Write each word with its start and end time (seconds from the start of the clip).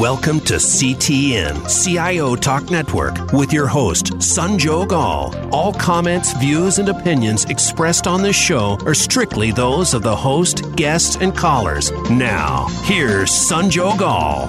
Welcome 0.00 0.40
to 0.46 0.54
CTN, 0.54 1.68
CIO 1.68 2.34
Talk 2.34 2.70
Network, 2.70 3.34
with 3.34 3.52
your 3.52 3.66
host, 3.66 4.14
Sanjog 4.14 4.92
Aul. 4.92 5.34
All 5.52 5.74
comments, 5.74 6.32
views, 6.38 6.78
and 6.78 6.88
opinions 6.88 7.44
expressed 7.44 8.06
on 8.06 8.22
this 8.22 8.34
show 8.34 8.78
are 8.86 8.94
strictly 8.94 9.52
those 9.52 9.92
of 9.92 10.02
the 10.02 10.16
host, 10.16 10.74
guests, 10.74 11.16
and 11.16 11.36
callers. 11.36 11.92
Now, 12.08 12.68
here's 12.84 13.28
Sanjog 13.28 14.00
Aul. 14.00 14.46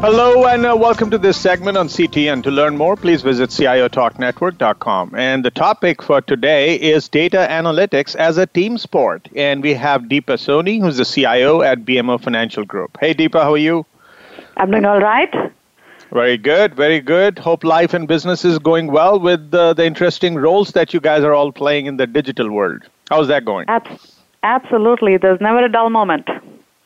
Hello 0.00 0.48
and 0.48 0.66
uh, 0.66 0.76
welcome 0.76 1.08
to 1.12 1.18
this 1.18 1.36
segment 1.36 1.76
on 1.76 1.86
CTN. 1.86 2.42
To 2.42 2.50
learn 2.50 2.76
more, 2.76 2.96
please 2.96 3.22
visit 3.22 3.50
CIOTalkNetwork.com. 3.50 5.14
And 5.14 5.44
the 5.44 5.52
topic 5.52 6.02
for 6.02 6.20
today 6.20 6.74
is 6.80 7.08
data 7.08 7.46
analytics 7.48 8.16
as 8.16 8.38
a 8.38 8.46
team 8.46 8.76
sport. 8.76 9.28
And 9.36 9.62
we 9.62 9.74
have 9.74 10.02
Deepa 10.02 10.34
Soni, 10.34 10.80
who's 10.80 10.96
the 10.96 11.04
CIO 11.04 11.62
at 11.62 11.84
BMO 11.84 12.20
Financial 12.20 12.64
Group. 12.64 12.98
Hey, 13.00 13.14
Deepa, 13.14 13.40
how 13.40 13.52
are 13.52 13.56
you? 13.56 13.86
I'm 14.58 14.70
doing 14.72 14.84
all 14.84 15.00
right. 15.00 15.32
Very 16.12 16.36
good, 16.36 16.74
very 16.74 17.00
good. 17.00 17.38
Hope 17.38 17.62
life 17.62 17.94
and 17.94 18.08
business 18.08 18.44
is 18.44 18.58
going 18.58 18.88
well 18.88 19.20
with 19.20 19.54
uh, 19.54 19.74
the 19.74 19.84
interesting 19.84 20.34
roles 20.34 20.72
that 20.72 20.92
you 20.92 21.00
guys 21.00 21.22
are 21.22 21.34
all 21.34 21.52
playing 21.52 21.86
in 21.86 21.96
the 21.96 22.06
digital 22.06 22.50
world. 22.50 22.82
How's 23.08 23.28
that 23.28 23.44
going? 23.44 23.66
absolutely. 24.42 25.16
There's 25.16 25.40
never 25.40 25.64
a 25.64 25.68
dull 25.70 25.90
moment. 25.90 26.28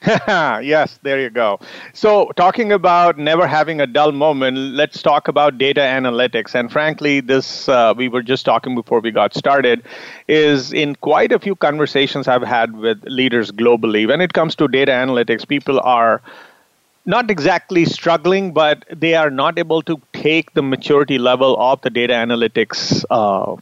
yes, 0.27 0.99
there 1.03 1.21
you 1.21 1.31
go. 1.31 1.61
So, 1.93 2.33
talking 2.35 2.73
about 2.73 3.19
never 3.19 3.47
having 3.47 3.81
a 3.81 3.87
dull 3.87 4.11
moment, 4.11 4.59
let's 4.59 5.01
talk 5.01 5.29
about 5.29 5.59
data 5.59 5.81
analytics. 5.81 6.57
And 6.57 6.73
frankly, 6.73 7.21
this 7.21 7.69
uh, 7.69 7.95
we 7.97 8.09
were 8.09 8.23
just 8.23 8.45
talking 8.45 8.75
before 8.75 8.99
we 8.99 9.13
got 9.13 9.33
started 9.33 9.85
is 10.27 10.73
in 10.73 10.97
quite 10.97 11.31
a 11.31 11.39
few 11.39 11.55
conversations 11.55 12.27
I've 12.27 12.43
had 12.43 12.77
with 12.77 13.05
leaders 13.05 13.53
globally. 13.53 14.09
When 14.09 14.21
it 14.21 14.33
comes 14.33 14.57
to 14.57 14.67
data 14.67 14.91
analytics, 14.91 15.47
people 15.47 15.79
are 15.85 16.21
not 17.05 17.31
exactly 17.31 17.85
struggling, 17.85 18.53
but 18.53 18.85
they 18.91 19.15
are 19.15 19.31
not 19.31 19.59
able 19.59 19.83
to 19.83 20.01
take 20.13 20.53
the 20.55 20.63
maturity 20.63 21.19
level 21.19 21.57
of 21.61 21.81
the 21.83 21.91
data 21.91 22.13
analytics 22.15 23.05
uh, 23.11 23.57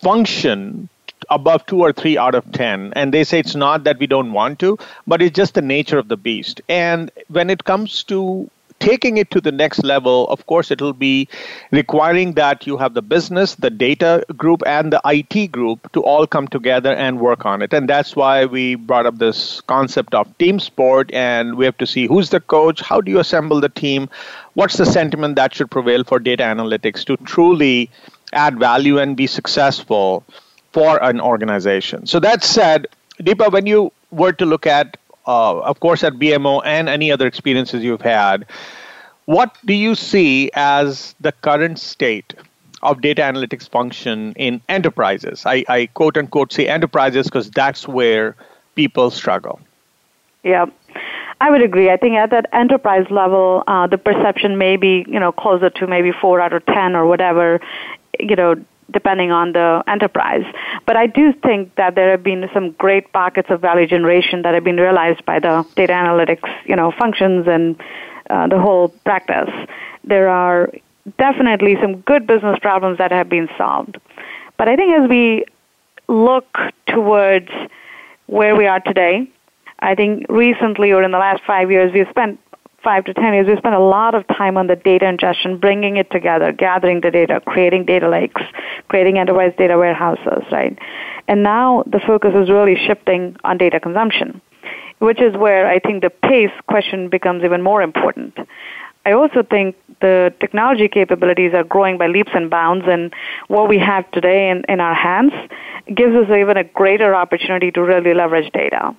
function 0.00 0.88
above 1.30 1.64
two 1.66 1.80
or 1.80 1.92
three 1.92 2.18
out 2.18 2.34
of 2.34 2.50
10. 2.52 2.92
And 2.94 3.12
they 3.14 3.24
say 3.24 3.38
it's 3.38 3.54
not 3.54 3.84
that 3.84 3.98
we 3.98 4.06
don't 4.06 4.32
want 4.32 4.58
to, 4.60 4.78
but 5.06 5.22
it's 5.22 5.34
just 5.34 5.54
the 5.54 5.62
nature 5.62 5.98
of 5.98 6.08
the 6.08 6.16
beast. 6.16 6.60
And 6.68 7.10
when 7.28 7.48
it 7.50 7.64
comes 7.64 8.04
to 8.04 8.50
taking 8.84 9.16
it 9.16 9.30
to 9.30 9.40
the 9.40 9.50
next 9.50 9.82
level, 9.82 10.28
of 10.28 10.46
course, 10.46 10.70
it'll 10.70 10.92
be 10.92 11.28
requiring 11.70 12.34
that 12.34 12.66
you 12.66 12.76
have 12.76 12.94
the 12.94 13.02
business, 13.02 13.54
the 13.54 13.70
data 13.70 14.24
group, 14.36 14.62
and 14.66 14.92
the 14.92 15.00
IT 15.04 15.52
group 15.52 15.90
to 15.92 16.02
all 16.02 16.26
come 16.26 16.46
together 16.48 16.94
and 16.94 17.18
work 17.18 17.46
on 17.46 17.62
it. 17.62 17.72
And 17.72 17.88
that's 17.88 18.14
why 18.14 18.44
we 18.44 18.74
brought 18.74 19.06
up 19.06 19.18
this 19.18 19.60
concept 19.62 20.14
of 20.14 20.36
team 20.38 20.60
sport, 20.60 21.10
and 21.12 21.56
we 21.56 21.64
have 21.64 21.78
to 21.78 21.86
see 21.86 22.06
who's 22.06 22.30
the 22.30 22.40
coach, 22.40 22.80
how 22.80 23.00
do 23.00 23.10
you 23.10 23.18
assemble 23.18 23.60
the 23.60 23.68
team, 23.68 24.08
what's 24.52 24.76
the 24.76 24.86
sentiment 24.86 25.36
that 25.36 25.54
should 25.54 25.70
prevail 25.70 26.04
for 26.04 26.18
data 26.18 26.42
analytics 26.42 27.04
to 27.06 27.16
truly 27.24 27.90
add 28.34 28.58
value 28.58 28.98
and 28.98 29.16
be 29.16 29.26
successful 29.26 30.24
for 30.72 31.02
an 31.02 31.20
organization. 31.20 32.06
So 32.06 32.18
that 32.20 32.42
said, 32.42 32.88
Deepa, 33.20 33.52
when 33.52 33.64
you 33.64 33.92
were 34.10 34.32
to 34.32 34.44
look 34.44 34.66
at 34.66 34.96
uh, 35.26 35.60
of 35.60 35.80
course, 35.80 36.04
at 36.04 36.14
BMO 36.14 36.62
and 36.64 36.88
any 36.88 37.10
other 37.10 37.26
experiences 37.26 37.82
you've 37.82 38.02
had, 38.02 38.46
what 39.26 39.56
do 39.64 39.74
you 39.74 39.94
see 39.94 40.50
as 40.54 41.14
the 41.20 41.32
current 41.32 41.78
state 41.78 42.34
of 42.82 43.00
data 43.00 43.22
analytics 43.22 43.68
function 43.68 44.32
in 44.34 44.60
enterprises? 44.68 45.44
I, 45.46 45.64
I 45.68 45.86
quote 45.86 46.16
unquote 46.16 46.52
say 46.52 46.68
enterprises 46.68 47.26
because 47.26 47.50
that's 47.50 47.88
where 47.88 48.36
people 48.74 49.10
struggle. 49.10 49.60
Yeah. 50.42 50.66
I 51.40 51.50
would 51.50 51.62
agree. 51.62 51.90
I 51.90 51.96
think 51.96 52.16
at 52.16 52.30
that 52.30 52.46
enterprise 52.52 53.06
level, 53.10 53.64
uh, 53.66 53.86
the 53.86 53.98
perception 53.98 54.56
may 54.56 54.76
be, 54.76 55.04
you 55.08 55.18
know, 55.18 55.32
closer 55.32 55.68
to 55.70 55.86
maybe 55.86 56.12
four 56.12 56.40
out 56.40 56.52
of 56.52 56.64
ten 56.66 56.94
or 56.94 57.06
whatever, 57.06 57.60
you 58.20 58.36
know, 58.36 58.54
depending 58.90 59.30
on 59.30 59.52
the 59.52 59.82
enterprise. 59.86 60.44
But 60.86 60.96
I 60.96 61.06
do 61.06 61.32
think 61.32 61.74
that 61.76 61.94
there 61.94 62.10
have 62.10 62.22
been 62.22 62.48
some 62.52 62.72
great 62.72 63.12
pockets 63.12 63.48
of 63.50 63.60
value 63.60 63.86
generation 63.86 64.42
that 64.42 64.54
have 64.54 64.64
been 64.64 64.76
realized 64.76 65.24
by 65.24 65.38
the 65.38 65.66
data 65.76 65.92
analytics, 65.92 66.48
you 66.66 66.76
know, 66.76 66.92
functions 66.92 67.46
and 67.48 67.80
uh, 68.30 68.46
the 68.48 68.58
whole 68.58 68.88
practice. 69.04 69.50
There 70.04 70.28
are 70.28 70.70
definitely 71.18 71.76
some 71.80 72.00
good 72.00 72.26
business 72.26 72.58
problems 72.60 72.98
that 72.98 73.12
have 73.12 73.28
been 73.28 73.48
solved. 73.56 73.98
But 74.56 74.68
I 74.68 74.76
think 74.76 74.94
as 74.98 75.08
we 75.08 75.44
look 76.08 76.46
towards 76.86 77.50
where 78.26 78.56
we 78.56 78.66
are 78.66 78.80
today, 78.80 79.28
I 79.80 79.94
think 79.94 80.26
recently 80.28 80.92
or 80.92 81.02
in 81.02 81.10
the 81.10 81.18
last 81.18 81.42
five 81.46 81.70
years, 81.70 81.92
we've 81.92 82.08
spent 82.08 82.38
five 82.84 83.04
to 83.06 83.14
ten 83.14 83.32
years, 83.34 83.46
we 83.48 83.56
spent 83.56 83.74
a 83.74 83.80
lot 83.80 84.14
of 84.14 84.26
time 84.28 84.56
on 84.56 84.66
the 84.66 84.76
data 84.76 85.08
ingestion, 85.08 85.58
bringing 85.58 85.96
it 85.96 86.10
together, 86.10 86.52
gathering 86.52 87.00
the 87.00 87.10
data, 87.10 87.40
creating 87.44 87.86
data 87.86 88.08
lakes, 88.08 88.42
creating 88.88 89.18
enterprise 89.18 89.52
data 89.58 89.76
warehouses, 89.76 90.44
right? 90.52 90.78
And 91.26 91.42
now 91.42 91.82
the 91.86 92.00
focus 92.00 92.34
is 92.36 92.50
really 92.50 92.76
shifting 92.86 93.36
on 93.42 93.58
data 93.58 93.80
consumption, 93.80 94.40
which 94.98 95.20
is 95.20 95.34
where 95.34 95.66
I 95.66 95.78
think 95.78 96.02
the 96.02 96.10
pace 96.10 96.52
question 96.68 97.08
becomes 97.08 97.42
even 97.42 97.62
more 97.62 97.82
important. 97.82 98.38
I 99.06 99.12
also 99.12 99.42
think 99.42 99.76
the 100.00 100.32
technology 100.40 100.88
capabilities 100.88 101.52
are 101.54 101.64
growing 101.64 101.98
by 101.98 102.06
leaps 102.06 102.30
and 102.34 102.48
bounds, 102.48 102.86
and 102.88 103.12
what 103.48 103.68
we 103.68 103.78
have 103.78 104.10
today 104.12 104.50
in, 104.50 104.64
in 104.68 104.80
our 104.80 104.94
hands 104.94 105.32
gives 105.94 106.14
us 106.14 106.28
even 106.30 106.56
a 106.56 106.64
greater 106.64 107.14
opportunity 107.14 107.70
to 107.72 107.82
really 107.82 108.14
leverage 108.14 108.50
data. 108.52 108.96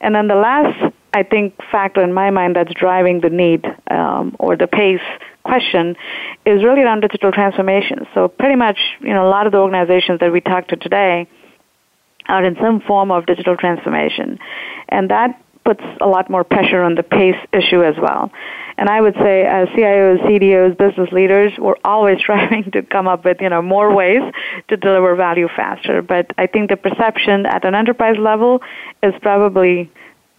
And 0.00 0.14
then 0.14 0.28
the 0.28 0.36
last 0.36 0.94
I 1.12 1.22
think, 1.22 1.54
factor 1.70 2.02
in 2.02 2.12
my 2.12 2.30
mind 2.30 2.56
that's 2.56 2.72
driving 2.74 3.20
the 3.20 3.30
need 3.30 3.64
um, 3.90 4.36
or 4.38 4.56
the 4.56 4.66
pace 4.66 5.00
question 5.44 5.96
is 6.44 6.62
really 6.62 6.82
around 6.82 7.00
digital 7.00 7.32
transformation. 7.32 8.06
So 8.14 8.28
pretty 8.28 8.56
much, 8.56 8.78
you 9.00 9.14
know, 9.14 9.26
a 9.26 9.30
lot 9.30 9.46
of 9.46 9.52
the 9.52 9.58
organizations 9.58 10.20
that 10.20 10.32
we 10.32 10.40
talked 10.40 10.70
to 10.70 10.76
today 10.76 11.26
are 12.28 12.44
in 12.44 12.56
some 12.60 12.80
form 12.80 13.10
of 13.10 13.26
digital 13.26 13.56
transformation. 13.56 14.38
And 14.88 15.10
that 15.10 15.40
puts 15.64 15.82
a 16.00 16.06
lot 16.06 16.30
more 16.30 16.44
pressure 16.44 16.82
on 16.82 16.94
the 16.94 17.02
pace 17.02 17.36
issue 17.52 17.82
as 17.82 17.96
well. 18.00 18.30
And 18.78 18.88
I 18.88 19.00
would 19.00 19.14
say 19.14 19.44
as 19.44 19.68
CIOs, 19.68 20.22
CDOs, 20.22 20.78
business 20.78 21.10
leaders, 21.10 21.52
we're 21.58 21.74
always 21.84 22.18
striving 22.20 22.70
to 22.72 22.82
come 22.82 23.08
up 23.08 23.24
with, 23.24 23.38
you 23.40 23.48
know, 23.48 23.62
more 23.62 23.94
ways 23.94 24.22
to 24.68 24.76
deliver 24.76 25.14
value 25.16 25.48
faster. 25.54 26.02
But 26.02 26.30
I 26.38 26.46
think 26.46 26.70
the 26.70 26.76
perception 26.76 27.46
at 27.46 27.64
an 27.64 27.74
enterprise 27.74 28.16
level 28.18 28.62
is 29.02 29.14
probably 29.22 29.90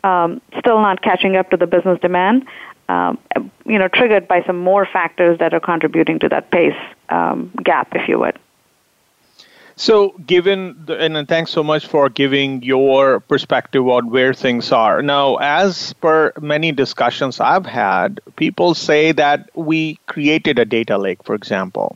um, 0.07 0.41
still 0.59 0.79
not 0.81 1.01
catching 1.01 1.35
up 1.35 1.50
to 1.50 1.57
the 1.57 1.68
business 1.68 2.00
demand, 2.00 2.45
um, 2.88 3.18
you 3.66 3.78
know, 3.78 3.90
triggered 3.90 4.28
by 4.28 4.41
some 4.44 4.57
more 4.57 4.85
factors 4.85 5.38
that 5.40 5.53
are 5.53 5.59
contributing 5.59 6.19
to 6.19 6.29
that 6.29 6.50
pace 6.51 6.79
um, 7.09 7.51
gap, 7.63 7.90
if 7.94 8.07
you 8.07 8.18
would. 8.19 8.40
So, 9.75 10.09
given 10.25 10.75
the, 10.85 10.97
and 10.97 11.28
thanks 11.28 11.51
so 11.51 11.63
much 11.63 11.85
for 11.85 12.09
giving 12.09 12.63
your 12.63 13.19
perspective 13.19 13.88
on 13.88 14.09
where 14.09 14.34
things 14.34 14.72
are. 14.72 15.03
Now, 15.03 15.35
as 15.35 15.94
per 15.94 16.34
many 16.41 16.72
discussions 16.72 17.39
I've 17.39 17.68
had, 17.68 18.19
people 18.38 18.74
say 18.74 19.12
that 19.12 19.51
we 19.53 20.00
created 20.07 20.57
a 20.57 20.66
data 20.66 20.97
lake, 20.97 21.24
for 21.24 21.35
example, 21.35 21.95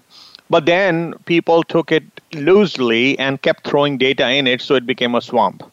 but 0.49 0.67
then 0.67 1.15
people 1.25 1.63
took 1.63 1.91
it 1.91 2.03
loosely 2.33 3.17
and 3.17 3.41
kept 3.41 3.65
throwing 3.65 3.97
data 3.97 4.29
in 4.29 4.45
it, 4.45 4.61
so 4.61 4.75
it 4.75 4.85
became 4.85 5.15
a 5.15 5.21
swamp 5.21 5.63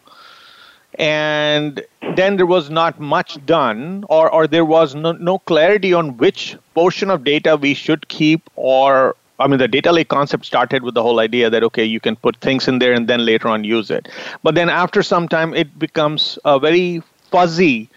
and 0.98 1.81
then 2.16 2.36
there 2.36 2.47
was 2.47 2.70
not 2.70 2.98
much 2.98 3.44
done 3.47 4.04
or, 4.09 4.31
or 4.31 4.47
there 4.47 4.64
was 4.64 4.94
no, 4.94 5.12
no 5.12 5.38
clarity 5.38 5.94
on 5.94 6.16
which 6.16 6.56
portion 6.75 7.09
of 7.10 7.22
data 7.22 7.56
we 7.56 7.72
should 7.72 8.09
keep 8.09 8.50
or 8.56 9.14
I 9.41 9.47
mean, 9.47 9.60
the 9.60 9.69
data 9.69 9.92
lake 9.92 10.08
concept 10.08 10.44
started 10.44 10.82
with 10.82 10.94
the 10.94 11.03
whole 11.03 11.20
idea 11.20 11.48
that, 11.48 11.62
okay, 11.62 11.84
you 11.84 12.00
can 12.00 12.16
put 12.16 12.37
things 12.38 12.66
in 12.66 12.81
there 12.81 12.92
and 12.92 13.06
then 13.06 13.25
later 13.25 13.47
on 13.47 13.62
use 13.62 13.88
it. 13.88 14.08
But 14.43 14.56
then 14.56 14.69
after 14.69 15.00
some 15.00 15.28
time, 15.28 15.55
it 15.55 15.78
becomes 15.78 16.40
a 16.44 16.58
very 16.58 17.05
fuzzy 17.31 17.88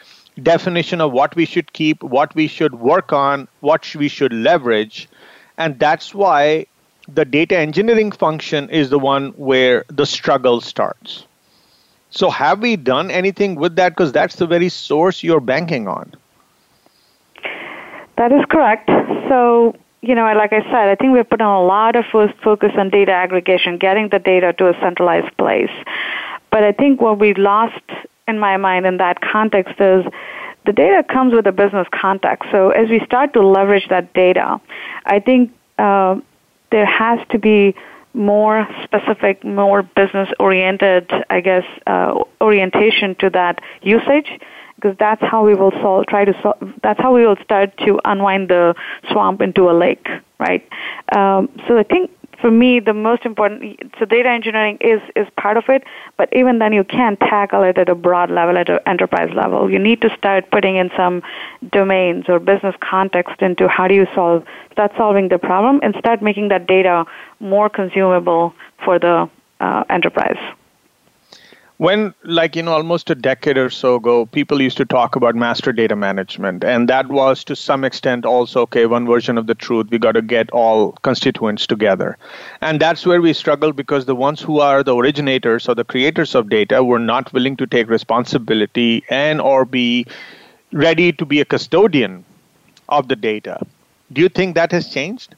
definition 0.44 1.02
of 1.02 1.12
what 1.12 1.36
we 1.36 1.46
should 1.46 1.74
keep, 1.74 2.04
what 2.04 2.36
we 2.36 2.46
should 2.46 2.76
work 2.76 3.12
on, 3.12 3.48
what 3.62 3.96
we 3.96 4.08
should 4.08 4.32
leverage. 4.32 5.10
And 5.58 5.80
that's 5.80 6.14
why 6.14 6.68
the 7.08 7.26
data 7.26 7.58
engineering 7.58 8.12
function 8.12 8.70
is 8.70 8.92
the 8.92 9.00
one 9.00 9.30
where 9.32 9.84
the 9.88 10.06
struggle 10.06 10.62
starts. 10.62 11.26
So, 12.12 12.30
have 12.30 12.60
we 12.60 12.76
done 12.76 13.10
anything 13.10 13.56
with 13.56 13.76
that? 13.78 13.90
Because 13.90 14.12
that's 14.12 14.36
the 14.36 14.46
very 14.46 14.70
source 14.70 15.24
you're 15.24 15.40
banking 15.40 15.88
on. 15.88 16.14
That 18.18 18.32
is 18.32 18.44
correct. 18.50 18.88
So, 19.30 19.76
you 20.02 20.14
know, 20.14 20.26
like 20.34 20.54
I 20.54 20.62
said, 20.64 20.90
I 20.90 20.96
think 20.96 21.14
we've 21.14 21.28
put 21.28 21.42
on 21.42 21.56
a 21.56 21.66
lot 21.66 21.96
of 21.96 22.06
focus 22.44 22.72
on 22.78 22.90
data 22.90 23.12
aggregation, 23.12 23.78
getting 23.78 24.10
the 24.10 24.20
data 24.20 24.54
to 24.54 24.70
a 24.70 24.74
centralized 24.80 25.36
place. 25.38 25.72
But 26.52 26.64
I 26.64 26.74
think 26.74 27.02
what 27.02 27.18
we 27.18 27.34
lost 27.34 27.82
in 28.28 28.40
my 28.40 28.58
mind 28.58 28.86
in 28.86 28.98
that 28.98 29.22
context 29.22 29.80
is 29.80 30.06
the 30.66 30.74
data 30.74 31.04
comes 31.04 31.34
with 31.34 31.48
a 31.48 31.52
business 31.52 31.88
context. 31.92 32.50
So 32.52 32.70
as 32.72 32.90
we 32.90 33.00
start 33.06 33.34
to 33.34 33.42
leverage 33.42 33.88
that 33.90 34.14
data, 34.14 34.60
I 35.06 35.20
think 35.20 35.52
uh, 35.80 36.20
there 36.72 36.86
has 36.86 37.20
to 37.30 37.40
be 37.40 37.76
more 38.14 38.68
specific, 38.84 39.44
more 39.44 39.84
business 39.84 40.30
oriented, 40.40 41.10
I 41.30 41.42
guess, 41.42 41.64
uh, 41.88 42.20
orientation 42.40 43.16
to 43.20 43.30
that 43.32 43.60
usage, 43.82 44.40
because 44.76 44.98
that's 44.98 45.22
how 45.22 45.46
we 45.46 45.54
will 45.56 45.72
solve, 45.82 46.08
try 46.08 46.26
to 46.26 46.34
solve, 46.42 46.58
that's 46.84 47.00
how 47.00 47.14
we 47.14 47.26
will 47.26 47.38
start 47.44 47.78
to 47.86 48.00
unwind 48.04 48.50
the 48.50 48.76
swamp 49.12 49.42
into 49.42 49.70
a 49.70 49.74
lake, 49.74 50.08
right? 50.40 50.68
Um, 51.16 51.50
so 51.68 51.78
I 51.78 51.84
think 51.84 52.12
for 52.42 52.52
me, 52.52 52.80
the 52.80 52.94
most 52.94 53.26
important, 53.26 53.80
so 54.00 54.06
data 54.06 54.30
engineering 54.30 54.78
is, 54.82 55.00
is 55.16 55.28
part 55.38 55.58
of 55.58 55.66
it, 55.70 55.84
but 56.18 56.28
even 56.34 56.60
then 56.60 56.74
you 56.74 56.84
can't 56.84 57.20
tackle 57.20 57.64
it 57.64 57.78
at 57.78 57.88
a 57.88 57.96
broad 57.96 58.32
level, 58.32 58.58
at 58.58 58.70
an 58.70 58.80
enterprise 58.86 59.34
level. 59.36 59.72
You 59.72 59.80
need 59.80 60.02
to 60.02 60.10
start 60.18 60.50
putting 60.52 60.76
in 60.76 60.90
some 60.98 61.22
domains 61.72 62.26
or 62.28 62.40
business 62.40 62.76
context 62.82 63.42
into 63.42 63.68
how 63.68 63.88
do 63.88 63.94
you 63.94 64.08
solve, 64.16 64.44
start 64.72 64.92
solving 64.98 65.30
the 65.30 65.38
problem 65.38 65.80
and 65.84 65.96
start 65.98 66.22
making 66.22 66.50
that 66.50 66.68
data 66.68 67.06
more 67.40 67.70
consumable 67.70 68.54
for 68.84 69.00
the 69.00 69.30
uh, 69.60 69.84
enterprise 69.90 70.40
when 71.82 72.14
like 72.24 72.56
you 72.56 72.62
know 72.62 72.74
almost 72.74 73.10
a 73.10 73.16
decade 73.16 73.58
or 73.58 73.68
so 73.76 73.96
ago 73.96 74.28
people 74.28 74.62
used 74.62 74.78
to 74.78 74.86
talk 74.86 75.16
about 75.16 75.36
master 75.44 75.72
data 75.74 75.96
management 75.96 76.64
and 76.64 76.88
that 76.88 77.08
was 77.08 77.44
to 77.44 77.56
some 77.56 77.84
extent 77.84 78.24
also 78.24 78.62
okay 78.62 78.86
one 78.86 79.08
version 79.08 79.36
of 79.36 79.48
the 79.48 79.56
truth 79.56 79.88
we 79.90 79.98
got 79.98 80.12
to 80.12 80.22
get 80.22 80.52
all 80.52 80.92
constituents 81.08 81.66
together 81.66 82.20
and 82.62 82.80
that's 82.80 83.04
where 83.04 83.20
we 83.20 83.34
struggle 83.34 83.74
because 83.74 84.06
the 84.06 84.14
ones 84.14 84.40
who 84.40 84.60
are 84.60 84.84
the 84.84 84.96
originators 84.96 85.68
or 85.68 85.74
the 85.74 85.84
creators 85.84 86.36
of 86.36 86.50
data 86.50 86.84
were 86.84 87.00
not 87.00 87.34
willing 87.34 87.58
to 87.58 87.66
take 87.66 87.90
responsibility 87.90 89.04
and 89.10 89.42
or 89.42 89.66
be 89.66 90.06
ready 90.72 91.12
to 91.12 91.26
be 91.26 91.40
a 91.40 91.46
custodian 91.46 92.24
of 92.90 93.08
the 93.08 93.16
data 93.16 93.58
do 94.14 94.22
you 94.22 94.30
think 94.30 94.54
that 94.54 94.72
has 94.72 94.88
changed 94.94 95.34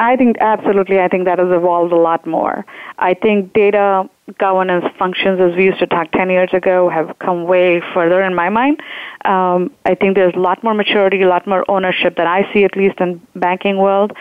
I 0.00 0.14
think 0.14 0.36
absolutely. 0.38 1.00
I 1.00 1.08
think 1.08 1.24
that 1.24 1.40
has 1.40 1.50
evolved 1.50 1.92
a 1.92 1.96
lot 1.96 2.24
more. 2.24 2.64
I 2.98 3.14
think 3.14 3.52
data 3.52 4.08
governance 4.38 4.84
functions, 4.98 5.40
as 5.40 5.56
we 5.56 5.64
used 5.64 5.78
to 5.78 5.86
talk 5.86 6.10
10 6.12 6.30
years 6.30 6.50
ago, 6.52 6.88
have 6.88 7.18
come 7.18 7.44
way 7.44 7.80
further 7.94 8.22
in 8.22 8.34
my 8.34 8.48
mind. 8.50 8.80
Um, 9.24 9.70
I 9.84 9.94
think 9.94 10.16
there's 10.16 10.34
a 10.34 10.38
lot 10.38 10.62
more 10.62 10.74
maturity, 10.74 11.22
a 11.22 11.28
lot 11.28 11.46
more 11.46 11.64
ownership 11.68 12.16
that 12.16 12.26
I 12.26 12.52
see, 12.52 12.64
at 12.64 12.76
least 12.76 13.00
in 13.00 13.20
banking 13.34 13.78
world, 13.78 14.12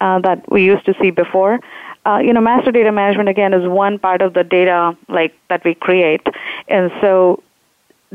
uh, 0.00 0.20
that 0.20 0.50
we 0.50 0.64
used 0.64 0.86
to 0.86 0.94
see 1.00 1.10
before. 1.10 1.58
Uh, 2.04 2.18
you 2.18 2.32
know, 2.32 2.40
master 2.40 2.70
data 2.70 2.92
management 2.92 3.28
again 3.28 3.52
is 3.52 3.66
one 3.66 3.98
part 3.98 4.22
of 4.22 4.32
the 4.32 4.44
data 4.44 4.96
lake 5.08 5.34
that 5.48 5.64
we 5.64 5.74
create, 5.74 6.24
and 6.68 6.92
so 7.00 7.42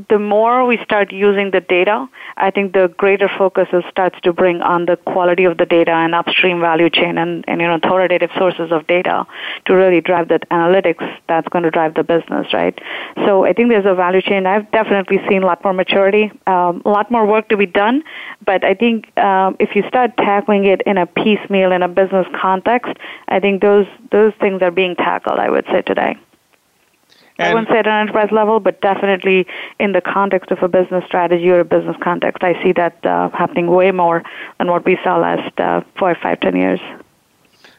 the 0.10 0.18
more 0.18 0.66
we 0.66 0.78
start 0.84 1.12
using 1.12 1.52
the 1.52 1.60
data, 1.60 2.08
I 2.38 2.50
think 2.50 2.74
the 2.74 2.88
greater 2.98 3.30
focus 3.38 3.68
starts 3.90 4.18
to 4.24 4.32
bring 4.32 4.62
on 4.62 4.86
the 4.86 4.96
quality 4.96 5.44
of 5.44 5.58
the 5.58 5.66
data 5.66 5.92
and 5.92 6.16
upstream 6.16 6.62
value 6.62 6.90
chain 6.90 7.18
and, 7.18 7.44
and 7.48 7.60
you 7.60 7.68
know 7.68 7.76
authoritative 7.76 8.30
sources 8.38 8.72
of 8.72 8.88
data 8.88 9.28
to 9.66 9.76
really 9.76 10.00
drive 10.00 10.30
that 10.30 10.48
analytics 10.50 11.06
that's 11.28 11.48
going 11.50 11.64
to 11.64 11.72
drive 11.72 11.94
the 11.96 12.04
business, 12.04 12.48
right? 12.54 12.78
So 13.26 13.46
I 13.46 13.52
think 13.52 13.70
there's 13.70 13.86
a 13.86 13.94
value 13.94 14.22
chain. 14.22 14.46
I've 14.46 14.72
definitely 14.72 15.20
seen 15.30 15.44
a 15.44 15.46
lot 15.46 15.62
more 15.64 15.74
maturity, 15.74 16.32
um, 16.48 16.82
a 16.86 16.90
lot 16.90 17.12
more 17.12 17.26
work 17.26 17.50
to 17.50 17.58
be 17.58 17.66
done, 17.66 18.04
but 18.46 18.64
I 18.64 18.74
think 18.76 19.16
um, 19.18 19.58
if 19.60 19.76
you 19.76 19.84
start 19.90 20.16
tackling 20.18 20.66
it 20.66 20.82
in 20.86 20.98
a 20.98 21.06
piecemeal 21.06 21.74
in 21.74 21.84
a 21.84 21.90
business 21.90 22.28
context, 22.40 22.94
I 23.28 23.42
think 23.42 23.62
those 23.62 23.88
those 24.12 24.34
things 24.40 24.62
are 24.62 24.72
being 24.72 24.96
tackled. 24.96 25.40
I 25.40 25.50
would 25.50 25.66
say 25.66 25.82
today. 25.82 26.16
And 27.42 27.50
I 27.50 27.54
wouldn't 27.54 27.70
say 27.70 27.80
at 27.80 27.88
an 27.88 28.02
enterprise 28.02 28.32
level, 28.32 28.60
but 28.60 28.82
definitely 28.82 29.48
in 29.80 29.92
the 29.92 30.02
context 30.02 30.52
of 30.52 30.62
a 30.64 30.68
business 30.68 31.04
strategy 31.06 31.50
or 31.50 31.60
a 31.60 31.66
business 31.66 31.98
context, 32.02 32.44
I 32.44 32.62
see 32.64 32.72
that 32.74 33.06
uh, 33.06 33.30
happening 33.30 33.68
way 33.68 33.92
more 33.92 34.24
than 34.58 34.68
what 34.68 34.86
we 34.86 34.98
saw 35.04 35.18
last 35.18 35.60
uh, 35.60 35.82
four, 35.98 36.16
five, 36.16 36.40
ten 36.40 36.56
years. 36.56 36.80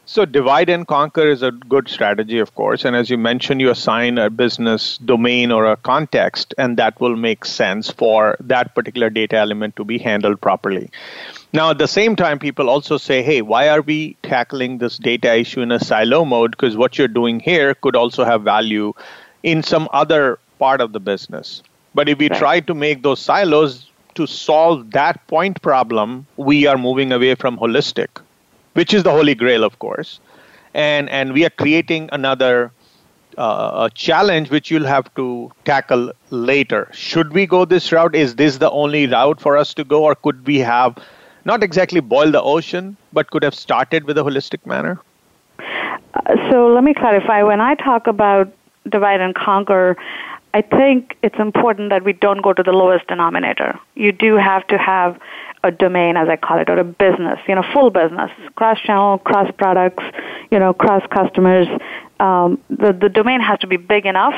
So, 0.05 0.25
divide 0.25 0.69
and 0.69 0.87
conquer 0.87 1.29
is 1.29 1.43
a 1.43 1.53
good 1.53 1.89
strategy, 1.89 2.41
of 2.41 2.55
course. 2.57 2.85
And 2.85 2.97
as 2.97 3.09
you 3.09 3.17
mentioned, 3.17 3.61
you 3.61 3.71
assign 3.71 4.19
a 4.19 4.29
business 4.31 4.99
domain 4.99 5.53
or 5.53 5.65
a 5.65 5.77
context, 5.77 6.55
and 6.59 6.77
that 6.77 7.01
will 7.01 7.15
make 7.15 7.45
sense 7.45 7.89
for 7.89 8.37
that 8.41 8.75
particular 8.75 9.11
data 9.11 9.37
element 9.37 9.77
to 9.77 9.85
be 9.85 9.99
handled 9.99 10.41
properly. 10.41 10.91
Now, 11.55 11.71
at 11.71 11.79
the 11.79 11.87
same 11.87 12.17
time, 12.17 12.41
people 12.41 12.69
also 12.69 12.97
say, 12.97 13.23
hey, 13.23 13.43
why 13.43 13.69
are 13.69 13.81
we 13.81 14.17
tackling 14.23 14.79
this 14.79 14.99
data 14.99 15.35
issue 15.37 15.61
in 15.61 15.71
a 15.71 15.79
silo 15.79 16.25
mode? 16.25 16.51
Because 16.51 16.77
what 16.77 16.99
you're 16.99 17.09
doing 17.09 17.39
here 17.39 17.75
could 17.75 17.95
also 17.95 18.25
have 18.25 18.43
value 18.43 18.95
in 19.43 19.63
some 19.63 19.89
other 19.93 20.39
part 20.59 20.81
of 20.81 20.93
the 20.93 21.01
business. 21.01 21.63
But 21.95 22.09
if 22.09 22.19
we 22.19 22.29
right. 22.29 22.39
try 22.39 22.61
to 22.61 22.75
make 22.75 23.03
those 23.03 23.21
silos 23.21 23.91
to 24.15 24.27
solve 24.27 24.91
that 24.93 25.27
point 25.27 25.61
problem, 25.63 26.27
we 26.37 26.67
are 26.67 26.79
moving 26.79 27.13
away 27.13 27.35
from 27.35 27.59
holistic, 27.59 28.09
which 28.75 28.95
is 28.95 29.03
the 29.03 29.11
holy 29.11 29.35
grail, 29.35 29.65
of 29.65 29.79
course. 29.79 30.21
And, 30.75 31.09
and 31.11 31.33
we 31.33 31.45
are 31.45 31.51
creating 31.51 32.09
another 32.13 32.73
uh, 33.39 33.89
challenge 33.91 34.51
which 34.51 34.71
you'll 34.71 34.87
have 34.87 35.13
to 35.15 35.51
tackle 35.65 36.13
later. 36.31 36.89
Should 36.93 37.33
we 37.33 37.47
go 37.47 37.65
this 37.65 37.93
route? 37.93 38.15
Is 38.15 38.37
this 38.37 38.59
the 38.59 38.71
only 38.71 39.07
route 39.07 39.41
for 39.41 39.57
us 39.57 39.75
to 39.75 39.85
go, 39.85 40.05
or 40.05 40.15
could 40.15 40.47
we 40.47 40.59
have 40.59 40.97
not 41.45 41.63
exactly 41.63 42.01
boiled 42.01 42.35
the 42.35 42.43
ocean, 42.43 42.97
but 43.13 43.31
could 43.31 43.43
have 43.43 43.55
started 43.55 44.05
with 44.05 44.17
a 44.19 44.23
holistic 44.23 44.65
manner? 44.67 45.01
Uh, 45.59 46.51
so 46.51 46.69
let 46.69 46.85
me 46.85 46.95
clarify. 46.95 47.43
When 47.43 47.61
I 47.61 47.75
talk 47.75 48.07
about 48.07 48.53
divide 48.89 49.21
and 49.21 49.35
conquer, 49.35 49.97
I 50.55 50.61
think 50.63 51.17
it's 51.23 51.39
important 51.39 51.91
that 51.91 52.05
we 52.05 52.13
don't 52.13 52.43
go 52.43 52.53
to 52.53 52.63
the 52.63 52.73
lowest 52.73 53.07
denominator. 53.07 53.79
You 53.95 54.13
do 54.13 54.37
have 54.37 54.67
to 54.67 54.77
have 54.77 55.19
a 55.65 55.71
domain, 55.71 56.17
as 56.17 56.29
I 56.29 56.37
call 56.37 56.59
it, 56.59 56.69
or 56.69 56.79
a 56.79 56.85
business, 56.85 57.39
you 57.49 57.55
know, 57.55 57.65
full 57.73 57.91
business, 57.91 58.31
cross 58.57 58.79
channel, 58.81 59.19
cross 59.19 59.51
products, 59.57 60.05
you 60.51 60.59
know, 60.59 60.75
cross 60.75 61.03
customers. 61.11 61.69
Um, 62.21 62.61
the, 62.69 62.93
the 62.93 63.09
domain 63.09 63.41
has 63.41 63.59
to 63.61 63.67
be 63.67 63.77
big 63.77 64.05
enough 64.05 64.35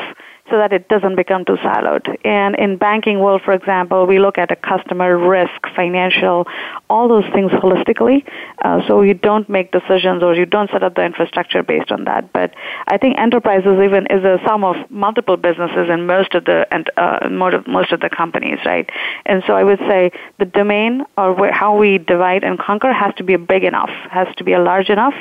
so 0.51 0.59
that 0.59 0.73
it 0.73 0.89
doesn't 0.89 1.17
become 1.17 1.45
too 1.45 1.57
siloed. 1.57 2.07
And 2.25 2.55
in 2.57 2.77
banking 2.77 3.21
world, 3.21 3.41
for 3.45 3.53
example, 3.53 4.07
we 4.07 4.19
look 4.19 4.37
at 4.37 4.51
a 4.51 4.57
customer 4.57 5.17
risk, 5.17 5.55
financial, 5.75 6.47
all 6.91 7.09
those 7.09 7.25
things 7.33 7.51
holistically. 7.53 8.27
Uh, 8.63 8.87
so 8.87 9.01
you 9.01 9.15
don't 9.15 9.49
make 9.49 9.73
decisions 9.73 10.23
or 10.23 10.35
you 10.35 10.45
don't 10.45 10.71
set 10.71 10.83
up 10.83 10.97
the 10.97 11.05
infrastructure 11.05 11.63
based 11.63 11.91
on 11.91 12.05
that. 12.05 12.31
But 12.33 12.55
I 12.89 12.99
think 12.99 13.19
enterprises 13.19 13.79
even 13.83 14.07
is 14.11 14.23
a 14.23 14.39
sum 14.47 14.65
of 14.65 14.77
multiple 14.91 15.39
businesses 15.39 15.89
in 15.89 16.07
most 16.07 16.35
of 16.35 16.45
the 16.45 16.67
and 16.71 16.91
uh, 16.99 17.29
most 17.31 17.93
of 17.93 18.01
the 18.01 18.11
companies, 18.11 18.59
right? 18.67 18.89
And 19.25 19.43
so 19.47 19.55
I 19.55 19.65
would 19.65 19.79
say 19.81 20.13
the 20.39 20.45
domain 20.45 21.05
or 21.17 21.33
where, 21.33 21.53
how 21.53 21.77
we 21.77 21.97
divide 21.97 22.45
and 22.45 22.59
conquer 22.59 22.93
has 22.93 23.15
to 23.17 23.25
be 23.25 23.37
big 23.37 23.65
enough, 23.65 23.91
has 24.11 24.29
to 24.37 24.45
be 24.45 24.53
a 24.53 24.61
large 24.61 24.91
enough 24.91 25.15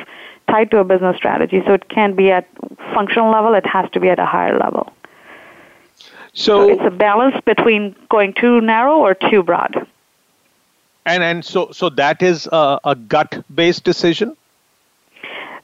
tied 0.49 0.69
to 0.71 0.79
a 0.79 0.83
business 0.83 1.15
strategy. 1.15 1.61
So 1.65 1.73
it 1.73 1.87
can't 1.87 2.17
be 2.17 2.29
at 2.31 2.47
functional 2.93 3.31
level, 3.31 3.53
it 3.53 3.65
has 3.65 3.89
to 3.91 4.01
be 4.01 4.09
at 4.09 4.19
a 4.19 4.25
higher 4.25 4.57
level. 4.57 4.91
So, 6.33 6.67
so 6.67 6.69
it's 6.69 6.81
a 6.85 6.95
balance 6.95 7.35
between 7.45 7.95
going 8.09 8.33
too 8.33 8.59
narrow 8.61 8.97
or 8.97 9.13
too 9.13 9.43
broad. 9.43 9.87
And 11.05 11.21
and 11.21 11.45
so 11.45 11.71
so 11.71 11.89
that 11.89 12.23
is 12.23 12.47
a, 12.51 12.79
a 12.83 12.95
gut 12.95 13.43
based 13.53 13.83
decision. 13.83 14.35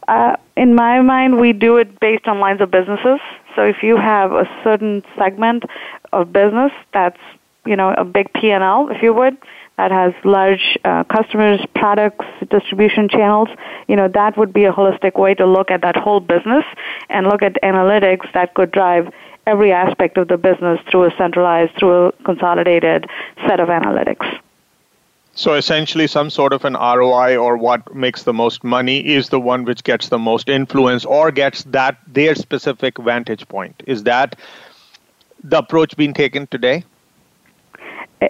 Uh, 0.08 0.36
in 0.58 0.74
my 0.74 1.02
mind, 1.02 1.40
we 1.40 1.54
do 1.54 1.78
it 1.78 2.00
based 2.00 2.28
on 2.28 2.40
lines 2.40 2.62
of 2.62 2.72
businesses. 2.72 3.20
So 3.56 3.64
if 3.64 3.84
you 3.84 3.96
have 3.96 4.32
a 4.32 4.50
certain 4.64 5.04
segment 5.18 5.64
of 6.12 6.34
business 6.34 6.72
that's 6.94 7.20
you 7.66 7.76
know 7.76 7.94
a 7.94 8.04
big 8.04 8.32
P 8.34 8.52
and 8.52 8.64
L, 8.64 8.90
if 8.90 9.02
you 9.02 9.14
would, 9.14 9.38
that 9.78 9.92
has 9.92 10.14
large 10.26 10.78
uh, 10.84 11.04
customers, 11.06 11.62
products, 11.74 12.26
distribution 12.50 13.08
channels, 13.08 13.50
you 13.88 13.96
know 13.96 14.08
that 14.10 14.38
would 14.38 14.52
be 14.52 14.66
a 14.66 14.74
holistic 14.74 15.18
way 15.18 15.34
to 15.36 15.46
look 15.46 15.72
at 15.72 15.82
that 15.82 15.96
whole 15.96 16.20
business 16.20 16.66
and 17.10 17.28
look 17.28 17.42
at 17.42 17.56
analytics 17.64 18.32
that 18.34 18.54
could 18.56 18.72
drive 18.72 19.12
every 19.50 19.72
aspect 19.72 20.18
of 20.18 20.28
the 20.28 20.38
business 20.38 20.80
through 20.90 21.06
a 21.06 21.12
centralized, 21.18 21.74
through 21.78 22.08
a 22.08 22.12
consolidated 22.24 23.08
set 23.48 23.60
of 23.60 23.70
analytics. 23.70 24.40
So 25.34 25.54
essentially, 25.54 26.08
some 26.08 26.30
sort 26.30 26.54
of 26.54 26.66
an 26.66 26.74
ROI 26.74 27.38
or 27.38 27.58
what 27.58 27.96
makes 27.96 28.24
the 28.24 28.34
most 28.34 28.64
money 28.64 28.98
is 29.16 29.30
the 29.30 29.40
one 29.40 29.64
which 29.64 29.84
gets 29.84 30.10
the 30.10 30.20
most 30.20 30.50
influence 30.50 31.06
or 31.06 31.32
gets 31.32 31.64
that 31.66 31.98
their 32.08 32.36
specific 32.36 32.98
vantage 32.98 33.48
point. 33.48 33.82
Is 33.88 34.04
that 34.04 34.38
the 35.44 35.60
approach 35.60 35.96
being 35.96 36.14
taken 36.14 36.48
today? 36.48 36.84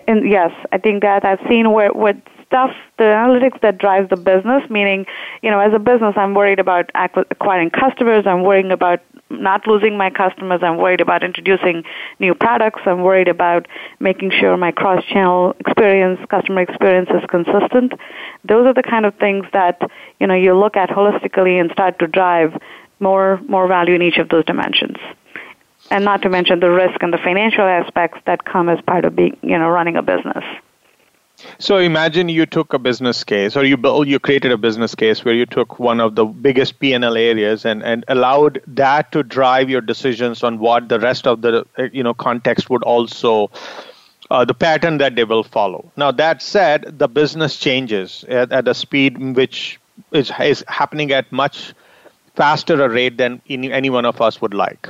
And 0.08 0.30
yes, 0.30 0.52
I 0.72 0.78
think 0.78 1.02
that 1.02 1.26
I've 1.26 1.42
seen 1.50 1.72
where 1.72 1.92
what 1.94 2.16
stuff, 2.46 2.76
the 2.98 3.06
analytics 3.06 3.60
that 3.62 3.78
drives 3.78 4.10
the 4.10 4.16
business, 4.16 4.68
meaning, 4.70 5.06
you 5.42 5.50
know, 5.52 5.60
as 5.60 5.74
a 5.74 5.80
business, 5.80 6.14
I'm 6.16 6.34
worried 6.34 6.60
about 6.60 6.92
acquiring 6.96 7.70
customers, 7.70 8.26
I'm 8.26 8.44
worrying 8.44 8.72
about 8.72 9.02
not 9.30 9.68
losing 9.68 9.98
my 9.98 10.10
customers. 10.10 10.62
I'm 10.64 10.78
worried 10.78 11.02
about 11.02 11.24
introducing 11.24 11.84
new 12.20 12.34
products. 12.34 12.82
I'm 12.86 13.02
worried 13.02 13.28
about 13.28 13.68
making 14.00 14.32
sure 14.32 14.58
my 14.58 14.72
cross-channel 14.72 15.56
experience, 15.60 16.20
customer 16.30 16.62
experience 16.62 17.10
is 17.12 17.24
consistent. 17.30 17.94
Those 18.44 18.66
are 18.66 18.74
the 18.74 18.84
kind 18.84 19.06
of 19.06 19.16
things 19.16 19.46
that, 19.54 19.80
you 20.20 20.28
know, 20.28 20.34
you 20.34 20.58
look 20.58 20.76
at 20.76 20.90
holistically 20.90 21.60
and 21.60 21.72
start 21.72 22.00
to 22.00 22.08
drive 22.08 22.60
more, 23.00 23.40
more 23.48 23.68
value 23.68 23.94
in 23.94 24.02
each 24.02 24.18
of 24.18 24.30
those 24.30 24.46
dimensions. 24.46 24.98
And 25.92 26.06
not 26.06 26.22
to 26.24 26.30
mention 26.30 26.60
the 26.60 26.70
risk 26.70 27.02
and 27.02 27.14
the 27.14 27.18
financial 27.18 27.64
aspects 27.64 28.20
that 28.26 28.46
come 28.46 28.70
as 28.70 28.80
part 28.82 29.06
of 29.06 29.16
being, 29.16 29.38
you 29.42 29.58
know, 29.58 29.70
running 29.70 29.96
a 29.96 30.02
business. 30.02 30.44
So 31.58 31.78
imagine 31.78 32.30
you 32.30 32.46
took 32.46 32.74
a 32.74 32.80
business 32.80 33.24
case, 33.24 33.56
or 33.56 33.64
you 33.64 33.78
built, 33.78 34.08
you 34.08 34.20
created 34.20 34.52
a 34.52 34.58
business 34.58 34.96
case 34.96 35.24
where 35.24 35.34
you 35.34 35.46
took 35.46 35.80
one 35.80 36.00
of 36.00 36.16
the 36.16 36.26
biggest 36.26 36.80
P&L 36.80 37.16
areas 37.16 37.66
and, 37.66 37.84
and 37.84 38.04
allowed 38.08 38.62
that 38.68 39.12
to 39.14 39.24
drive 39.24 39.70
your 39.70 39.82
decisions 39.82 40.44
on 40.44 40.60
what 40.60 40.90
the 40.90 41.00
rest 41.00 41.28
of 41.28 41.42
the 41.42 41.66
you 41.94 42.04
know 42.04 42.14
context 42.14 42.70
would 42.70 42.84
also 42.84 43.52
uh, 44.32 44.46
the 44.46 44.54
pattern 44.54 44.98
that 45.00 45.16
they 45.16 45.24
will 45.24 45.44
follow. 45.44 45.92
Now 45.96 46.12
that 46.12 46.42
said, 46.42 47.00
the 47.00 47.08
business 47.08 47.58
changes 47.58 48.24
at, 48.28 48.52
at 48.52 48.68
a 48.68 48.74
speed 48.74 49.18
which 49.36 49.80
is 50.12 50.32
is 50.40 50.64
happening 50.68 51.12
at 51.12 51.32
much 51.32 51.74
faster 52.36 52.82
a 52.82 52.90
rate 52.90 53.18
than 53.18 53.42
any, 53.50 53.72
any 53.72 53.90
one 53.90 54.06
of 54.06 54.22
us 54.22 54.42
would 54.42 54.54
like, 54.54 54.90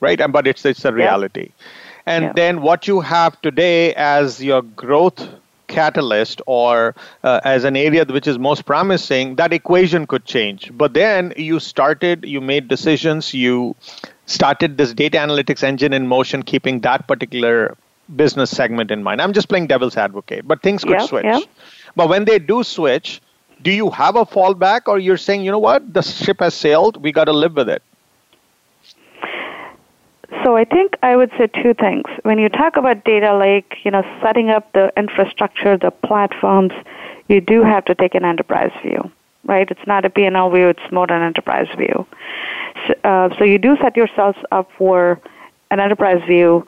right? 0.00 0.20
And 0.20 0.32
but 0.32 0.46
it's 0.46 0.64
it's 0.64 0.84
a 0.84 0.92
reality. 0.92 1.50
Yeah. 1.50 1.64
And 2.06 2.24
yeah. 2.24 2.32
then 2.34 2.62
what 2.62 2.86
you 2.86 3.00
have 3.00 3.40
today 3.40 3.94
as 3.94 4.42
your 4.42 4.60
growth 4.62 5.26
catalyst 5.74 6.40
or 6.46 6.94
uh, 7.22 7.40
as 7.44 7.64
an 7.64 7.76
area 7.76 8.04
which 8.04 8.26
is 8.26 8.38
most 8.38 8.64
promising, 8.64 9.36
that 9.36 9.52
equation 9.52 10.06
could 10.06 10.24
change. 10.24 10.70
But 10.82 10.94
then 10.94 11.32
you 11.36 11.60
started, 11.60 12.24
you 12.24 12.40
made 12.40 12.68
decisions, 12.68 13.34
you 13.34 13.74
started 14.26 14.76
this 14.78 14.94
data 14.94 15.18
analytics 15.18 15.62
engine 15.62 15.92
in 15.92 16.06
motion, 16.06 16.42
keeping 16.42 16.80
that 16.80 17.06
particular 17.06 17.76
business 18.16 18.50
segment 18.50 18.90
in 18.90 19.02
mind. 19.02 19.20
I'm 19.20 19.32
just 19.32 19.48
playing 19.48 19.66
devil's 19.66 19.96
advocate, 19.96 20.46
but 20.46 20.62
things 20.62 20.84
could 20.84 21.00
yeah, 21.00 21.06
switch. 21.06 21.24
Yeah. 21.24 21.40
But 21.96 22.08
when 22.08 22.24
they 22.24 22.38
do 22.38 22.62
switch, 22.62 23.20
do 23.62 23.70
you 23.70 23.90
have 23.90 24.16
a 24.16 24.26
fallback 24.26 24.82
or 24.86 24.98
you're 24.98 25.16
saying, 25.16 25.42
you 25.42 25.50
know 25.50 25.58
what, 25.58 25.92
the 25.92 26.02
ship 26.02 26.40
has 26.40 26.54
sailed, 26.54 27.02
we 27.02 27.12
got 27.12 27.24
to 27.24 27.32
live 27.32 27.56
with 27.56 27.68
it? 27.68 27.82
So 30.42 30.56
I 30.56 30.64
think 30.64 30.96
I 31.02 31.16
would 31.16 31.30
say 31.38 31.46
two 31.46 31.74
things. 31.74 32.04
When 32.22 32.38
you 32.38 32.48
talk 32.48 32.76
about 32.76 33.04
data 33.04 33.36
lake, 33.36 33.74
you 33.84 33.90
know, 33.90 34.02
setting 34.22 34.50
up 34.50 34.72
the 34.72 34.92
infrastructure, 34.96 35.76
the 35.76 35.90
platforms, 35.90 36.72
you 37.28 37.40
do 37.40 37.62
have 37.62 37.84
to 37.86 37.94
take 37.94 38.14
an 38.14 38.24
enterprise 38.24 38.72
view, 38.82 39.10
right? 39.44 39.70
It's 39.70 39.86
not 39.86 40.04
a 40.04 40.10
P&L 40.10 40.50
view, 40.50 40.68
it's 40.68 40.92
more 40.92 41.10
an 41.10 41.22
enterprise 41.22 41.68
view. 41.76 42.06
So, 42.86 42.94
uh, 43.04 43.28
so 43.38 43.44
you 43.44 43.58
do 43.58 43.76
set 43.82 43.96
yourselves 43.96 44.38
up 44.50 44.70
for 44.76 45.20
an 45.70 45.80
enterprise 45.80 46.22
view 46.26 46.66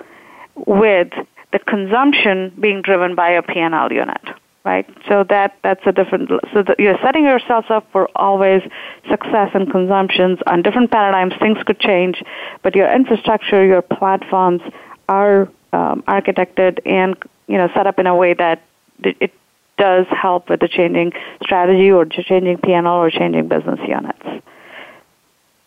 with 0.55 1.09
the 1.53 1.59
consumption 1.59 2.53
being 2.61 2.83
driven 2.83 3.15
by 3.15 3.31
a 3.31 3.43
P&L 3.43 3.93
unit 3.93 4.23
right? 4.67 4.87
So 5.09 5.25
that 5.29 5.57
that's 5.63 5.81
a 5.87 5.93
different. 5.93 6.29
So 6.53 6.63
that 6.65 6.79
you're 6.79 6.99
setting 7.03 7.25
yourselves 7.25 7.69
up 7.71 7.91
for 7.93 8.11
always 8.17 8.63
success 9.09 9.51
and 9.55 9.71
consumptions 9.71 10.41
on 10.47 10.63
different 10.63 10.91
paradigms. 10.91 11.35
Things 11.39 11.59
could 11.65 11.79
change, 11.79 12.23
but 12.63 12.75
your 12.75 12.93
infrastructure, 12.93 13.65
your 13.65 13.81
platforms 13.81 14.61
are 15.09 15.43
um, 15.73 16.03
architected 16.03 16.81
and 16.85 17.17
you 17.47 17.57
know 17.57 17.69
set 17.75 17.87
up 17.87 17.99
in 18.01 18.07
a 18.09 18.17
way 18.17 18.35
that 18.35 18.63
it 19.03 19.33
does 19.79 20.07
help 20.09 20.49
with 20.49 20.61
the 20.61 20.69
changing 20.69 21.13
strategy 21.43 21.91
or 21.91 22.05
changing 22.07 22.59
P&L 22.59 22.87
or 22.87 23.11
changing 23.11 23.47
business 23.47 23.79
units. 23.87 24.43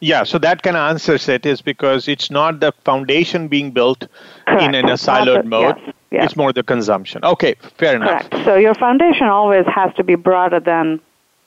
Yeah, 0.02 0.24
so 0.24 0.40
that 0.40 0.64
kind 0.64 0.76
of 0.76 0.90
answers 0.90 1.30
it 1.30 1.46
is 1.46 1.62
because 1.62 2.08
it's 2.08 2.32
not 2.32 2.60
the 2.60 2.72
foundation 2.84 3.50
being 3.50 3.72
built 3.72 4.08
Correct. 4.48 4.64
in, 4.64 4.74
in 4.74 4.90
a 4.90 4.94
siloed 4.94 5.46
mode. 5.46 5.76
Yes. 5.78 5.94
Yes. 6.12 6.26
It's 6.26 6.36
more 6.36 6.52
the 6.52 6.64
consumption. 6.64 7.24
Okay, 7.24 7.56
fair 7.78 7.96
enough. 7.96 8.30
Correct. 8.30 8.46
So 8.46 8.56
your 8.56 8.74
foundation 8.74 9.28
always 9.28 9.66
has 9.68 9.94
to 9.96 10.04
be 10.04 10.16
broader 10.16 10.60
than 10.60 11.00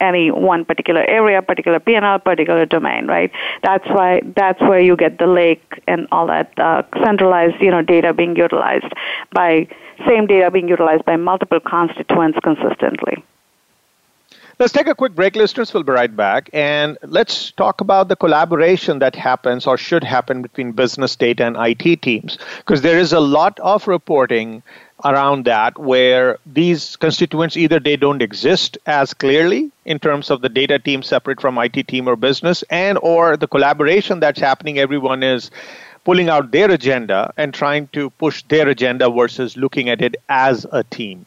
any 0.03 0.31
one 0.31 0.65
particular 0.65 1.05
area, 1.05 1.41
particular 1.41 1.79
P&L, 1.81 2.19
particular 2.19 2.67
domain, 2.67 3.07
right? 3.07 3.31
That's 3.63 3.87
why 3.89 4.21
that's 4.37 4.61
where 4.61 4.81
you 4.81 4.97
get 4.97 5.19
the 5.19 5.27
lake 5.27 5.81
and 5.87 6.09
all 6.11 6.27
that 6.27 6.53
uh, 6.59 6.83
centralized, 7.05 7.61
you 7.61 7.71
know, 7.71 7.83
data 7.83 8.13
being 8.13 8.37
utilized 8.37 8.93
by 9.33 9.69
same 10.07 10.27
data 10.27 10.51
being 10.51 10.69
utilized 10.69 11.05
by 11.05 11.17
multiple 11.17 11.61
constituents 11.61 12.39
consistently. 12.43 13.23
Let's 14.63 14.73
take 14.73 14.87
a 14.87 14.95
quick 14.95 15.17
break, 15.17 15.35
listeners. 15.35 15.75
We'll 15.75 15.83
be 15.83 15.91
right 15.91 16.15
back. 16.15 16.49
And 16.53 16.97
let's 17.03 17.51
talk 17.51 17.81
about 17.81 18.07
the 18.07 18.15
collaboration 18.15 19.01
that 19.01 19.17
happens 19.17 19.67
or 19.67 19.77
should 19.77 20.05
happen 20.05 20.41
between 20.41 20.71
business 20.71 21.17
data 21.17 21.45
and 21.45 21.57
IT 21.59 22.01
teams. 22.01 22.39
Because 22.59 22.81
there 22.83 23.01
is 23.01 23.13
a 23.13 23.19
lot 23.19 23.59
of 23.59 23.89
reporting 23.89 24.63
around 25.05 25.47
that 25.47 25.77
where 25.81 26.39
these 26.47 26.95
constituents 26.95 27.57
either 27.57 27.81
they 27.81 27.97
don't 27.97 28.23
exist 28.23 28.79
as 28.87 29.13
clearly 29.13 29.73
in 29.85 29.99
terms 29.99 30.31
of 30.31 30.43
the 30.43 30.49
data 30.49 30.79
team 30.79 31.03
separate 31.03 31.41
from 31.41 31.59
IT 31.59 31.89
team 31.89 32.09
or 32.09 32.15
business 32.15 32.63
and 32.71 32.99
or 33.03 33.37
the 33.37 33.49
collaboration 33.49 34.21
that's 34.21 34.39
happening 34.39 34.79
everyone 34.79 35.25
is 35.25 35.51
pulling 36.05 36.29
out 36.29 36.53
their 36.53 36.71
agenda 36.71 37.35
and 37.37 37.53
trying 37.53 37.89
to 37.89 38.11
push 38.11 38.45
their 38.45 38.69
agenda 38.69 39.11
versus 39.11 39.57
looking 39.57 39.89
at 39.89 40.01
it 40.01 40.15
as 40.29 40.65
a 40.71 40.85
team. 40.85 41.27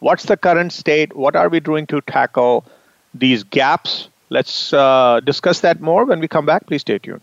What's 0.00 0.24
the 0.26 0.36
current 0.36 0.72
state? 0.72 1.16
What 1.16 1.34
are 1.34 1.48
we 1.48 1.60
doing 1.60 1.86
to 1.88 2.00
tackle 2.02 2.64
these 3.14 3.42
gaps? 3.42 4.08
Let's 4.30 4.72
uh, 4.72 5.20
discuss 5.24 5.60
that 5.60 5.80
more 5.80 6.04
when 6.04 6.20
we 6.20 6.28
come 6.28 6.46
back. 6.46 6.66
Please 6.66 6.82
stay 6.82 6.98
tuned. 6.98 7.22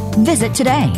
Visit 0.19 0.53
today. 0.53 0.93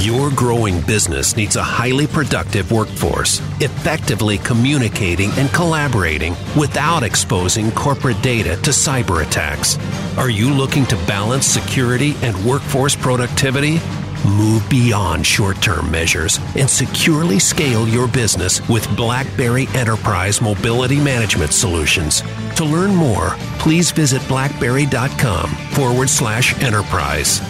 Your 0.00 0.30
growing 0.30 0.80
business 0.80 1.36
needs 1.36 1.56
a 1.56 1.62
highly 1.62 2.06
productive 2.06 2.72
workforce, 2.72 3.40
effectively 3.60 4.38
communicating 4.38 5.30
and 5.32 5.48
collaborating 5.50 6.34
without 6.58 7.02
exposing 7.02 7.70
corporate 7.72 8.20
data 8.22 8.56
to 8.62 8.70
cyber 8.70 9.24
attacks. 9.24 9.78
Are 10.16 10.30
you 10.30 10.52
looking 10.52 10.84
to 10.86 10.96
balance 11.06 11.46
security 11.46 12.14
and 12.22 12.36
workforce 12.44 12.96
productivity? 12.96 13.78
Move 14.26 14.68
beyond 14.68 15.26
short 15.26 15.60
term 15.62 15.90
measures 15.90 16.38
and 16.56 16.68
securely 16.68 17.38
scale 17.38 17.88
your 17.88 18.06
business 18.06 18.66
with 18.68 18.86
BlackBerry 18.96 19.66
Enterprise 19.74 20.42
Mobility 20.42 21.00
Management 21.00 21.52
Solutions. 21.52 22.22
To 22.56 22.64
learn 22.64 22.94
more, 22.94 23.30
please 23.58 23.90
visit 23.90 24.26
blackberry.com 24.28 25.50
forward 25.72 26.10
slash 26.10 26.60
enterprise. 26.62 27.40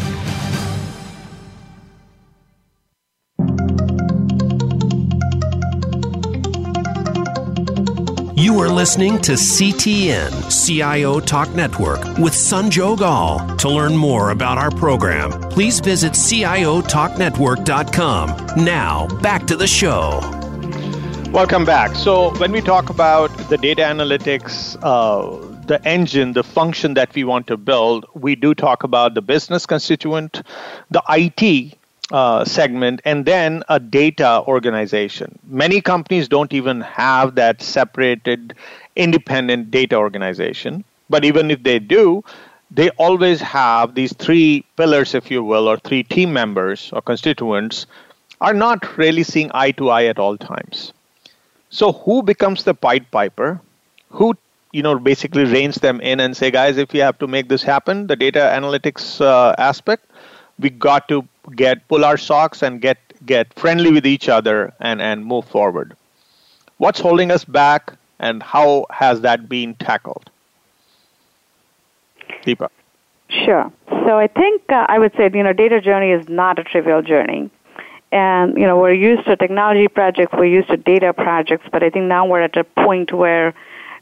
You 8.41 8.59
are 8.61 8.71
listening 8.71 9.21
to 9.21 9.33
CTN 9.33 10.51
CIO 10.51 11.21
Talk 11.21 11.51
Network 11.51 12.03
with 12.17 12.33
Sanjog 12.33 13.03
Aul. 13.03 13.55
To 13.59 13.69
learn 13.69 13.95
more 13.95 14.31
about 14.31 14.57
our 14.57 14.71
program, 14.71 15.31
please 15.51 15.79
visit 15.79 16.15
CIOTalkNetwork.com. 16.15 18.65
Now, 18.65 19.09
back 19.21 19.47
to 19.47 19.57
the 19.57 19.67
show. 19.67 20.21
Welcome 21.33 21.67
back. 21.67 21.95
So, 21.95 22.35
when 22.39 22.51
we 22.51 22.63
talk 22.63 22.89
about 22.89 23.29
the 23.51 23.59
data 23.59 23.83
analytics, 23.83 24.79
uh, 24.81 25.37
the 25.67 25.87
engine, 25.87 26.33
the 26.33 26.43
function 26.43 26.95
that 26.95 27.15
we 27.15 27.25
want 27.25 27.47
to 27.49 27.59
build, 27.59 28.07
we 28.15 28.37
do 28.37 28.55
talk 28.55 28.85
about 28.85 29.13
the 29.13 29.21
business 29.21 29.67
constituent, 29.67 30.41
the 30.91 31.03
IT 31.11 31.77
uh, 32.11 32.45
segment 32.45 33.01
and 33.05 33.25
then 33.25 33.63
a 33.69 33.79
data 33.81 34.43
organization. 34.47 35.39
Many 35.49 35.81
companies 35.81 36.29
don't 36.29 36.53
even 36.53 36.81
have 36.83 37.35
that 37.37 37.63
separated 37.63 38.55
independent 38.97 39.71
data 39.71 39.97
organization. 39.97 40.85
But 41.09 41.25
even 41.25 41.51
if 41.51 41.63
they 41.63 41.79
do, 41.79 42.23
they 42.71 42.91
always 42.91 43.41
have 43.41 43.95
these 43.95 44.13
three 44.15 44.65
pillars, 44.77 45.15
if 45.15 45.31
you 45.31 45.43
will, 45.43 45.69
or 45.69 45.77
three 45.79 46.03
team 46.05 46.33
members 46.33 46.91
or 46.93 47.03
constituents 47.03 47.87
are 48.41 48.55
not 48.55 48.97
really 48.97 49.23
seeing 49.23 49.51
eye 49.55 49.73
to 49.73 49.91
eye 49.91 50.05
at 50.05 50.19
all 50.19 50.37
times. 50.37 50.93
So 51.71 51.93
who 51.93 52.23
becomes 52.23 52.65
the 52.65 52.75
Pied 52.75 53.11
Piper? 53.11 53.61
Who 54.11 54.35
you 54.73 54.83
know 54.83 54.99
basically 54.99 55.45
reins 55.45 55.77
them 55.77 56.01
in 56.01 56.21
and 56.21 56.37
say, 56.37 56.51
guys, 56.51 56.77
if 56.77 56.95
you 56.95 57.03
have 57.03 57.19
to 57.19 57.27
make 57.27 57.49
this 57.49 57.63
happen, 57.63 58.07
the 58.07 58.17
data 58.17 58.41
analytics 58.41 59.21
uh, 59.21 59.55
aspect, 59.59 60.07
we 60.61 60.71
got 60.71 61.09
to 61.09 61.27
get 61.57 61.87
pull 61.89 62.05
our 62.05 62.17
socks 62.19 62.63
and 62.63 62.81
get 62.81 62.99
get 63.27 63.53
friendly 63.55 63.93
with 63.93 64.07
each 64.07 64.29
other 64.29 64.73
and 64.81 65.01
and 65.03 65.25
move 65.25 65.47
forward. 65.47 65.97
What's 66.79 67.01
holding 67.01 67.31
us 67.31 67.45
back, 67.45 67.93
and 68.19 68.43
how 68.43 68.87
has 68.91 69.21
that 69.23 69.49
been 69.49 69.75
tackled? 69.75 70.31
Deepa. 72.45 72.69
Sure. 73.29 73.73
So 73.89 74.19
I 74.19 74.27
think 74.27 74.63
uh, 74.71 74.87
I 74.89 74.99
would 74.99 75.13
say 75.17 75.31
you 75.33 75.43
know 75.43 75.53
data 75.53 75.81
journey 75.81 76.11
is 76.11 76.29
not 76.29 76.59
a 76.59 76.65
trivial 76.65 77.03
journey. 77.03 77.51
And 78.13 78.57
you 78.59 78.67
know 78.67 78.79
we're 78.79 78.93
used 78.93 79.25
to 79.27 79.37
technology 79.37 79.89
projects, 79.89 80.33
we're 80.33 80.47
used 80.47 80.69
to 80.71 80.77
data 80.77 81.13
projects, 81.13 81.67
but 81.71 81.83
I 81.83 81.91
think 81.91 82.07
now 82.07 82.27
we're 82.27 82.43
at 82.43 82.57
a 82.57 82.65
point 82.65 83.13
where 83.13 83.55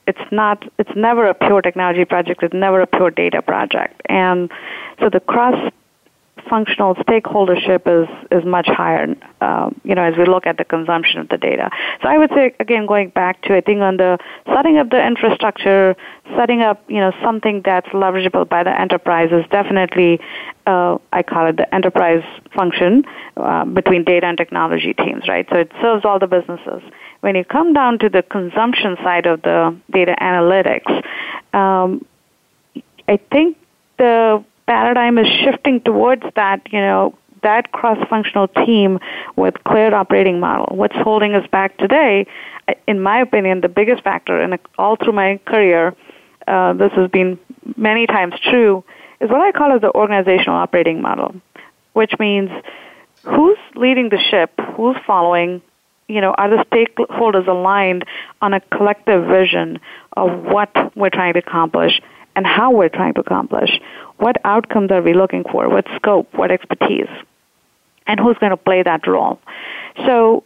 it's 0.06 0.32
not 0.32 0.66
it's 0.78 0.94
never 0.96 1.26
a 1.26 1.34
pure 1.34 1.60
technology 1.60 2.04
project, 2.06 2.42
it's 2.42 2.54
never 2.54 2.80
a 2.80 2.86
pure 2.86 3.10
data 3.10 3.42
project. 3.42 4.00
And 4.06 4.50
so 4.98 5.10
the 5.10 5.20
cross 5.20 5.72
functional 6.48 6.94
stakeholdership 6.96 7.82
is 7.86 8.08
is 8.30 8.44
much 8.44 8.66
higher. 8.66 9.14
Um, 9.40 9.80
you 9.84 9.94
know, 9.94 10.02
as 10.02 10.16
we 10.16 10.24
look 10.24 10.46
at 10.46 10.56
the 10.56 10.64
consumption 10.64 11.20
of 11.20 11.28
the 11.28 11.38
data. 11.38 11.70
So 12.02 12.08
I 12.08 12.18
would 12.18 12.30
say 12.30 12.54
again, 12.60 12.86
going 12.86 13.10
back 13.10 13.42
to 13.42 13.56
I 13.56 13.60
think 13.60 13.80
on 13.80 13.96
the 13.96 14.18
setting 14.46 14.78
up 14.78 14.90
the 14.90 15.04
infrastructure, 15.04 15.96
setting 16.36 16.62
up 16.62 16.82
you 16.88 16.98
know 17.00 17.12
something 17.22 17.62
that's 17.64 17.88
leverageable 17.88 18.48
by 18.48 18.64
the 18.64 18.80
enterprise 18.80 19.30
is 19.32 19.44
definitely 19.50 20.20
uh, 20.66 20.98
I 21.12 21.22
call 21.22 21.46
it 21.46 21.56
the 21.56 21.72
enterprise 21.74 22.24
function 22.54 23.04
uh, 23.36 23.64
between 23.64 24.04
data 24.04 24.26
and 24.26 24.36
technology 24.36 24.92
teams, 24.92 25.26
right? 25.26 25.46
So 25.50 25.56
it 25.56 25.72
serves 25.80 26.04
all 26.04 26.18
the 26.18 26.26
businesses. 26.26 26.82
When 27.20 27.34
you 27.36 27.44
come 27.44 27.72
down 27.72 27.98
to 28.00 28.08
the 28.08 28.22
consumption 28.22 28.96
side 29.02 29.26
of 29.26 29.42
the 29.42 29.76
data 29.90 30.14
analytics, 30.20 30.90
um, 31.54 32.04
I 33.08 33.16
think 33.32 33.56
the 33.96 34.44
paradigm 34.68 35.18
is 35.18 35.26
shifting 35.42 35.80
towards 35.80 36.22
that, 36.36 36.60
you 36.70 36.80
know, 36.80 37.14
that 37.42 37.72
cross-functional 37.72 38.48
team 38.48 38.98
with 39.36 39.54
clear 39.64 39.94
operating 39.94 40.38
model. 40.40 40.76
What's 40.76 40.96
holding 40.96 41.34
us 41.34 41.46
back 41.50 41.76
today, 41.78 42.26
in 42.86 43.00
my 43.00 43.20
opinion, 43.20 43.62
the 43.62 43.68
biggest 43.68 44.02
factor, 44.04 44.38
and 44.40 44.58
all 44.76 44.96
through 44.96 45.14
my 45.14 45.40
career, 45.46 45.94
uh, 46.46 46.74
this 46.74 46.92
has 46.92 47.10
been 47.10 47.38
many 47.76 48.06
times 48.06 48.34
true, 48.50 48.84
is 49.20 49.30
what 49.30 49.40
I 49.40 49.52
call 49.52 49.72
as 49.72 49.80
the 49.80 49.92
organizational 49.94 50.56
operating 50.56 51.00
model, 51.00 51.34
which 51.94 52.12
means 52.18 52.50
who's 53.22 53.58
leading 53.74 54.10
the 54.10 54.18
ship, 54.30 54.50
who's 54.76 54.96
following, 55.06 55.62
you 56.08 56.20
know, 56.20 56.34
are 56.36 56.50
the 56.50 56.64
stakeholders 56.70 57.46
aligned 57.46 58.04
on 58.42 58.52
a 58.52 58.60
collective 58.60 59.26
vision 59.26 59.80
of 60.16 60.44
what 60.44 60.70
we're 60.96 61.10
trying 61.10 61.34
to 61.34 61.38
accomplish 61.38 62.00
and 62.38 62.46
how 62.46 62.70
we're 62.70 62.88
trying 62.88 63.14
to 63.14 63.20
accomplish. 63.20 63.70
What 64.18 64.36
outcomes 64.44 64.92
are 64.92 65.02
we 65.02 65.12
looking 65.12 65.42
for? 65.50 65.68
What 65.68 65.86
scope? 65.96 66.28
What 66.34 66.52
expertise? 66.52 67.10
And 68.06 68.20
who's 68.20 68.38
going 68.38 68.50
to 68.50 68.56
play 68.56 68.80
that 68.84 69.08
role? 69.08 69.40
So 70.06 70.44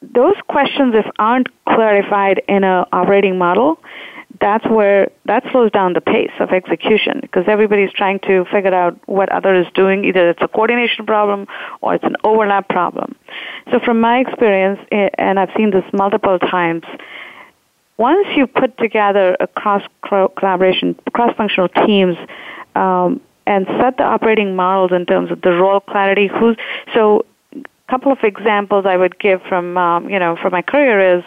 those 0.00 0.36
questions, 0.48 0.94
if 0.96 1.04
aren't 1.18 1.48
clarified 1.68 2.40
in 2.48 2.64
an 2.64 2.86
operating 2.90 3.36
model, 3.36 3.78
that's 4.40 4.66
where 4.66 5.10
that 5.26 5.42
slows 5.52 5.70
down 5.72 5.92
the 5.92 6.00
pace 6.00 6.32
of 6.40 6.50
execution 6.52 7.20
because 7.20 7.44
everybody's 7.48 7.92
trying 7.92 8.18
to 8.20 8.46
figure 8.46 8.74
out 8.74 8.98
what 9.06 9.28
other 9.30 9.54
is 9.54 9.66
doing. 9.74 10.06
Either 10.06 10.30
it's 10.30 10.42
a 10.42 10.48
coordination 10.48 11.04
problem 11.04 11.46
or 11.82 11.94
it's 11.94 12.04
an 12.04 12.16
overlap 12.24 12.66
problem. 12.70 13.14
So 13.70 13.78
from 13.84 14.00
my 14.00 14.20
experience, 14.20 14.80
eh, 14.90 15.10
and 15.18 15.38
I've 15.38 15.52
seen 15.54 15.70
this 15.70 15.84
multiple 15.92 16.38
times, 16.38 16.84
once 17.98 18.26
you 18.36 18.46
put 18.46 18.76
together 18.78 19.36
a 19.40 19.46
cross 19.46 19.82
collaboration, 20.02 20.94
cross 21.12 21.34
functional 21.36 21.68
teams, 21.68 22.16
um, 22.74 23.20
and 23.46 23.66
set 23.80 23.96
the 23.96 24.02
operating 24.02 24.56
models 24.56 24.92
in 24.92 25.06
terms 25.06 25.30
of 25.30 25.40
the 25.42 25.52
role 25.52 25.80
clarity, 25.80 26.28
who's 26.28 26.56
so. 26.94 27.24
A 27.54 27.92
couple 27.92 28.10
of 28.10 28.18
examples 28.24 28.84
I 28.84 28.96
would 28.96 29.16
give 29.16 29.40
from 29.42 29.78
um, 29.78 30.10
you 30.10 30.18
know 30.18 30.36
from 30.42 30.50
my 30.50 30.60
career 30.60 31.18
is 31.18 31.24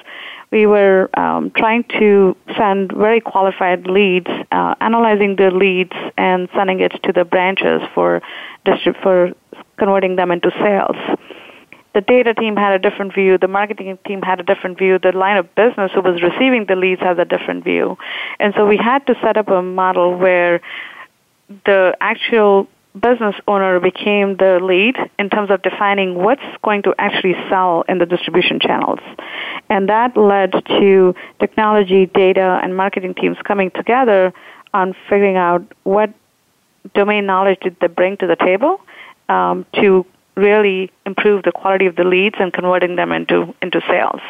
we 0.52 0.66
were 0.66 1.10
um, 1.18 1.52
trying 1.52 1.86
to 2.00 2.36
send 2.58 2.92
very 2.92 3.22
qualified 3.22 3.88
leads, 3.88 4.28
uh, 4.52 4.76
analyzing 4.82 5.38
the 5.38 5.52
leads 5.52 5.94
and 6.18 6.50
sending 6.54 6.82
it 6.82 6.92
to 7.04 7.14
the 7.14 7.24
branches 7.24 7.82
for 7.96 8.22
for 9.02 9.32
converting 9.78 10.18
them 10.18 10.32
into 10.32 10.52
sales 10.60 10.98
the 11.94 12.02
data 12.02 12.34
team 12.34 12.56
had 12.56 12.74
a 12.74 12.80
different 12.80 13.14
view, 13.14 13.38
the 13.38 13.48
marketing 13.48 13.98
team 14.06 14.22
had 14.22 14.40
a 14.40 14.44
different 14.44 14.78
view, 14.78 15.00
the 15.00 15.12
line 15.12 15.38
of 15.38 15.54
business 15.56 15.92
who 15.94 16.02
was 16.02 16.22
receiving 16.22 16.66
the 16.66 16.76
leads 16.76 17.02
has 17.02 17.18
a 17.18 17.26
different 17.26 17.64
view. 17.64 17.98
And 18.40 18.54
so 18.56 18.68
we 18.68 18.78
had 18.78 19.06
to 19.08 19.16
set 19.22 19.38
up 19.38 19.48
a 19.50 19.62
model 19.62 20.18
where 20.18 20.62
the 21.66 21.98
actual 22.00 22.68
business 23.00 23.36
owner 23.48 23.80
became 23.80 24.38
the 24.38 24.60
lead 24.62 24.96
in 25.18 25.30
terms 25.30 25.50
of 25.50 25.62
defining 25.62 26.16
what's 26.16 26.44
going 26.64 26.84
to 26.84 26.94
actually 26.98 27.36
sell 27.50 27.84
in 27.88 27.98
the 27.98 28.06
distribution 28.06 28.60
channels. 28.60 29.00
And 29.70 29.90
that 29.90 30.18
led 30.18 30.52
to 30.52 31.16
technology, 31.40 32.06
data, 32.08 32.60
and 32.62 32.76
marketing 32.76 33.14
teams 33.16 33.38
coming 33.44 33.72
together 33.72 34.34
on 34.74 34.96
figuring 35.08 35.38
out 35.38 35.64
what 35.84 36.14
domain 36.94 37.26
knowledge 37.26 37.60
did 37.62 37.76
they 37.80 37.88
bring 37.88 38.18
to 38.18 38.28
the 38.28 38.36
table 38.36 38.80
um, 39.28 39.66
to 39.76 40.06
really 40.40 40.92
improve 41.06 41.44
the 41.44 41.52
quality 41.52 41.86
of 41.86 41.96
the 41.96 42.04
leads 42.04 42.36
and 42.40 42.52
converting 42.54 42.96
them 42.96 43.12
into 43.12 43.54
into 43.62 43.82
sales. 43.88 44.22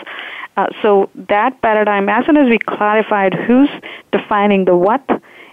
Uh, 0.58 0.68
so 0.82 1.10
that 1.16 1.62
paradigm, 1.62 2.10
as 2.10 2.26
soon 2.26 2.36
as 2.36 2.50
we 2.50 2.60
clarified 2.60 3.34
who's 3.34 3.70
defining 4.12 4.66
the 4.66 4.76
what 4.76 5.08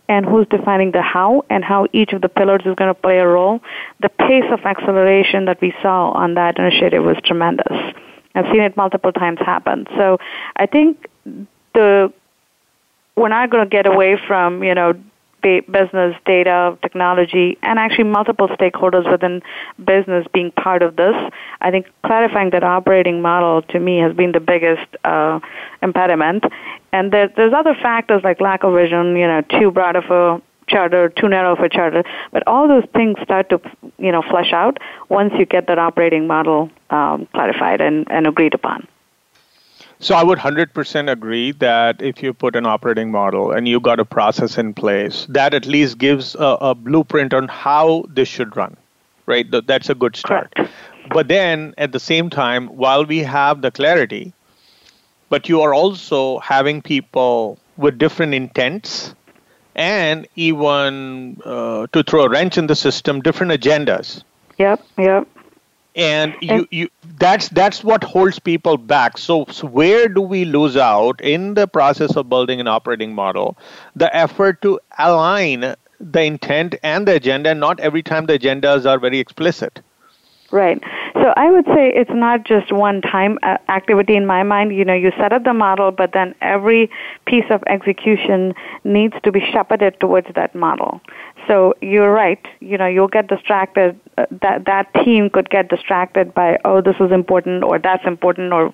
and 0.08 0.26
who's 0.26 0.46
defining 0.48 0.90
the 0.92 1.02
how 1.02 1.44
and 1.50 1.64
how 1.64 1.86
each 1.92 2.12
of 2.12 2.22
the 2.22 2.28
pillars 2.28 2.62
is 2.64 2.74
going 2.74 2.92
to 2.92 3.00
play 3.00 3.18
a 3.18 3.26
role, 3.26 3.60
the 4.00 4.08
pace 4.08 4.44
of 4.50 4.60
acceleration 4.64 5.44
that 5.44 5.60
we 5.60 5.72
saw 5.82 6.10
on 6.10 6.34
that 6.34 6.58
initiative 6.58 7.04
was 7.04 7.16
tremendous. 7.24 7.76
I've 8.34 8.46
seen 8.52 8.62
it 8.62 8.76
multiple 8.76 9.12
times 9.12 9.38
happen. 9.40 9.86
So 9.96 10.18
I 10.56 10.66
think 10.66 11.06
the 11.74 12.12
we're 13.16 13.28
not 13.28 13.50
going 13.50 13.64
to 13.64 13.70
get 13.70 13.86
away 13.86 14.18
from 14.26 14.62
you 14.62 14.74
know 14.74 14.94
business, 15.60 16.16
data, 16.24 16.76
technology, 16.82 17.58
and 17.62 17.78
actually 17.78 18.04
multiple 18.04 18.48
stakeholders 18.48 19.10
within 19.10 19.42
business 19.84 20.26
being 20.32 20.50
part 20.52 20.82
of 20.82 20.96
this. 20.96 21.14
I 21.60 21.70
think 21.70 21.86
clarifying 22.04 22.50
that 22.50 22.64
operating 22.64 23.22
model 23.22 23.62
to 23.72 23.78
me 23.80 23.98
has 23.98 24.14
been 24.14 24.32
the 24.32 24.40
biggest 24.40 24.88
uh, 25.04 25.40
impediment. 25.82 26.44
And 26.92 27.12
there, 27.12 27.28
there's 27.36 27.52
other 27.52 27.74
factors 27.74 28.22
like 28.24 28.40
lack 28.40 28.64
of 28.64 28.74
vision, 28.74 29.16
you 29.16 29.26
know, 29.26 29.42
too 29.58 29.70
broad 29.70 29.96
of 29.96 30.04
a 30.10 30.42
charter, 30.68 31.08
too 31.08 31.28
narrow 31.28 31.52
of 31.52 31.60
a 31.60 31.68
charter, 31.68 32.02
but 32.32 32.42
all 32.46 32.66
those 32.68 32.84
things 32.94 33.16
start 33.22 33.48
to, 33.50 33.60
you 33.98 34.12
know, 34.12 34.22
flesh 34.22 34.52
out 34.52 34.78
once 35.08 35.32
you 35.38 35.46
get 35.46 35.68
that 35.68 35.78
operating 35.78 36.26
model 36.26 36.70
um, 36.90 37.28
clarified 37.32 37.80
and, 37.80 38.10
and 38.10 38.26
agreed 38.26 38.54
upon. 38.54 38.86
So 39.98 40.14
I 40.14 40.22
would 40.22 40.38
100% 40.38 41.10
agree 41.10 41.52
that 41.52 42.02
if 42.02 42.22
you 42.22 42.34
put 42.34 42.54
an 42.54 42.66
operating 42.66 43.10
model 43.10 43.52
and 43.52 43.66
you 43.66 43.80
got 43.80 43.98
a 43.98 44.04
process 44.04 44.58
in 44.58 44.74
place, 44.74 45.26
that 45.30 45.54
at 45.54 45.66
least 45.66 45.98
gives 45.98 46.34
a, 46.34 46.58
a 46.60 46.74
blueprint 46.74 47.32
on 47.32 47.48
how 47.48 48.04
this 48.08 48.28
should 48.28 48.56
run, 48.56 48.76
right? 49.24 49.46
That's 49.50 49.88
a 49.88 49.94
good 49.94 50.16
start. 50.16 50.54
Correct. 50.54 50.70
But 51.10 51.28
then 51.28 51.74
at 51.78 51.92
the 51.92 52.00
same 52.00 52.28
time, 52.28 52.66
while 52.68 53.04
we 53.04 53.18
have 53.20 53.62
the 53.62 53.70
clarity, 53.70 54.34
but 55.30 55.48
you 55.48 55.62
are 55.62 55.72
also 55.72 56.40
having 56.40 56.82
people 56.82 57.58
with 57.76 57.98
different 57.98 58.34
intents 58.34 59.14
and 59.74 60.26
even 60.36 61.40
uh, 61.44 61.86
to 61.92 62.02
throw 62.02 62.24
a 62.24 62.28
wrench 62.28 62.58
in 62.58 62.66
the 62.66 62.76
system, 62.76 63.22
different 63.22 63.52
agendas. 63.52 64.22
Yep, 64.58 64.82
yep 64.98 65.28
and 65.96 66.36
you, 66.42 66.68
you 66.70 66.88
that's 67.18 67.48
that's 67.48 67.82
what 67.82 68.04
holds 68.04 68.38
people 68.38 68.76
back. 68.76 69.18
So, 69.18 69.46
so 69.50 69.66
where 69.66 70.08
do 70.08 70.20
we 70.20 70.44
lose 70.44 70.76
out 70.76 71.20
in 71.22 71.54
the 71.54 71.66
process 71.66 72.16
of 72.16 72.28
building 72.28 72.60
an 72.60 72.68
operating 72.68 73.14
model? 73.14 73.58
The 73.96 74.14
effort 74.14 74.62
to 74.62 74.78
align 74.98 75.74
the 75.98 76.22
intent 76.22 76.74
and 76.82 77.08
the 77.08 77.14
agenda 77.14 77.50
and 77.50 77.60
not 77.60 77.80
every 77.80 78.02
time 78.02 78.26
the 78.26 78.38
agendas 78.38 78.84
are 78.84 78.98
very 78.98 79.18
explicit 79.18 79.80
Right. 80.52 80.82
So 81.14 81.32
I 81.36 81.50
would 81.50 81.64
say 81.66 81.92
it's 81.92 82.10
not 82.12 82.44
just 82.44 82.70
one 82.70 83.00
time 83.00 83.38
uh, 83.42 83.58
activity 83.68 84.14
in 84.14 84.26
my 84.26 84.44
mind. 84.44 84.74
You 84.74 84.84
know, 84.84 84.94
you 84.94 85.10
set 85.18 85.32
up 85.32 85.42
the 85.42 85.52
model, 85.52 85.90
but 85.90 86.12
then 86.12 86.34
every 86.40 86.88
piece 87.26 87.46
of 87.50 87.64
execution 87.66 88.54
needs 88.84 89.14
to 89.24 89.32
be 89.32 89.40
shepherded 89.40 89.98
towards 89.98 90.28
that 90.36 90.54
model. 90.54 91.00
So 91.48 91.74
you're 91.80 92.12
right. 92.12 92.44
You 92.60 92.78
know, 92.78 92.86
you'll 92.86 93.08
get 93.08 93.26
distracted. 93.26 93.98
Uh, 94.18 94.26
that 94.42 94.66
that 94.66 94.92
team 95.04 95.30
could 95.30 95.50
get 95.50 95.68
distracted 95.68 96.32
by 96.32 96.58
oh, 96.64 96.80
this 96.80 96.96
is 97.00 97.10
important 97.10 97.64
or 97.64 97.78
that's 97.78 98.06
important 98.06 98.52
or. 98.52 98.72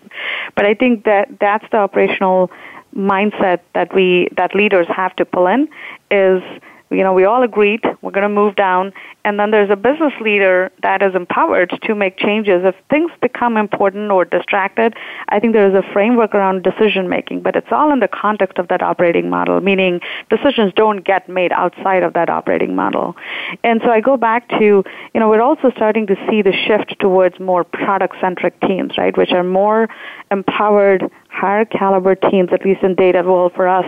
But 0.55 0.67
I 0.67 0.75
think 0.75 1.05
that 1.05 1.29
that's 1.41 1.65
the 1.71 1.79
operational 1.79 2.51
mindset 2.95 3.61
that 3.75 3.95
we 3.95 4.29
that 4.37 4.55
leaders 4.55 4.87
have 4.89 5.17
to 5.17 5.25
pull 5.25 5.47
in 5.47 5.69
is 6.11 6.43
you 6.93 7.03
know, 7.03 7.13
we 7.13 7.25
all 7.25 7.43
agreed 7.43 7.83
we're 8.03 8.11
going 8.11 8.23
to 8.23 8.29
move 8.29 8.57
down, 8.57 8.93
and 9.25 9.39
then 9.39 9.51
there's 9.53 9.71
a 9.71 9.77
business 9.77 10.13
leader 10.21 10.73
that 10.83 11.03
is 11.03 11.15
empowered 11.15 11.71
to 11.83 11.95
make 11.95 12.19
changes. 12.19 12.63
If 12.65 12.75
things 12.91 13.11
become 13.21 13.57
important 13.57 14.11
or 14.11 14.25
distracted, 14.25 14.95
I 15.29 15.39
think 15.39 15.53
there 15.53 15.69
is 15.69 15.75
a 15.75 15.83
framework 15.93 16.35
around 16.35 16.63
decision 16.63 17.09
making, 17.09 17.43
but 17.43 17.55
it's 17.55 17.71
all 17.71 17.93
in 17.93 18.01
the 18.01 18.09
context 18.09 18.59
of 18.59 18.69
that 18.69 18.83
operating 18.83 19.31
model, 19.31 19.61
meaning 19.61 20.01
decisions 20.31 20.73
don't 20.75 21.05
get 21.05 21.29
made 21.29 21.53
outside 21.53 22.03
of 22.03 22.13
that 22.15 22.29
operating 22.29 22.75
model. 22.75 23.17
And 23.63 23.81
so 23.85 23.91
I 23.91 24.01
go 24.01 24.17
back 24.17 24.49
to, 24.51 24.85
you 25.15 25.21
know, 25.21 25.29
we're 25.29 25.43
also 25.43 25.71
starting 25.77 26.07
to 26.09 26.17
see 26.29 26.43
the 26.43 26.53
shift 26.53 26.99
towards 26.99 27.39
more 27.39 27.63
product 27.63 28.17
centric 28.21 28.61
teams, 28.61 28.99
right, 28.99 29.17
which 29.17 29.31
are 29.31 29.45
more 29.45 29.89
empowered, 30.31 31.11
higher 31.29 31.65
caliber 31.65 32.15
teams, 32.15 32.51
at 32.53 32.65
least 32.65 32.83
in 32.83 32.95
data 32.95 33.23
world 33.23 33.53
for 33.55 33.69
us, 33.69 33.87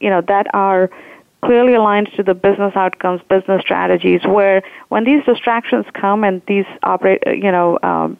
you 0.00 0.08
know, 0.08 0.22
that 0.22 0.46
are 0.54 0.90
clearly 1.44 1.74
aligned 1.74 2.10
to 2.16 2.22
the 2.22 2.34
business 2.34 2.74
outcomes, 2.76 3.20
business 3.28 3.62
strategies, 3.62 4.22
where 4.24 4.62
when 4.88 5.04
these 5.04 5.24
distractions 5.24 5.86
come 5.94 6.24
and 6.24 6.42
these 6.46 6.66
operate, 6.82 7.22
you 7.26 7.50
know, 7.50 7.78
um, 7.82 8.18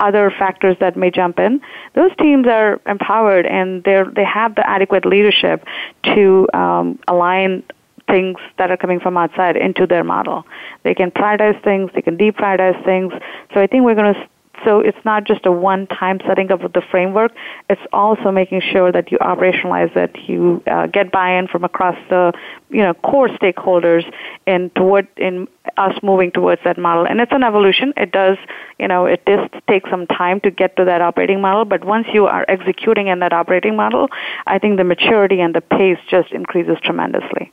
other 0.00 0.30
factors 0.30 0.76
that 0.80 0.96
may 0.96 1.10
jump 1.10 1.38
in, 1.38 1.60
those 1.94 2.10
teams 2.16 2.46
are 2.46 2.80
empowered 2.86 3.46
and 3.46 3.84
they 3.84 4.02
they 4.14 4.24
have 4.24 4.54
the 4.54 4.68
adequate 4.68 5.04
leadership 5.04 5.64
to 6.04 6.48
um, 6.54 6.98
align 7.08 7.62
things 8.08 8.38
that 8.58 8.70
are 8.70 8.76
coming 8.76 9.00
from 9.00 9.16
outside 9.16 9.56
into 9.56 9.86
their 9.86 10.04
model. 10.04 10.46
They 10.82 10.94
can 10.94 11.10
prioritize 11.10 11.62
things, 11.62 11.90
they 11.94 12.02
can 12.02 12.16
deprioritize 12.16 12.82
things. 12.84 13.12
So 13.54 13.60
I 13.60 13.66
think 13.66 13.84
we're 13.84 13.94
going 13.94 14.14
to 14.14 14.28
so 14.64 14.80
it's 14.80 14.98
not 15.04 15.24
just 15.24 15.46
a 15.46 15.52
one-time 15.52 16.20
setting 16.26 16.50
up 16.52 16.62
of 16.62 16.72
the 16.72 16.82
framework. 16.90 17.32
It's 17.68 17.80
also 17.92 18.30
making 18.30 18.60
sure 18.60 18.92
that 18.92 19.10
you 19.10 19.18
operationalize 19.18 19.94
it, 19.96 20.16
you 20.26 20.62
uh, 20.66 20.86
get 20.86 21.10
buy-in 21.10 21.48
from 21.48 21.64
across 21.64 21.96
the 22.08 22.32
you 22.70 22.82
know 22.82 22.94
core 22.94 23.28
stakeholders 23.28 24.04
in 24.46 24.70
toward 24.70 25.08
in 25.16 25.48
us 25.76 25.94
moving 26.02 26.30
towards 26.30 26.62
that 26.64 26.78
model. 26.78 27.06
And 27.06 27.20
it's 27.20 27.32
an 27.32 27.42
evolution. 27.42 27.92
It 27.96 28.12
does 28.12 28.38
you 28.78 28.88
know 28.88 29.06
it 29.06 29.24
does 29.24 29.48
take 29.68 29.86
some 29.88 30.06
time 30.06 30.40
to 30.40 30.50
get 30.50 30.76
to 30.76 30.84
that 30.84 31.00
operating 31.00 31.40
model. 31.40 31.64
But 31.64 31.84
once 31.84 32.06
you 32.12 32.26
are 32.26 32.44
executing 32.48 33.08
in 33.08 33.20
that 33.20 33.32
operating 33.32 33.76
model, 33.76 34.08
I 34.46 34.58
think 34.58 34.78
the 34.78 34.84
maturity 34.84 35.40
and 35.40 35.54
the 35.54 35.60
pace 35.60 35.98
just 36.08 36.32
increases 36.32 36.76
tremendously. 36.82 37.52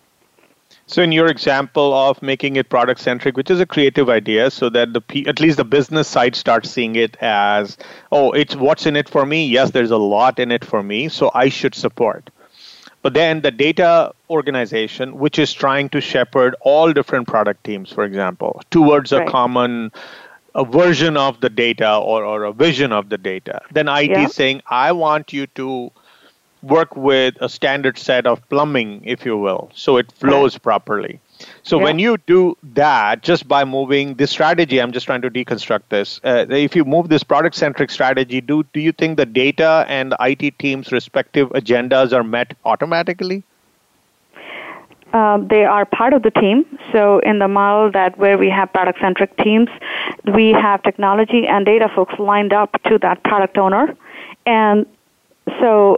So, 0.90 1.04
in 1.04 1.12
your 1.12 1.28
example 1.28 1.94
of 1.94 2.20
making 2.24 2.56
it 2.56 2.70
product 2.70 3.00
centric, 3.00 3.38
which 3.38 3.52
is 3.52 3.60
a 3.60 3.66
creative 3.68 4.10
idea, 4.10 4.50
so 4.50 4.70
that 4.70 4.92
the 4.92 5.28
at 5.28 5.40
least 5.40 5.58
the 5.58 5.64
business 5.64 6.08
side 6.08 6.36
starts 6.36 6.72
seeing 6.72 6.96
it 6.96 7.16
as, 7.22 7.78
oh, 8.12 8.32
it's 8.32 8.56
what's 8.56 8.88
in 8.88 8.96
it 8.96 9.08
for 9.08 9.24
me. 9.24 9.46
Yes, 9.46 9.70
there's 9.70 9.92
a 9.92 9.98
lot 9.98 10.40
in 10.40 10.52
it 10.52 10.66
for 10.66 10.82
me, 10.82 11.08
so 11.08 11.30
I 11.36 11.50
should 11.50 11.76
support. 11.76 12.32
But 13.04 13.14
then 13.14 13.42
the 13.42 13.52
data 13.52 14.14
organization, 14.32 15.20
which 15.20 15.38
is 15.38 15.54
trying 15.54 15.90
to 15.90 16.02
shepherd 16.02 16.56
all 16.62 16.92
different 16.92 17.28
product 17.28 17.64
teams, 17.64 17.92
for 17.92 18.04
example, 18.04 18.64
towards 18.72 19.12
a 19.12 19.26
common 19.26 19.92
a 20.56 20.66
version 20.66 21.16
of 21.18 21.40
the 21.40 21.52
data 21.52 21.98
or, 21.98 22.26
or 22.26 22.46
a 22.46 22.52
vision 22.52 22.92
of 22.92 23.10
the 23.10 23.18
data. 23.20 23.62
Then 23.72 23.88
IT 23.88 24.10
yeah. 24.10 24.26
is 24.26 24.34
saying, 24.34 24.64
I 24.66 24.92
want 24.92 25.32
you 25.32 25.46
to 25.48 25.92
work 26.62 26.96
with 26.96 27.36
a 27.42 27.50
standard 27.50 27.98
set 27.98 28.28
of 28.28 28.48
plumbing, 28.50 29.02
if 29.06 29.26
you 29.26 29.38
will, 29.38 29.70
so 29.74 29.98
it 29.98 30.12
flows 30.12 30.58
properly. 30.58 31.20
So 31.64 31.78
yeah. 31.78 31.84
when 31.84 32.00
you 32.00 32.18
do 32.28 32.58
that, 32.64 33.24
just 33.24 33.48
by 33.48 33.64
moving 33.64 34.16
this 34.16 34.32
strategy, 34.32 34.82
I'm 34.82 34.92
just 34.92 35.06
trying 35.06 35.22
to 35.22 35.30
deconstruct 35.30 35.84
this. 35.90 36.20
Uh, 36.24 36.46
if 36.50 36.76
you 36.76 36.84
move 36.84 37.10
this 37.10 37.24
product-centric 37.24 37.92
strategy, 37.92 38.42
do 38.42 38.64
do 38.74 38.80
you 38.80 38.92
think 38.92 39.18
the 39.18 39.26
data 39.26 39.86
and 39.88 40.12
the 40.12 40.18
IT 40.20 40.60
teams' 40.60 40.92
respective 40.92 41.50
agendas 41.50 42.12
are 42.12 42.24
met 42.24 42.58
automatically? 42.66 43.44
Um, 45.14 45.48
they 45.48 45.66
are 45.66 45.86
part 45.86 46.14
of 46.14 46.22
the 46.22 46.30
team. 46.30 46.66
So 46.92 47.20
in 47.20 47.40
the 47.40 47.48
model 47.48 47.92
that 47.92 48.18
where 48.18 48.38
we 48.38 48.50
have 48.50 48.72
product-centric 48.72 49.38
teams, 49.38 49.70
we 50.36 50.52
have 50.52 50.84
technology 50.84 51.48
and 51.48 51.66
data 51.66 51.90
folks 51.96 52.20
lined 52.20 52.54
up 52.54 52.82
to 52.84 53.00
that 53.00 53.24
product 53.24 53.58
owner, 53.58 53.96
and 54.46 54.86
so 55.60 55.98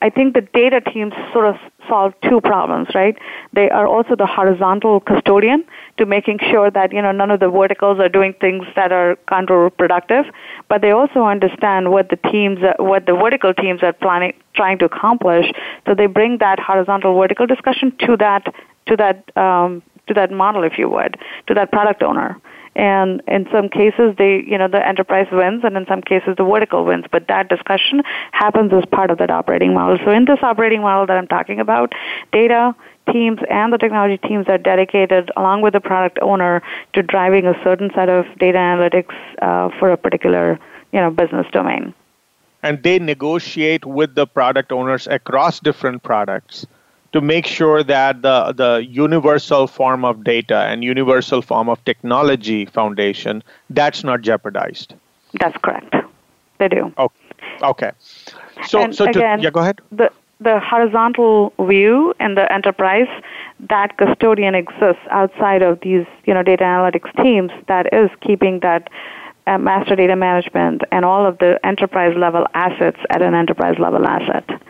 I 0.00 0.10
think 0.10 0.34
the 0.34 0.40
data 0.40 0.80
teams 0.80 1.12
sort 1.32 1.46
of 1.46 1.56
solve 1.88 2.14
two 2.22 2.40
problems, 2.40 2.88
right? 2.94 3.16
They 3.52 3.68
are 3.70 3.86
also 3.86 4.14
the 4.14 4.26
horizontal 4.26 5.00
custodian 5.00 5.64
to 5.96 6.06
making 6.06 6.38
sure 6.50 6.70
that, 6.70 6.92
you 6.92 7.02
know, 7.02 7.12
none 7.12 7.30
of 7.30 7.40
the 7.40 7.48
verticals 7.48 7.98
are 7.98 8.08
doing 8.08 8.34
things 8.40 8.66
that 8.76 8.92
are 8.92 9.16
counterproductive, 9.28 10.30
but 10.68 10.82
they 10.82 10.90
also 10.92 11.24
understand 11.24 11.90
what 11.90 12.10
the 12.10 12.16
teams, 12.30 12.60
what 12.78 13.06
the 13.06 13.14
vertical 13.14 13.52
teams 13.54 13.82
are 13.82 13.92
planning, 13.92 14.34
trying 14.54 14.78
to 14.78 14.84
accomplish. 14.84 15.46
So 15.86 15.94
they 15.94 16.06
bring 16.06 16.38
that 16.38 16.60
horizontal 16.60 17.18
vertical 17.18 17.46
discussion 17.46 17.92
to 18.06 18.16
that, 18.18 18.54
to 18.86 18.96
that, 18.96 19.36
um, 19.36 19.82
to 20.06 20.14
that 20.14 20.30
model, 20.30 20.62
if 20.62 20.78
you 20.78 20.88
would, 20.88 21.16
to 21.48 21.54
that 21.54 21.72
product 21.72 22.02
owner 22.02 22.40
and 22.78 23.20
in 23.26 23.46
some 23.52 23.68
cases 23.68 24.14
they 24.16 24.42
you 24.46 24.56
know 24.56 24.68
the 24.68 24.86
enterprise 24.86 25.26
wins 25.32 25.62
and 25.64 25.76
in 25.76 25.84
some 25.86 26.00
cases 26.00 26.36
the 26.38 26.44
vertical 26.44 26.84
wins. 26.84 27.04
But 27.10 27.26
that 27.26 27.48
discussion 27.48 28.02
happens 28.32 28.72
as 28.72 28.84
part 28.86 29.10
of 29.10 29.18
that 29.18 29.30
operating 29.30 29.74
model. 29.74 29.98
So 30.04 30.12
in 30.12 30.24
this 30.24 30.38
operating 30.42 30.80
model 30.80 31.06
that 31.06 31.16
i'm 31.16 31.26
talking 31.26 31.60
about 31.60 31.92
data 32.32 32.74
teams 33.12 33.40
and 33.50 33.72
the 33.72 33.78
technology 33.78 34.18
teams 34.18 34.46
are 34.48 34.58
dedicated 34.58 35.30
along 35.36 35.62
with 35.62 35.72
the 35.72 35.80
product 35.80 36.18
owner 36.22 36.62
to 36.92 37.02
driving 37.02 37.46
a 37.46 37.54
certain 37.64 37.90
set 37.94 38.08
of 38.08 38.26
data 38.38 38.58
analytics 38.58 39.14
uh, 39.42 39.70
for 39.78 39.90
a 39.90 39.96
particular 39.96 40.58
you 40.92 41.00
know 41.00 41.10
business 41.10 41.46
domain. 41.52 41.92
And 42.62 42.82
they 42.82 42.98
negotiate 42.98 43.84
with 43.84 44.14
the 44.14 44.26
product 44.26 44.72
owners 44.72 45.06
across 45.06 45.60
different 45.60 46.02
products 46.02 46.66
to 47.12 47.20
make 47.20 47.46
sure 47.46 47.82
that 47.82 48.22
the, 48.22 48.52
the 48.52 48.86
universal 48.88 49.66
form 49.66 50.04
of 50.04 50.24
data 50.24 50.60
and 50.64 50.84
universal 50.84 51.40
form 51.42 51.68
of 51.68 51.82
technology 51.84 52.66
foundation 52.66 53.42
that's 53.70 54.04
not 54.04 54.20
jeopardized. 54.20 54.94
That's 55.40 55.56
correct. 55.58 55.94
They 56.58 56.68
do. 56.68 56.92
Okay, 56.98 57.14
okay. 57.62 57.92
so 58.66 58.82
and 58.82 58.94
so 58.94 59.04
again, 59.04 59.38
to, 59.38 59.44
yeah 59.44 59.50
go 59.50 59.60
ahead. 59.60 59.80
the 59.92 60.10
the 60.40 60.60
horizontal 60.60 61.52
view 61.66 62.14
in 62.20 62.34
the 62.34 62.50
enterprise 62.52 63.08
that 63.68 63.96
custodian 63.96 64.54
exists 64.54 65.02
outside 65.10 65.62
of 65.62 65.80
these 65.80 66.06
you 66.24 66.34
know 66.34 66.42
data 66.42 66.64
analytics 66.64 67.10
teams 67.22 67.50
that 67.66 67.92
is 67.92 68.10
keeping 68.20 68.60
that 68.60 68.88
uh, 69.46 69.58
master 69.58 69.96
data 69.96 70.14
management 70.14 70.82
and 70.92 71.04
all 71.04 71.26
of 71.26 71.38
the 71.38 71.58
enterprise 71.64 72.16
level 72.16 72.46
assets 72.54 72.98
at 73.10 73.22
an 73.22 73.34
enterprise 73.34 73.78
level 73.78 74.06
asset 74.06 74.60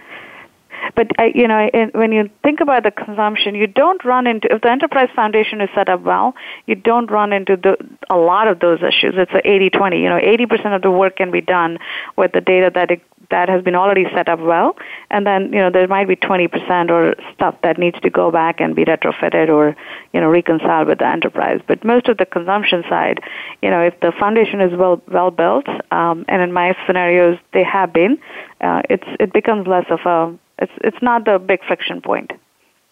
but 0.94 1.08
uh, 1.18 1.24
you 1.34 1.48
know, 1.48 1.68
when 1.92 2.12
you 2.12 2.30
think 2.42 2.60
about 2.60 2.82
the 2.82 2.90
consumption, 2.90 3.54
you 3.54 3.66
don't 3.66 4.04
run 4.04 4.26
into 4.26 4.52
if 4.52 4.62
the 4.62 4.70
enterprise 4.70 5.08
foundation 5.14 5.60
is 5.60 5.68
set 5.74 5.88
up 5.88 6.02
well, 6.02 6.34
you 6.66 6.74
don't 6.74 7.10
run 7.10 7.32
into 7.32 7.56
the, 7.56 7.76
a 8.10 8.16
lot 8.16 8.48
of 8.48 8.60
those 8.60 8.80
issues. 8.80 9.14
It's 9.16 9.32
a 9.32 9.42
80-20. 9.46 10.00
You 10.00 10.08
know, 10.08 10.18
80% 10.18 10.74
of 10.74 10.82
the 10.82 10.90
work 10.90 11.16
can 11.16 11.30
be 11.30 11.40
done 11.40 11.78
with 12.16 12.32
the 12.32 12.40
data 12.40 12.70
that 12.74 12.90
it, 12.90 13.02
that 13.30 13.48
has 13.48 13.62
been 13.62 13.74
already 13.74 14.04
set 14.14 14.28
up 14.28 14.40
well, 14.40 14.76
and 15.10 15.26
then 15.26 15.52
you 15.52 15.58
know 15.58 15.70
there 15.70 15.86
might 15.86 16.08
be 16.08 16.16
20% 16.16 16.90
or 16.90 17.14
stuff 17.34 17.56
that 17.62 17.78
needs 17.78 18.00
to 18.00 18.10
go 18.10 18.30
back 18.30 18.60
and 18.60 18.74
be 18.74 18.84
retrofitted 18.84 19.48
or 19.48 19.76
you 20.12 20.20
know 20.20 20.28
reconciled 20.28 20.88
with 20.88 20.98
the 20.98 21.06
enterprise. 21.06 21.60
But 21.66 21.84
most 21.84 22.08
of 22.08 22.16
the 22.16 22.26
consumption 22.26 22.84
side, 22.88 23.20
you 23.62 23.70
know, 23.70 23.82
if 23.82 23.98
the 24.00 24.12
foundation 24.18 24.60
is 24.60 24.76
well 24.76 25.02
well 25.08 25.30
built, 25.30 25.68
um, 25.90 26.24
and 26.28 26.42
in 26.42 26.52
my 26.52 26.74
scenarios 26.86 27.38
they 27.52 27.64
have 27.64 27.92
been, 27.92 28.18
uh, 28.60 28.82
it's 28.88 29.06
it 29.20 29.32
becomes 29.32 29.66
less 29.66 29.86
of 29.90 30.00
a 30.06 30.38
it's, 30.58 30.72
it's 30.82 31.02
not 31.02 31.24
the 31.24 31.38
big 31.38 31.64
friction 31.64 32.00
point, 32.00 32.32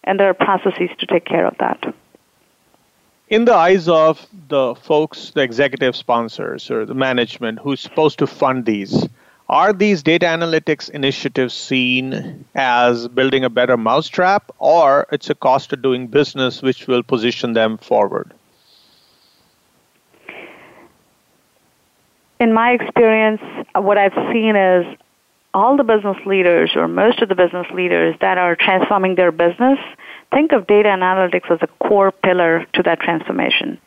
and 0.03 0.19
there 0.19 0.29
are 0.29 0.33
processes 0.33 0.89
to 0.99 1.05
take 1.05 1.25
care 1.25 1.45
of 1.45 1.57
that. 1.59 1.95
In 3.29 3.43
the 3.45 3.53
eyes 3.53 3.89
of 3.89 4.25
the 4.47 4.73
folks, 4.75 5.31
the 5.31 5.41
executive 5.41 5.95
sponsors 5.95 6.71
or 6.71 6.85
the 6.85 6.93
management 6.93 7.59
who's 7.59 7.81
supposed 7.81 8.19
to 8.19 8.27
fund 8.27 8.65
these, 8.65 9.05
are 9.49 9.73
these 9.73 10.03
data 10.03 10.25
analytics 10.25 10.89
initiatives 10.89 11.53
seen 11.53 12.45
as 12.55 13.07
building 13.07 13.43
a 13.43 13.49
better 13.49 13.77
mousetrap, 13.77 14.51
or 14.59 15.07
it's 15.11 15.29
a 15.29 15.35
cost 15.35 15.71
of 15.73 15.81
doing 15.81 16.07
business 16.07 16.61
which 16.61 16.87
will 16.87 17.03
position 17.03 17.53
them 17.53 17.77
forward? 17.77 18.33
In 22.39 22.53
my 22.53 22.71
experience, 22.71 23.41
what 23.75 23.97
I've 23.97 24.13
seen 24.31 24.55
is 24.55 24.85
all 25.53 25.77
the 25.77 25.83
business 25.83 26.17
leaders 26.25 26.71
or 26.75 26.87
most 26.87 27.21
of 27.21 27.29
the 27.29 27.35
business 27.35 27.67
leaders 27.73 28.15
that 28.21 28.37
are 28.37 28.55
transforming 28.55 29.15
their 29.15 29.31
business 29.31 29.79
think 30.31 30.51
of 30.51 30.67
data 30.67 30.89
analytics 30.89 31.49
as 31.49 31.59
a 31.61 31.67
core 31.87 32.11
pillar 32.11 32.65
to 32.73 32.83
that 32.83 32.99
transformation. 32.99 33.79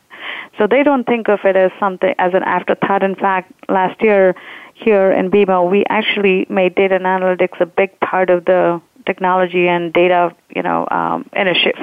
So 0.57 0.67
they 0.67 0.83
don't 0.83 1.05
think 1.05 1.29
of 1.29 1.39
it 1.43 1.55
as 1.55 1.71
something 1.79 2.13
as 2.17 2.33
an 2.33 2.43
afterthought. 2.43 3.03
In 3.03 3.15
fact, 3.15 3.51
last 3.69 4.01
year 4.01 4.35
here 4.73 5.11
in 5.11 5.29
BMO, 5.29 5.69
we 5.69 5.85
actually 5.89 6.45
made 6.49 6.75
data 6.75 6.99
analytics 6.99 7.59
a 7.59 7.65
big 7.65 7.99
part 7.99 8.29
of 8.29 8.45
the 8.45 8.81
technology 9.05 9.67
and 9.67 9.93
data, 9.93 10.35
you 10.55 10.61
know, 10.61 10.87
um, 10.91 11.29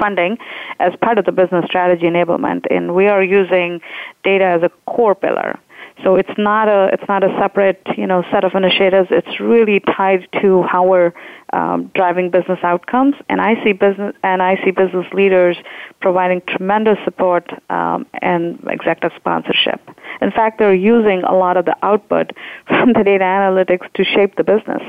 funding 0.01 0.39
as 0.79 0.93
part 1.01 1.19
of 1.19 1.25
the 1.25 1.33
business 1.33 1.65
strategy 1.67 2.05
enablement, 2.05 2.67
and 2.71 2.95
we 2.95 3.07
are 3.07 3.23
using 3.23 3.81
data 4.23 4.45
as 4.45 4.63
a 4.63 4.71
core 4.87 5.15
pillar. 5.15 5.59
So 6.03 6.15
it's 6.15 6.31
not 6.39 6.69
a 6.69 6.91
it's 6.93 7.09
not 7.09 7.25
a 7.25 7.37
separate 7.41 7.83
you 7.97 8.07
know 8.07 8.23
set 8.31 8.45
of 8.45 8.55
initiatives. 8.55 9.09
It's 9.11 9.41
really 9.41 9.81
tied 9.81 10.29
to 10.41 10.63
how 10.63 10.85
we're 10.87 11.13
um, 11.53 11.91
driving 11.95 12.31
business 12.31 12.59
outcomes. 12.63 13.15
And 13.29 13.41
I 13.41 13.63
see 13.65 13.73
business 13.73 14.15
and 14.23 14.43
I 14.43 14.63
see 14.65 14.71
business 14.71 15.07
leaders 15.13 15.57
providing 16.01 16.43
tremendous 16.43 16.99
support 17.05 17.51
um, 17.71 18.07
and 18.23 18.59
executive 18.69 19.13
sponsorship. 19.17 19.81
In 20.21 20.31
fact, 20.31 20.59
they're 20.59 20.75
using 20.75 21.23
a 21.25 21.35
lot 21.35 21.57
of 21.57 21.65
the 21.65 21.77
output 21.83 22.33
from 22.67 22.93
the 22.93 23.03
data 23.03 23.25
analytics 23.25 23.93
to 23.95 24.05
shape 24.05 24.37
the 24.37 24.45
business. 24.45 24.83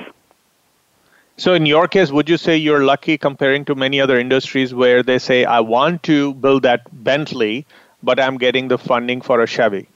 So, 1.38 1.54
in 1.54 1.65
your 1.65 1.88
case, 1.88 2.12
would 2.12 2.28
you 2.28 2.36
say 2.36 2.58
you're 2.58 2.84
lucky 2.84 3.17
comparing 3.17 3.63
to 3.65 3.74
many 3.74 4.02
other 4.02 4.19
industries 4.19 4.74
where 4.74 5.02
they 5.02 5.19
say, 5.19 5.45
I 5.45 5.62
want 5.62 6.04
to 6.04 6.34
build 6.34 6.63
that 6.63 6.82
Bentley, 7.04 7.65
but 8.04 8.19
I'm 8.19 8.38
getting 8.38 8.67
the 8.67 8.78
funding 8.78 9.22
for 9.22 9.39
a 9.39 9.48
Chevy? 9.48 9.88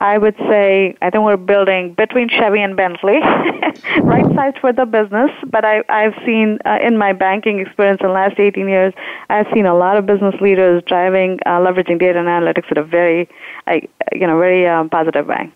I 0.00 0.16
would 0.16 0.36
say 0.36 0.94
I 1.02 1.10
think 1.10 1.24
we're 1.24 1.36
building 1.36 1.94
between 1.94 2.28
Chevy 2.28 2.60
and 2.60 2.76
Bentley, 2.76 3.18
right 4.02 4.24
size 4.34 4.54
for 4.60 4.72
the 4.72 4.86
business. 4.86 5.30
But 5.46 5.64
I, 5.64 5.82
I've 5.88 6.14
seen 6.24 6.58
uh, 6.64 6.78
in 6.80 6.96
my 6.96 7.12
banking 7.12 7.58
experience 7.58 8.00
in 8.00 8.08
the 8.08 8.12
last 8.12 8.38
18 8.38 8.68
years, 8.68 8.94
I've 9.28 9.46
seen 9.52 9.66
a 9.66 9.74
lot 9.74 9.96
of 9.96 10.06
business 10.06 10.34
leaders 10.40 10.82
driving, 10.86 11.40
uh, 11.46 11.58
leveraging 11.58 11.98
data 11.98 12.18
and 12.18 12.28
analytics 12.28 12.70
in 12.70 12.78
a 12.78 12.84
very, 12.84 13.28
uh, 13.66 13.80
you 14.12 14.26
know, 14.26 14.38
very 14.38 14.66
um, 14.68 14.88
positive 14.88 15.26
way. 15.26 15.52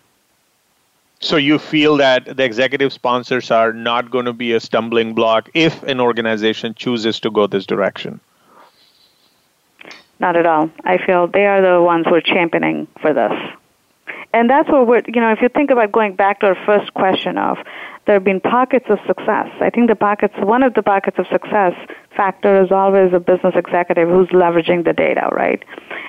So 1.21 1.37
you 1.37 1.57
feel 1.57 1.95
that 1.97 2.35
the 2.35 2.43
executive 2.43 2.91
sponsors 2.91 3.49
are 3.49 3.71
not 3.71 4.11
going 4.11 4.25
to 4.25 4.33
be 4.33 4.51
a 4.51 4.59
stumbling 4.59 5.15
block 5.15 5.49
if 5.53 5.81
an 5.83 6.01
organization 6.01 6.73
chooses 6.73 7.17
to 7.21 7.31
go 7.31 7.47
this 7.47 7.65
direction? 7.65 8.19
Not 10.19 10.35
at 10.35 10.45
all. 10.45 10.69
I 10.83 10.97
feel 10.97 11.27
they 11.27 11.45
are 11.45 11.61
the 11.61 11.81
ones 11.81 12.05
who 12.07 12.15
are 12.15 12.21
championing 12.21 12.87
for 13.01 13.13
this 13.13 13.31
and 14.33 14.49
that's 14.49 14.67
what 14.69 14.87
we're, 14.87 15.01
you 15.07 15.21
know, 15.21 15.31
if 15.31 15.41
you 15.41 15.49
think 15.49 15.69
about 15.69 15.91
going 15.91 16.15
back 16.15 16.39
to 16.39 16.47
our 16.47 16.57
first 16.65 16.93
question 16.93 17.37
of 17.37 17.57
there 18.05 18.15
have 18.15 18.23
been 18.23 18.41
pockets 18.41 18.85
of 18.89 18.99
success. 19.07 19.47
I 19.61 19.69
think 19.69 19.87
the 19.87 19.95
pockets, 19.95 20.33
one 20.37 20.61
of 20.63 20.73
the 20.73 20.83
pockets 20.83 21.17
of 21.19 21.25
success 21.27 21.73
factor 22.15 22.61
is 22.61 22.71
always 22.71 23.13
a 23.13 23.19
business 23.19 23.53
executive 23.55 24.09
who's 24.09 24.27
leveraging 24.29 24.83
the 24.83 24.91
data, 24.91 25.29
right? 25.31 25.63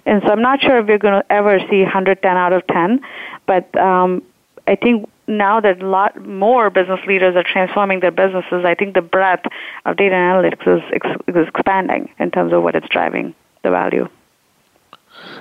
And 0.04 0.20
so 0.24 0.32
I'm 0.32 0.42
not 0.42 0.60
sure 0.60 0.78
if 0.78 0.87
we're 0.87 0.98
going 0.98 1.22
to 1.22 1.32
ever 1.32 1.60
see 1.70 1.82
110 1.82 2.37
out 2.37 2.52
of 2.52 2.66
10, 2.66 3.00
but 3.46 3.76
um, 3.78 4.22
I 4.66 4.74
think 4.74 5.08
now 5.28 5.60
that 5.60 5.82
a 5.82 5.87
lot 5.87 6.20
more 6.26 6.68
business 6.68 7.00
leaders 7.06 7.37
are 7.37 7.44
transforming 7.44 8.00
their 8.00 8.10
businesses, 8.10 8.64
I 8.64 8.74
think 8.74 8.94
the 8.94 9.02
breadth 9.02 9.46
of 9.84 9.96
data 9.96 10.14
analytics 10.14 10.66
is, 10.66 11.02
is 11.28 11.48
expanding 11.48 12.10
in 12.18 12.30
terms 12.30 12.52
of 12.52 12.62
what 12.62 12.74
it's 12.74 12.88
driving 12.88 13.34
the 13.62 13.70
value. 13.70 14.08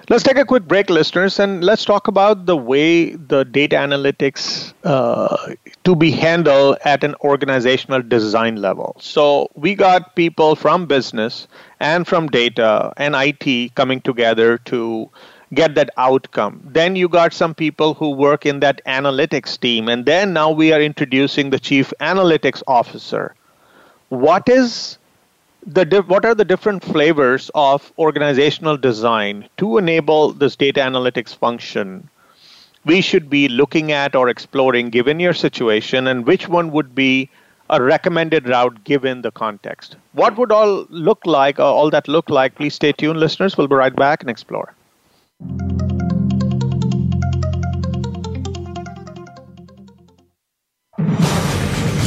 Let's 0.10 0.24
take 0.24 0.38
a 0.38 0.44
quick 0.46 0.68
break, 0.68 0.90
listeners, 0.90 1.40
and 1.40 1.64
let's 1.64 1.86
talk 1.86 2.08
about 2.10 2.46
the 2.46 2.58
way 2.58 3.16
the 3.16 3.46
data 3.46 3.78
analytics 3.78 4.74
uh, 4.84 5.54
to 5.86 5.96
be 5.96 6.12
handled 6.12 6.78
at 6.84 7.06
an 7.06 7.16
organizational 7.22 8.02
design 8.02 8.58
level. 8.58 8.98
So 9.00 9.50
we 9.56 9.76
got 9.76 10.16
people 10.16 10.56
from 10.56 10.88
business 10.88 11.48
and 11.80 12.06
from 12.06 12.28
data 12.28 12.92
and 12.98 13.16
IT 13.16 13.76
coming 13.76 14.02
together 14.02 14.58
to 14.66 15.10
get 15.54 15.76
that 15.76 15.90
outcome. 15.98 16.62
Then 16.66 16.98
you 16.98 17.08
got 17.08 17.32
some 17.34 17.56
people 17.56 17.94
who 17.94 18.10
work 18.10 18.46
in 18.46 18.60
that 18.60 18.82
analytics 18.86 19.58
team, 19.58 19.88
and 19.88 20.06
then 20.06 20.34
now 20.34 20.52
we 20.52 20.74
are 20.74 20.82
introducing 20.82 21.50
the 21.50 21.60
chief 21.60 21.94
analytics 22.02 22.62
officer. 22.68 23.36
What 24.10 24.50
is 24.50 24.98
the 25.66 26.04
what 26.08 26.26
are 26.26 26.36
the 26.36 26.46
different 26.46 26.84
flavors 26.84 27.50
of 27.56 27.92
organizational 27.98 28.78
design 28.78 29.48
to 29.58 29.78
enable 29.78 30.34
this 30.34 30.56
data 30.56 30.82
analytics 30.82 31.36
function 31.36 32.10
we 32.86 33.02
should 33.02 33.30
be 33.30 33.48
looking 33.48 33.92
at 33.92 34.16
or 34.16 34.28
exploring 34.30 34.90
given 34.90 35.20
your 35.20 35.34
situation 35.34 36.08
and 36.08 36.26
which 36.26 36.50
one 36.50 36.72
would 36.72 36.94
be 36.94 37.30
a 37.70 37.82
recommended 37.82 38.48
route 38.48 38.84
given 38.84 39.22
the 39.22 39.32
context? 39.32 39.96
What 40.12 40.38
would 40.38 40.52
all 40.52 40.86
look 40.90 41.26
like 41.26 41.60
uh, 41.60 41.74
all 41.74 41.90
that 41.92 42.08
look 42.08 42.30
like? 42.30 42.56
Please 42.56 42.76
stay 42.76 42.92
tuned 42.92 43.20
listeners. 43.20 43.58
We'll 43.58 43.70
be 43.70 43.76
right 43.76 43.96
back 43.96 44.22
and 44.22 44.30
explore 44.30 44.74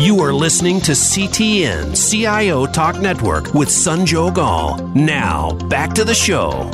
You 0.00 0.18
are 0.20 0.32
listening 0.32 0.80
to 0.80 0.92
CTN 0.92 1.94
CIO 1.94 2.64
Talk 2.64 3.02
Network 3.02 3.52
with 3.52 3.68
Sanjog 3.68 4.38
Aul. 4.38 4.78
Now, 4.94 5.52
back 5.68 5.92
to 5.92 6.04
the 6.04 6.14
show. 6.14 6.70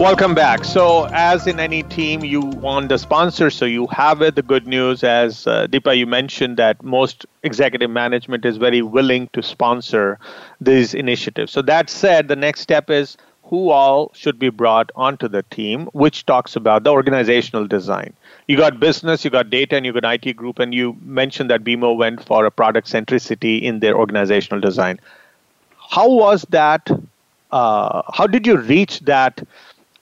Welcome 0.00 0.34
back. 0.34 0.64
So, 0.64 1.04
as 1.12 1.46
in 1.46 1.60
any 1.60 1.84
team, 1.84 2.24
you 2.24 2.40
want 2.40 2.90
a 2.90 2.98
sponsor, 2.98 3.50
so 3.50 3.66
you 3.66 3.86
have 3.92 4.20
it. 4.20 4.34
The 4.34 4.42
good 4.42 4.66
news, 4.66 5.04
as 5.04 5.46
uh, 5.46 5.68
Deepa, 5.68 5.96
you 5.96 6.08
mentioned 6.08 6.56
that 6.56 6.82
most 6.82 7.24
executive 7.44 7.90
management 7.90 8.44
is 8.44 8.56
very 8.56 8.82
willing 8.82 9.28
to 9.32 9.40
sponsor 9.40 10.18
these 10.60 10.94
initiatives. 10.94 11.52
So, 11.52 11.62
that 11.62 11.88
said, 11.88 12.26
the 12.26 12.34
next 12.34 12.62
step 12.62 12.90
is 12.90 13.16
who 13.44 13.70
all 13.70 14.10
should 14.14 14.38
be 14.38 14.48
brought 14.48 14.90
onto 14.94 15.28
the 15.28 15.42
team, 15.44 15.86
which 15.92 16.24
talks 16.26 16.56
about 16.56 16.84
the 16.84 16.90
organizational 16.90 17.66
design 17.66 18.14
you 18.46 18.56
got 18.56 18.80
business, 18.80 19.24
you 19.24 19.30
got 19.30 19.50
data, 19.50 19.76
and 19.76 19.86
you 19.86 19.92
got 19.92 20.04
IT 20.04 20.36
group, 20.36 20.58
and 20.58 20.74
you 20.74 20.96
mentioned 21.02 21.50
that 21.50 21.64
BMO 21.64 21.96
went 21.96 22.24
for 22.24 22.44
a 22.44 22.50
product 22.50 22.88
centricity 22.88 23.62
in 23.62 23.80
their 23.80 23.96
organizational 23.96 24.60
design. 24.60 25.00
How 25.90 26.10
was 26.10 26.42
that? 26.50 26.90
Uh, 27.50 28.02
how 28.12 28.26
did 28.26 28.46
you 28.46 28.56
reach 28.56 29.00
that 29.00 29.46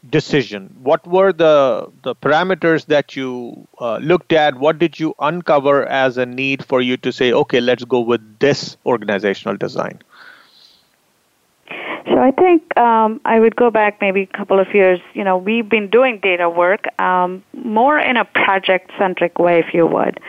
decision? 0.08 0.74
What 0.82 1.06
were 1.06 1.32
the 1.32 1.90
the 2.02 2.14
parameters 2.14 2.86
that 2.86 3.16
you 3.16 3.66
uh, 3.78 3.98
looked 3.98 4.32
at? 4.32 4.58
What 4.58 4.78
did 4.78 4.98
you 4.98 5.14
uncover 5.18 5.84
as 5.86 6.16
a 6.16 6.26
need 6.26 6.64
for 6.64 6.80
you 6.80 6.96
to 6.98 7.12
say, 7.12 7.32
okay, 7.32 7.60
let's 7.60 7.84
go 7.84 8.00
with 8.00 8.38
this 8.38 8.76
organizational 8.86 9.56
design? 9.56 10.00
So 12.20 12.26
I 12.26 12.32
think 12.32 12.76
um, 12.76 13.18
I 13.24 13.40
would 13.40 13.56
go 13.56 13.70
back 13.70 13.98
maybe 14.02 14.28
a 14.30 14.36
couple 14.36 14.60
of 14.60 14.74
years. 14.74 15.00
You 15.14 15.24
know, 15.24 15.38
we've 15.38 15.66
been 15.66 15.88
doing 15.88 16.20
data 16.20 16.50
work 16.50 16.84
um, 17.00 17.42
more 17.54 17.98
in 17.98 18.18
a 18.18 18.26
project-centric 18.26 19.38
way, 19.38 19.58
if 19.58 19.72
you 19.72 19.86
would, 19.86 20.20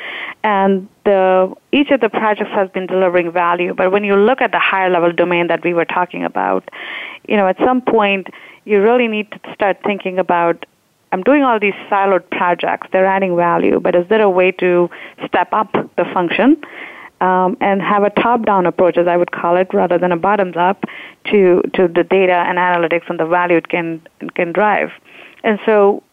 and 0.41 0.88
the 1.04 1.54
each 1.73 1.91
of 1.91 1.99
the 1.99 2.08
projects 2.08 2.51
has 2.51 2.69
been 2.69 2.88
delivering 2.88 3.34
value. 3.34 3.73
But 3.73 3.91
when 3.91 4.06
you 4.06 4.15
look 4.15 4.39
at 4.39 4.54
the 4.54 4.60
higher-level 4.60 5.12
domain 5.13 5.47
that 5.47 5.65
we 5.65 5.73
were 5.73 5.84
talking 5.84 6.23
about, 6.23 6.69
you 7.27 7.36
know, 7.36 7.45
at 7.45 7.58
some 7.58 7.82
point 7.82 8.27
you 8.63 8.82
really 8.82 9.10
need 9.10 9.30
to 9.32 9.54
start 9.54 9.84
thinking 9.84 10.17
about 10.17 10.65
I'm 11.12 11.23
doing 11.23 11.43
all 11.43 11.60
these 11.60 11.73
siloed 11.89 12.30
projects. 12.30 12.88
They're 12.93 13.06
adding 13.06 13.36
value, 13.36 13.82
but 13.82 13.95
is 13.95 14.08
there 14.08 14.21
a 14.21 14.30
way 14.30 14.54
to 14.63 14.89
step 15.27 15.49
up 15.51 15.73
the 15.97 16.06
function 16.13 16.56
um, 17.21 17.55
and 17.62 17.81
have 17.81 18.03
a 18.03 18.10
top-down 18.10 18.65
approach, 18.65 18.97
as 18.97 19.07
I 19.07 19.15
would 19.15 19.31
call 19.31 19.55
it, 19.55 19.73
rather 19.73 19.97
than 19.97 20.12
a 20.12 20.17
bottoms-up 20.17 20.84
to 21.29 21.62
to 21.75 21.88
the 21.88 22.03
data 22.03 22.34
and 22.34 22.57
analytics 22.57 23.10
and 23.10 23.19
the 23.19 23.25
value 23.25 23.57
it 23.57 23.69
can 23.69 24.01
can 24.36 24.51
drive. 24.51 24.89
And 25.43 25.60
so 25.65 26.03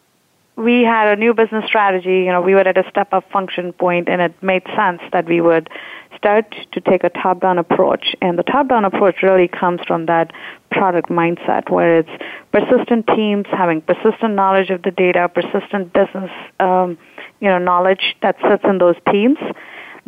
we 0.56 0.82
had 0.82 1.06
a 1.14 1.16
new 1.16 1.32
business 1.34 1.64
strategy. 1.66 2.18
You 2.26 2.32
know, 2.32 2.42
we 2.42 2.54
were 2.54 2.66
at 2.72 2.76
a 2.76 2.88
step-up 2.90 3.30
function 3.30 3.72
point, 3.72 4.08
and 4.08 4.20
it 4.20 4.34
made 4.42 4.64
sense 4.76 5.00
that 5.12 5.26
we 5.26 5.40
would 5.40 5.68
start 6.16 6.52
to 6.72 6.80
take 6.80 7.04
a 7.04 7.10
top-down 7.10 7.58
approach. 7.58 8.16
And 8.20 8.38
the 8.38 8.42
top-down 8.42 8.84
approach 8.84 9.22
really 9.22 9.48
comes 9.48 9.80
from 9.86 10.06
that 10.06 10.32
product 10.70 11.08
mindset, 11.08 11.70
where 11.70 11.98
it's 12.00 12.10
persistent 12.52 13.06
teams 13.06 13.46
having 13.50 13.80
persistent 13.80 14.34
knowledge 14.34 14.70
of 14.70 14.82
the 14.82 14.90
data, 14.90 15.28
persistent 15.28 15.92
business, 15.92 16.30
um, 16.60 16.98
you 17.40 17.48
know, 17.48 17.58
knowledge 17.58 18.16
that 18.20 18.36
sits 18.48 18.64
in 18.64 18.78
those 18.78 18.96
teams 19.10 19.38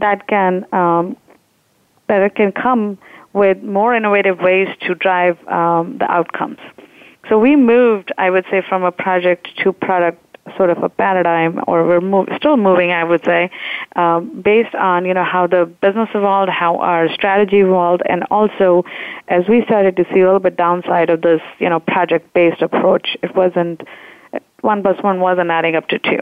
that 0.01 0.27
can 0.27 0.67
um, 0.73 1.17
that 2.09 2.35
can 2.35 2.53
come 2.53 2.99
with 3.33 3.63
more 3.63 3.95
innovative 3.95 4.41
ways 4.41 4.69
to 4.81 4.95
drive 4.95 5.37
um, 5.47 5.99
the 5.99 6.11
outcomes. 6.11 6.59
So 7.29 7.39
we 7.39 7.55
moved, 7.55 8.13
I 8.19 8.31
would 8.31 8.45
say, 8.51 8.63
from 8.69 8.83
a 8.83 8.91
project 8.91 9.49
to 9.63 9.73
product 9.73 10.25
sort 10.57 10.71
of 10.71 10.83
a 10.83 10.89
paradigm, 10.89 11.61
or 11.69 11.87
we're 11.87 12.01
move, 12.01 12.29
still 12.37 12.57
moving, 12.57 12.91
I 12.91 13.05
would 13.05 13.25
say, 13.25 13.51
um, 13.95 14.43
based 14.43 14.75
on 14.75 15.05
you 15.05 15.15
know 15.15 15.23
how 15.25 15.47
the 15.47 15.67
business 15.67 16.09
evolved, 16.15 16.51
how 16.51 16.79
our 16.79 17.09
strategy 17.13 17.61
evolved, 17.61 18.03
and 18.07 18.25
also 18.31 18.85
as 19.29 19.47
we 19.49 19.63
started 19.65 19.97
to 19.97 20.05
see 20.13 20.21
a 20.21 20.25
little 20.25 20.41
bit 20.41 20.57
downside 20.57 21.11
of 21.11 21.21
this 21.23 21.43
you 21.59 21.69
know 21.69 21.79
project-based 21.79 22.63
approach, 22.63 23.17
it 23.23 23.35
wasn't 23.37 23.83
one 24.63 24.83
plus 24.83 25.01
one 25.03 25.21
wasn't 25.21 25.51
adding 25.51 25.77
up 25.77 25.87
to 25.89 25.99
two 25.99 26.21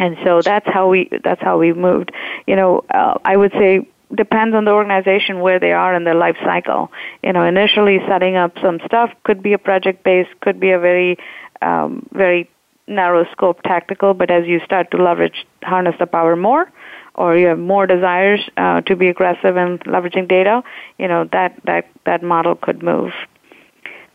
and 0.00 0.16
so 0.24 0.40
that's 0.42 0.66
how 0.66 0.88
we 0.88 1.10
that's 1.22 1.42
how 1.42 1.58
we 1.58 1.72
moved. 1.74 2.10
You 2.46 2.56
know, 2.56 2.84
uh, 2.92 3.18
I 3.24 3.36
would 3.36 3.52
say 3.52 3.86
depends 4.12 4.54
on 4.56 4.64
the 4.64 4.72
organization 4.72 5.40
where 5.40 5.60
they 5.60 5.72
are 5.72 5.94
in 5.94 6.04
their 6.04 6.14
life 6.14 6.36
cycle. 6.42 6.90
You 7.22 7.32
know, 7.34 7.44
initially 7.44 7.98
setting 8.08 8.34
up 8.34 8.52
some 8.62 8.80
stuff 8.86 9.10
could 9.24 9.42
be 9.42 9.52
a 9.52 9.58
project 9.58 10.02
based, 10.02 10.30
could 10.40 10.58
be 10.58 10.70
a 10.70 10.78
very 10.78 11.18
um, 11.60 12.08
very 12.12 12.50
narrow 12.86 13.24
scope 13.30 13.62
tactical, 13.62 14.14
but 14.14 14.30
as 14.30 14.46
you 14.46 14.58
start 14.64 14.90
to 14.90 14.96
leverage 14.96 15.46
harness 15.62 15.94
the 15.98 16.06
power 16.06 16.34
more, 16.34 16.72
or 17.14 17.36
you 17.36 17.48
have 17.48 17.58
more 17.58 17.86
desires 17.86 18.40
uh, 18.56 18.80
to 18.80 18.96
be 18.96 19.08
aggressive 19.08 19.56
in 19.56 19.78
leveraging 19.80 20.28
data, 20.28 20.62
you 20.98 21.08
know 21.08 21.28
that 21.32 21.60
that 21.64 21.86
that 22.06 22.22
model 22.22 22.54
could 22.54 22.82
move. 22.82 23.12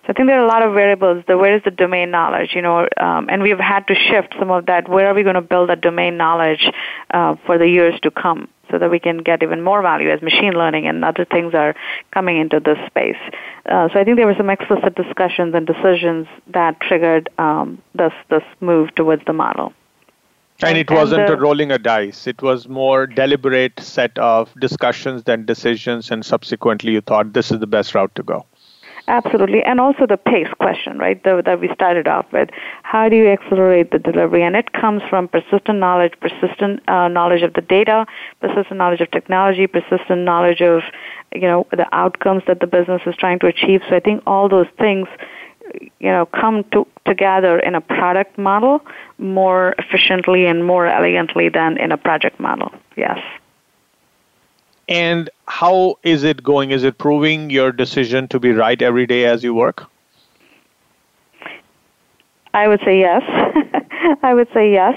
So 0.05 0.11
I 0.11 0.13
think 0.13 0.27
there 0.27 0.39
are 0.39 0.45
a 0.45 0.47
lot 0.47 0.61
of 0.61 0.73
variables. 0.75 1.23
The 1.27 1.35
where 1.35 1.55
is 1.55 1.63
the 1.63 1.71
domain 1.71 2.11
knowledge, 2.11 2.51
you 2.53 2.61
know, 2.61 2.87
um, 2.97 3.27
and 3.27 3.41
we've 3.41 3.57
had 3.57 3.87
to 3.87 3.95
shift 3.95 4.35
some 4.37 4.51
of 4.51 4.67
that. 4.67 4.87
Where 4.87 5.07
are 5.07 5.15
we 5.15 5.23
going 5.23 5.35
to 5.35 5.41
build 5.41 5.69
that 5.69 5.81
domain 5.81 6.15
knowledge 6.15 6.69
uh, 7.09 7.35
for 7.47 7.57
the 7.57 7.67
years 7.67 7.99
to 8.01 8.11
come, 8.11 8.47
so 8.69 8.77
that 8.77 8.91
we 8.91 8.99
can 8.99 9.17
get 9.17 9.41
even 9.41 9.63
more 9.63 9.81
value 9.81 10.11
as 10.11 10.21
machine 10.21 10.53
learning 10.53 10.85
and 10.85 11.03
other 11.03 11.25
things 11.25 11.55
are 11.55 11.73
coming 12.11 12.37
into 12.37 12.59
this 12.59 12.77
space. 12.85 13.17
Uh, 13.65 13.89
so 13.91 13.99
I 13.99 14.03
think 14.03 14.17
there 14.17 14.27
were 14.27 14.35
some 14.35 14.51
explicit 14.51 14.93
discussions 14.93 15.55
and 15.55 15.65
decisions 15.65 16.27
that 16.47 16.79
triggered 16.81 17.27
um, 17.39 17.81
this 17.95 18.13
this 18.29 18.43
move 18.61 18.93
towards 18.93 19.25
the 19.25 19.33
model. 19.33 19.73
And 20.61 20.77
it 20.77 20.89
wasn't 20.89 21.29
a 21.29 21.35
rolling 21.35 21.71
a 21.71 21.77
dice. 21.77 22.27
It 22.27 22.41
was 22.41 22.69
more 22.69 23.07
deliberate 23.07 23.79
set 23.79 24.17
of 24.19 24.53
discussions 24.59 25.23
than 25.23 25.45
decisions, 25.45 26.11
and 26.11 26.25
subsequently 26.25 26.93
you 26.93 27.01
thought 27.01 27.33
this 27.33 27.51
is 27.51 27.59
the 27.59 27.67
best 27.67 27.93
route 27.93 28.13
to 28.15 28.23
go. 28.23 28.45
Absolutely. 29.07 29.61
And 29.63 29.79
also 29.79 30.07
the 30.07 30.17
pace 30.17 30.47
question, 30.59 30.97
right, 30.97 31.21
the, 31.23 31.41
that 31.45 31.59
we 31.59 31.69
started 31.73 32.07
off 32.07 32.25
with. 32.31 32.49
How 32.81 33.07
do 33.07 33.15
you 33.15 33.27
accelerate 33.27 33.91
the 33.91 33.99
delivery? 33.99 34.41
And 34.43 34.55
it 34.55 34.73
comes 34.73 35.03
from 35.09 35.27
persistent 35.27 35.77
knowledge, 35.77 36.13
persistent 36.19 36.87
uh, 36.89 37.07
knowledge 37.07 37.43
of 37.43 37.53
the 37.53 37.61
data, 37.61 38.07
persistent 38.41 38.77
knowledge 38.77 39.01
of 39.01 39.11
technology, 39.11 39.67
persistent 39.67 40.21
knowledge 40.21 40.61
of, 40.61 40.81
you 41.33 41.41
know, 41.41 41.67
the 41.71 41.87
outcomes 41.91 42.43
that 42.47 42.59
the 42.59 42.67
business 42.67 43.01
is 43.05 43.15
trying 43.15 43.39
to 43.39 43.47
achieve. 43.47 43.81
So 43.89 43.95
I 43.95 43.99
think 43.99 44.23
all 44.25 44.49
those 44.49 44.67
things, 44.79 45.07
you 45.99 46.09
know, 46.09 46.25
come 46.25 46.63
to, 46.71 46.87
together 47.05 47.59
in 47.59 47.75
a 47.75 47.81
product 47.81 48.39
model 48.39 48.81
more 49.19 49.75
efficiently 49.77 50.47
and 50.47 50.65
more 50.65 50.87
elegantly 50.87 51.49
than 51.49 51.77
in 51.77 51.91
a 51.91 51.97
project 51.97 52.39
model. 52.39 52.71
Yes. 52.97 53.19
And 54.87 55.29
how 55.47 55.97
is 56.03 56.23
it 56.23 56.43
going? 56.43 56.71
Is 56.71 56.83
it 56.83 56.97
proving 56.97 57.49
your 57.49 57.71
decision 57.71 58.27
to 58.29 58.39
be 58.39 58.51
right 58.51 58.79
every 58.81 59.07
day 59.07 59.25
as 59.25 59.43
you 59.43 59.53
work? 59.53 59.85
I 62.53 62.67
would 62.67 62.79
say 62.85 62.99
yes. 62.99 63.23
I 64.23 64.33
would 64.33 64.47
say 64.53 64.71
yes. 64.71 64.95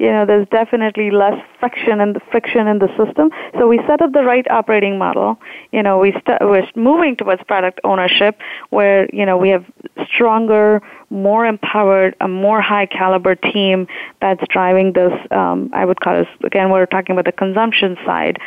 You 0.00 0.10
know, 0.10 0.24
there's 0.24 0.48
definitely 0.48 1.10
less 1.10 1.38
friction 1.60 2.00
in 2.00 2.14
the 2.14 2.20
friction 2.30 2.66
in 2.66 2.78
the 2.78 2.88
system. 2.96 3.28
So 3.58 3.68
we 3.68 3.78
set 3.86 4.00
up 4.00 4.12
the 4.12 4.24
right 4.24 4.50
operating 4.50 4.96
model. 4.96 5.38
You 5.72 5.82
know, 5.82 5.98
we 5.98 6.12
st- 6.12 6.40
we're 6.40 6.66
moving 6.74 7.16
towards 7.16 7.42
product 7.44 7.80
ownership, 7.84 8.40
where 8.70 9.10
you 9.12 9.26
know 9.26 9.36
we 9.36 9.50
have 9.50 9.62
stronger, 10.10 10.80
more 11.10 11.44
empowered, 11.44 12.16
a 12.22 12.28
more 12.28 12.62
high 12.62 12.86
caliber 12.86 13.34
team 13.34 13.86
that's 14.22 14.42
driving 14.48 14.94
this. 14.94 15.12
Um, 15.30 15.68
I 15.74 15.84
would 15.84 16.00
call 16.00 16.22
it 16.22 16.28
again. 16.44 16.70
We're 16.70 16.86
talking 16.86 17.12
about 17.12 17.26
the 17.26 17.32
consumption 17.32 17.98
side. 18.06 18.38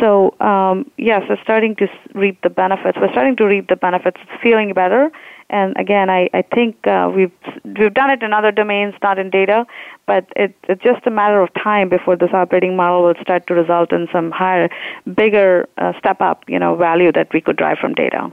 So 0.00 0.34
um, 0.40 0.90
yes, 0.98 1.22
we're 1.28 1.40
starting 1.44 1.76
to 1.76 1.86
reap 2.14 2.42
the 2.42 2.50
benefits. 2.50 2.98
We're 3.00 3.12
starting 3.12 3.36
to 3.36 3.44
reap 3.44 3.68
the 3.68 3.76
benefits. 3.76 4.16
It's 4.22 4.42
feeling 4.42 4.72
better. 4.74 5.12
And 5.48 5.76
again, 5.76 6.10
I, 6.10 6.28
I 6.34 6.42
think 6.42 6.86
uh, 6.86 7.10
we've 7.14 7.30
we've 7.64 7.94
done 7.94 8.10
it 8.10 8.22
in 8.22 8.32
other 8.32 8.50
domains, 8.50 8.94
not 9.02 9.18
in 9.18 9.30
data, 9.30 9.64
but 10.06 10.26
it, 10.34 10.56
it's 10.64 10.82
just 10.82 11.06
a 11.06 11.10
matter 11.10 11.40
of 11.40 11.54
time 11.54 11.88
before 11.88 12.16
this 12.16 12.30
operating 12.32 12.74
model 12.76 13.04
will 13.04 13.14
start 13.20 13.46
to 13.46 13.54
result 13.54 13.92
in 13.92 14.08
some 14.12 14.32
higher, 14.32 14.68
bigger 15.14 15.68
uh, 15.78 15.92
step 15.98 16.20
up, 16.20 16.44
you 16.48 16.58
know, 16.58 16.74
value 16.74 17.12
that 17.12 17.32
we 17.32 17.40
could 17.40 17.56
drive 17.56 17.78
from 17.78 17.94
data. 17.94 18.32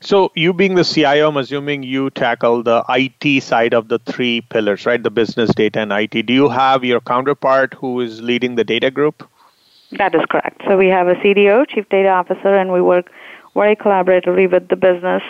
So, 0.00 0.32
you 0.34 0.52
being 0.52 0.74
the 0.74 0.82
CIO, 0.82 1.28
I'm 1.28 1.36
assuming 1.36 1.84
you 1.84 2.10
tackle 2.10 2.64
the 2.64 2.84
IT 2.88 3.42
side 3.42 3.72
of 3.72 3.86
the 3.86 4.00
three 4.00 4.40
pillars, 4.40 4.84
right? 4.84 5.00
The 5.00 5.10
business, 5.10 5.54
data, 5.54 5.78
and 5.78 5.92
IT. 5.92 6.26
Do 6.26 6.32
you 6.32 6.48
have 6.48 6.84
your 6.84 7.00
counterpart 7.00 7.74
who 7.74 8.00
is 8.00 8.20
leading 8.20 8.56
the 8.56 8.64
data 8.64 8.90
group? 8.90 9.28
That 9.92 10.12
is 10.16 10.22
correct. 10.28 10.62
So, 10.66 10.76
we 10.76 10.88
have 10.88 11.06
a 11.06 11.14
CDO, 11.16 11.68
Chief 11.68 11.88
Data 11.88 12.08
Officer, 12.08 12.52
and 12.52 12.72
we 12.72 12.82
work 12.82 13.12
very 13.54 13.76
collaboratively 13.76 14.50
with 14.50 14.66
the 14.68 14.76
business 14.76 15.22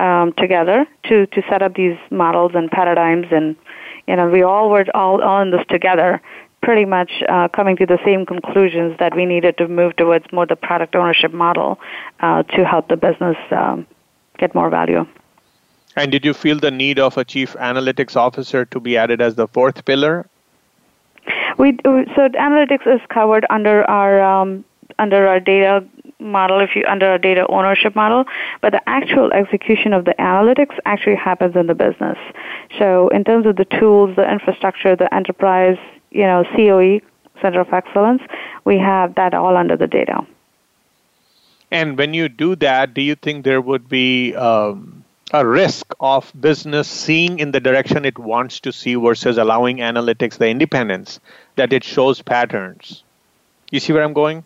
um, 0.00 0.32
together 0.32 0.86
to, 1.04 1.26
to 1.26 1.42
set 1.48 1.62
up 1.62 1.74
these 1.74 1.98
models 2.10 2.52
and 2.54 2.70
paradigms. 2.70 3.26
And, 3.30 3.56
you 4.08 4.16
know, 4.16 4.28
we 4.28 4.42
all 4.42 4.70
were 4.70 4.86
all 4.94 5.22
on 5.22 5.50
this 5.50 5.64
together 5.68 6.20
pretty 6.62 6.84
much 6.84 7.10
uh, 7.28 7.48
coming 7.48 7.76
to 7.76 7.86
the 7.86 7.98
same 8.04 8.26
conclusions 8.26 8.96
that 8.98 9.14
we 9.16 9.24
needed 9.24 9.56
to 9.58 9.66
move 9.66 9.96
towards 9.96 10.30
more 10.32 10.46
the 10.46 10.56
product 10.56 10.94
ownership 10.94 11.32
model 11.32 11.78
uh, 12.20 12.42
to 12.42 12.64
help 12.64 12.88
the 12.88 12.96
business 12.96 13.36
um, 13.50 13.86
get 14.38 14.54
more 14.54 14.68
value. 14.68 15.06
And 15.96 16.12
did 16.12 16.24
you 16.24 16.34
feel 16.34 16.58
the 16.58 16.70
need 16.70 16.98
of 16.98 17.16
a 17.16 17.24
chief 17.24 17.54
analytics 17.54 18.14
officer 18.16 18.64
to 18.66 18.80
be 18.80 18.96
added 18.96 19.20
as 19.20 19.34
the 19.34 19.48
fourth 19.48 19.84
pillar? 19.84 20.26
We 21.58 21.76
so 21.84 22.28
analytics 22.28 22.86
is 22.86 23.00
covered 23.08 23.44
under 23.50 23.88
our 23.90 24.22
um, 24.22 24.64
under 24.98 25.26
our 25.26 25.40
data 25.40 25.84
model 26.20 26.60
if 26.60 26.76
you 26.76 26.84
under 26.86 27.14
a 27.14 27.18
data 27.18 27.46
ownership 27.48 27.94
model, 27.94 28.24
but 28.60 28.72
the 28.72 28.88
actual 28.88 29.32
execution 29.32 29.92
of 29.92 30.04
the 30.04 30.14
analytics 30.18 30.78
actually 30.84 31.16
happens 31.16 31.56
in 31.56 31.66
the 31.66 31.74
business. 31.74 32.18
So 32.78 33.08
in 33.08 33.24
terms 33.24 33.46
of 33.46 33.56
the 33.56 33.64
tools, 33.64 34.16
the 34.16 34.30
infrastructure, 34.30 34.96
the 34.96 35.12
enterprise, 35.14 35.78
you 36.10 36.22
know, 36.22 36.44
COE, 36.56 37.00
Center 37.40 37.60
of 37.60 37.72
Excellence, 37.72 38.22
we 38.64 38.78
have 38.78 39.14
that 39.14 39.34
all 39.34 39.56
under 39.56 39.76
the 39.76 39.86
data. 39.86 40.26
And 41.70 41.96
when 41.96 42.14
you 42.14 42.28
do 42.28 42.56
that, 42.56 42.94
do 42.94 43.00
you 43.00 43.14
think 43.14 43.44
there 43.44 43.60
would 43.60 43.88
be 43.88 44.34
um, 44.34 45.04
a 45.32 45.46
risk 45.46 45.94
of 46.00 46.32
business 46.38 46.88
seeing 46.88 47.38
in 47.38 47.52
the 47.52 47.60
direction 47.60 48.04
it 48.04 48.18
wants 48.18 48.60
to 48.60 48.72
see 48.72 48.96
versus 48.96 49.38
allowing 49.38 49.78
analytics 49.78 50.38
the 50.38 50.48
independence 50.48 51.20
that 51.56 51.72
it 51.72 51.84
shows 51.84 52.20
patterns? 52.20 53.04
You 53.70 53.78
see 53.78 53.92
where 53.92 54.02
I'm 54.02 54.12
going? 54.12 54.44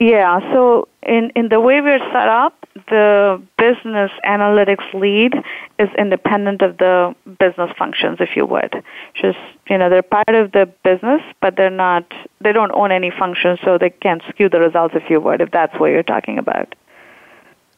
Yeah, 0.00 0.40
so 0.54 0.88
in, 1.02 1.30
in 1.36 1.50
the 1.50 1.60
way 1.60 1.82
we're 1.82 1.98
set 2.10 2.26
up, 2.26 2.66
the 2.88 3.40
business 3.58 4.10
analytics 4.24 4.94
lead 4.94 5.34
is 5.78 5.90
independent 5.98 6.62
of 6.62 6.78
the 6.78 7.14
business 7.38 7.70
functions, 7.78 8.16
if 8.18 8.34
you 8.34 8.46
would. 8.46 8.82
Just, 9.14 9.38
you 9.68 9.76
know, 9.76 9.90
they're 9.90 10.02
part 10.02 10.30
of 10.30 10.52
the 10.52 10.72
business, 10.82 11.20
but 11.42 11.56
they're 11.56 11.68
not, 11.68 12.10
they 12.40 12.50
don't 12.52 12.72
own 12.72 12.92
any 12.92 13.10
functions, 13.10 13.58
so 13.62 13.76
they 13.76 13.90
can't 13.90 14.22
skew 14.30 14.48
the 14.48 14.58
results, 14.58 14.94
if 14.96 15.10
you 15.10 15.20
would, 15.20 15.42
if 15.42 15.50
that's 15.50 15.78
what 15.78 15.88
you're 15.88 16.02
talking 16.02 16.38
about. 16.38 16.74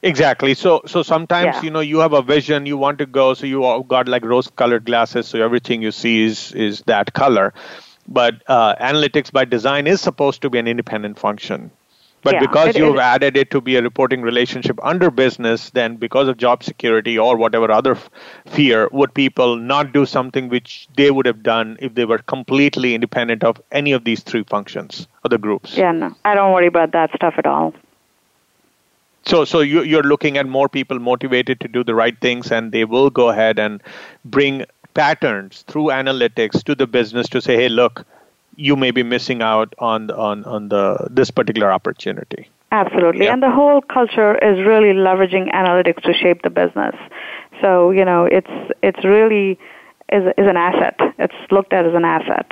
Exactly. 0.02 0.54
So 0.54 0.82
so 0.86 1.02
sometimes 1.02 1.56
Yeah. 1.56 1.62
you 1.62 1.70
know 1.70 1.78
you 1.78 1.98
have 1.98 2.12
a 2.12 2.22
vision, 2.22 2.66
you 2.66 2.76
want 2.76 2.98
to 2.98 3.06
go, 3.06 3.34
so 3.34 3.46
you 3.46 3.62
all 3.62 3.82
got 3.84 4.08
like 4.08 4.24
rose-colored 4.24 4.84
glasses, 4.84 5.28
so 5.28 5.40
everything 5.40 5.80
you 5.80 5.92
see 5.92 6.24
is 6.24 6.52
is 6.52 6.82
that 6.82 7.12
color. 7.12 7.54
But 8.08 8.42
uh, 8.48 8.74
analytics 8.80 9.30
by 9.30 9.44
design 9.44 9.86
is 9.86 10.00
supposed 10.00 10.42
to 10.42 10.50
be 10.50 10.58
an 10.58 10.66
independent 10.66 11.20
function. 11.20 11.70
But 12.22 12.34
Yeah, 12.34 12.40
because 12.40 12.76
you've 12.76 12.94
it- 12.96 13.00
added 13.00 13.36
it 13.36 13.50
to 13.50 13.60
be 13.60 13.74
a 13.76 13.82
reporting 13.82 14.22
relationship 14.22 14.78
under 14.82 15.10
business, 15.10 15.70
then 15.70 15.96
because 15.96 16.28
of 16.28 16.36
job 16.36 16.62
security 16.62 17.18
or 17.18 17.36
whatever 17.36 17.70
other 17.70 17.92
f- 17.92 18.10
fear, 18.46 18.88
would 18.92 19.12
people 19.12 19.56
not 19.56 19.92
do 19.92 20.06
something 20.06 20.48
which 20.48 20.86
they 20.96 21.10
would 21.10 21.26
have 21.26 21.42
done 21.42 21.76
if 21.80 21.94
they 21.96 22.04
were 22.04 22.18
completely 22.18 22.94
independent 22.94 23.42
of 23.42 23.60
any 23.72 23.90
of 23.92 24.04
these 24.04 24.22
three 24.22 24.44
functions 24.44 25.08
or 25.24 25.28
the 25.30 25.38
groups? 25.38 25.76
Yeah, 25.76 25.90
no, 25.90 26.14
I 26.24 26.34
don't 26.36 26.52
worry 26.52 26.68
about 26.68 26.92
that 26.92 27.10
stuff 27.14 27.34
at 27.38 27.46
all. 27.46 27.74
So, 29.24 29.44
so 29.44 29.60
you, 29.60 29.82
you're 29.82 30.02
looking 30.02 30.36
at 30.36 30.46
more 30.46 30.68
people 30.68 30.98
motivated 30.98 31.60
to 31.60 31.68
do 31.68 31.84
the 31.84 31.94
right 31.94 32.16
things, 32.20 32.50
and 32.52 32.72
they 32.72 32.84
will 32.84 33.10
go 33.10 33.30
ahead 33.30 33.58
and 33.58 33.82
bring 34.24 34.64
patterns 34.94 35.62
through 35.68 35.86
analytics 35.86 36.62
to 36.64 36.74
the 36.74 36.86
business 36.86 37.28
to 37.30 37.40
say, 37.40 37.56
"Hey, 37.56 37.68
look, 37.68 38.04
you 38.56 38.76
may 38.76 38.90
be 38.90 39.02
missing 39.02 39.42
out 39.42 39.74
on 39.78 40.10
on 40.10 40.44
on 40.44 40.68
the 40.68 41.06
this 41.10 41.30
particular 41.30 41.70
opportunity." 41.72 42.48
Absolutely. 42.72 43.26
Yeah. 43.26 43.34
And 43.34 43.42
the 43.42 43.50
whole 43.50 43.82
culture 43.82 44.36
is 44.38 44.64
really 44.66 44.94
leveraging 44.94 45.52
analytics 45.52 46.02
to 46.04 46.14
shape 46.14 46.40
the 46.42 46.48
business. 46.50 46.94
So, 47.60 47.90
you 47.90 48.04
know, 48.04 48.24
it's 48.24 48.50
it's 48.82 49.04
really 49.04 49.58
is 50.10 50.24
is 50.38 50.46
an 50.46 50.56
asset. 50.56 50.96
It's 51.18 51.34
looked 51.50 51.72
at 51.74 51.84
as 51.84 51.94
an 51.94 52.04
asset. 52.04 52.50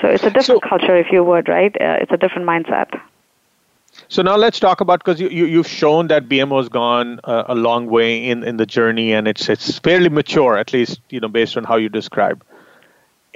So 0.00 0.08
it's 0.08 0.22
a 0.24 0.30
different 0.30 0.62
So- 0.62 0.68
culture, 0.68 0.96
if 0.96 1.10
you 1.10 1.24
would, 1.24 1.48
right? 1.48 1.74
Uh, 1.80 1.98
it's 2.00 2.12
a 2.12 2.16
different 2.16 2.46
mindset. 2.46 3.00
So 4.08 4.22
now 4.22 4.36
let's 4.36 4.60
talk 4.60 4.80
about 4.80 5.00
because 5.00 5.20
you, 5.20 5.28
you 5.30 5.46
you've 5.46 5.66
shown 5.68 6.08
that 6.08 6.28
BMO 6.28 6.58
has 6.58 6.68
gone 6.68 7.18
uh, 7.24 7.44
a 7.48 7.54
long 7.54 7.86
way 7.86 8.28
in, 8.28 8.44
in 8.44 8.58
the 8.58 8.66
journey 8.66 9.12
and 9.12 9.26
it's 9.26 9.48
it's 9.48 9.78
fairly 9.78 10.10
mature 10.10 10.58
at 10.58 10.72
least 10.72 11.00
you 11.08 11.18
know 11.18 11.28
based 11.28 11.56
on 11.56 11.64
how 11.64 11.76
you 11.76 11.88
describe. 11.88 12.44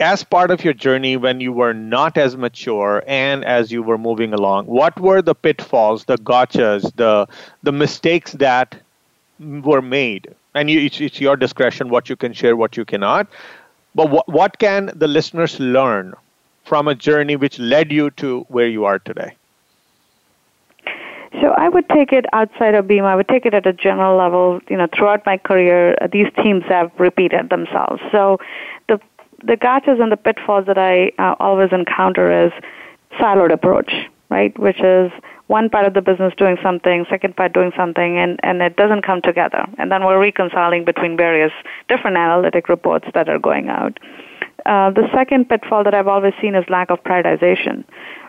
As 0.01 0.25
part 0.25 0.51
of 0.51 0.65
your 0.65 0.73
journey 0.75 1.17
when 1.17 1.41
you 1.41 1.53
were 1.53 1.73
not 1.75 2.17
as 2.19 2.37
mature 2.37 3.03
and 3.07 3.45
as 3.45 3.71
you 3.71 3.83
were 3.83 3.99
moving 3.99 4.33
along, 4.33 4.67
what 4.67 4.99
were 4.99 5.23
the 5.23 5.35
pitfalls, 5.35 6.05
the 6.07 6.17
gotchas, 6.19 6.91
the 6.97 7.29
the 7.63 7.73
mistakes 7.73 8.33
that 8.33 8.81
were 9.39 9.83
made? 9.83 10.35
And 10.55 10.71
you, 10.71 10.81
it's, 10.81 11.01
it's 11.01 11.21
your 11.21 11.37
discretion 11.37 11.89
what 11.91 12.09
you 12.09 12.17
can 12.17 12.33
share, 12.33 12.57
what 12.57 12.77
you 12.77 12.85
cannot. 12.85 13.29
But 13.95 14.11
what 14.11 14.29
what 14.29 14.59
can 14.59 14.91
the 14.95 15.09
listeners 15.09 15.59
learn 15.61 16.15
from 16.65 16.89
a 16.89 16.95
journey 16.95 17.37
which 17.37 17.59
led 17.59 17.93
you 17.93 18.11
to 18.23 18.47
where 18.49 18.69
you 18.69 18.85
are 18.87 18.99
today? 18.99 19.37
So 21.41 21.55
I 21.57 21.69
would 21.69 21.89
take 21.89 22.13
it 22.13 22.27
outside 22.33 22.75
of 22.75 22.87
BMO. 22.87 23.05
I 23.05 23.15
would 23.15 23.29
take 23.29 23.47
it 23.47 23.55
at 23.55 23.67
a 23.67 23.73
general 23.73 24.17
level. 24.17 24.61
You 24.69 24.77
know, 24.77 24.89
throughout 24.95 25.25
my 25.27 25.39
career, 25.39 25.97
these 26.13 26.27
themes 26.37 26.65
have 26.69 26.91
repeated 26.99 27.51
themselves. 27.51 28.03
So 28.11 28.39
the 29.45 29.57
gotchas 29.57 30.01
and 30.01 30.13
the 30.13 30.17
pitfalls 30.17 30.67
that 30.67 30.79
I 30.79 31.13
uh, 31.19 31.35
always 31.41 31.71
encounter 31.73 32.47
is 32.47 32.53
siloed 33.19 33.53
approach, 33.53 33.93
right? 34.29 34.57
Which 34.59 34.81
is 34.81 35.11
one 35.47 35.69
part 35.69 35.85
of 35.85 35.95
the 35.95 36.03
business 36.03 36.33
doing 36.37 36.57
something, 36.63 37.05
second 37.11 37.37
part 37.37 37.53
doing 37.53 37.73
something, 37.77 38.19
and, 38.19 38.39
and 38.43 38.63
it 38.63 38.77
doesn't 38.77 39.03
come 39.03 39.21
together. 39.21 39.67
And 39.79 39.91
then 39.91 40.05
we're 40.05 40.21
reconciling 40.21 40.85
between 40.85 41.17
various 41.17 41.53
different 41.89 42.17
analytic 42.17 42.69
reports 42.69 43.09
that 43.15 43.29
are 43.29 43.39
going 43.39 43.69
out. 43.69 43.99
Uh, 44.65 44.91
the 44.91 45.09
second 45.13 45.49
pitfall 45.49 45.83
that 45.85 45.95
I've 45.95 46.07
always 46.07 46.35
seen 46.41 46.55
is 46.55 46.65
lack 46.69 46.91
of 46.91 47.03
prioritization, 47.03 47.85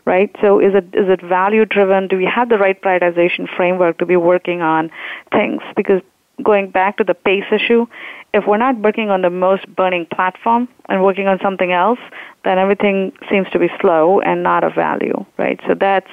right? 0.06 0.34
So 0.42 0.60
is 0.60 0.74
it 0.74 0.86
is 0.94 1.10
it 1.10 1.22
value 1.22 1.66
driven? 1.66 2.08
Do 2.08 2.18
we 2.18 2.26
have 2.26 2.50
the 2.50 2.58
right 2.58 2.82
prioritization 2.82 3.48
framework 3.56 3.98
to 4.00 4.06
be 4.06 4.16
working 4.16 4.62
on 4.62 4.90
things? 5.32 5.62
Because 5.76 6.02
going 6.42 6.72
back 6.72 6.98
to 6.98 7.04
the 7.04 7.14
pace 7.14 7.44
issue, 7.52 7.86
if 8.34 8.46
we're 8.48 8.58
not 8.58 8.78
working 8.78 9.10
on 9.10 9.22
the 9.22 9.30
most 9.30 9.68
burning 9.76 10.06
platform 10.06 10.68
and 10.88 11.04
working 11.04 11.28
on 11.28 11.40
something 11.42 11.72
else, 11.72 12.00
then 12.46 12.58
everything 12.58 13.12
seems 13.30 13.50
to 13.50 13.60
be 13.60 13.70
slow 13.82 14.22
and 14.22 14.42
not 14.42 14.64
of 14.64 14.74
value, 14.74 15.26
right? 15.38 15.60
So 15.68 15.76
that's 15.76 16.10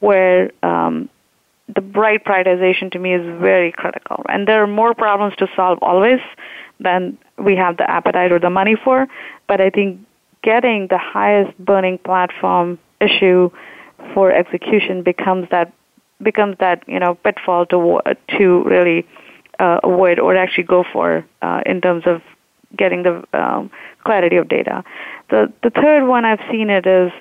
where 0.00 0.50
um, 0.62 1.10
the 1.74 1.82
right 1.82 2.24
prioritization 2.24 2.90
to 2.92 2.98
me 2.98 3.14
is 3.14 3.22
very 3.40 3.72
critical. 3.72 4.24
And 4.28 4.48
there 4.48 4.62
are 4.62 4.66
more 4.66 4.94
problems 4.94 5.36
to 5.36 5.48
solve 5.54 5.78
always 5.82 6.20
than 6.80 7.18
we 7.36 7.56
have 7.56 7.76
the 7.76 7.88
appetite 7.88 8.32
or 8.32 8.38
the 8.38 8.50
money 8.50 8.76
for. 8.82 9.06
But 9.46 9.60
I 9.60 9.68
think 9.68 10.00
getting 10.42 10.86
the 10.88 10.98
highest 10.98 11.56
burning 11.58 11.98
platform 11.98 12.78
issue 13.00 13.50
for 14.14 14.32
execution 14.32 15.02
becomes 15.02 15.48
that 15.50 15.72
becomes 16.22 16.56
that 16.58 16.82
you 16.86 16.98
know 16.98 17.14
pitfall 17.14 17.66
to 17.66 18.00
to 18.38 18.62
really 18.64 19.06
uh, 19.58 19.80
avoid 19.82 20.18
or 20.18 20.36
actually 20.36 20.64
go 20.64 20.84
for 20.92 21.24
uh, 21.42 21.62
in 21.66 21.80
terms 21.80 22.04
of 22.06 22.22
getting 22.76 23.02
the 23.02 23.24
um, 23.32 23.70
clarity 24.04 24.36
of 24.36 24.48
data. 24.48 24.84
The 25.30 25.52
the 25.62 25.70
third 25.70 26.06
one 26.06 26.24
I've 26.24 26.42
seen 26.50 26.70
it 26.70 26.86
is 26.86 27.12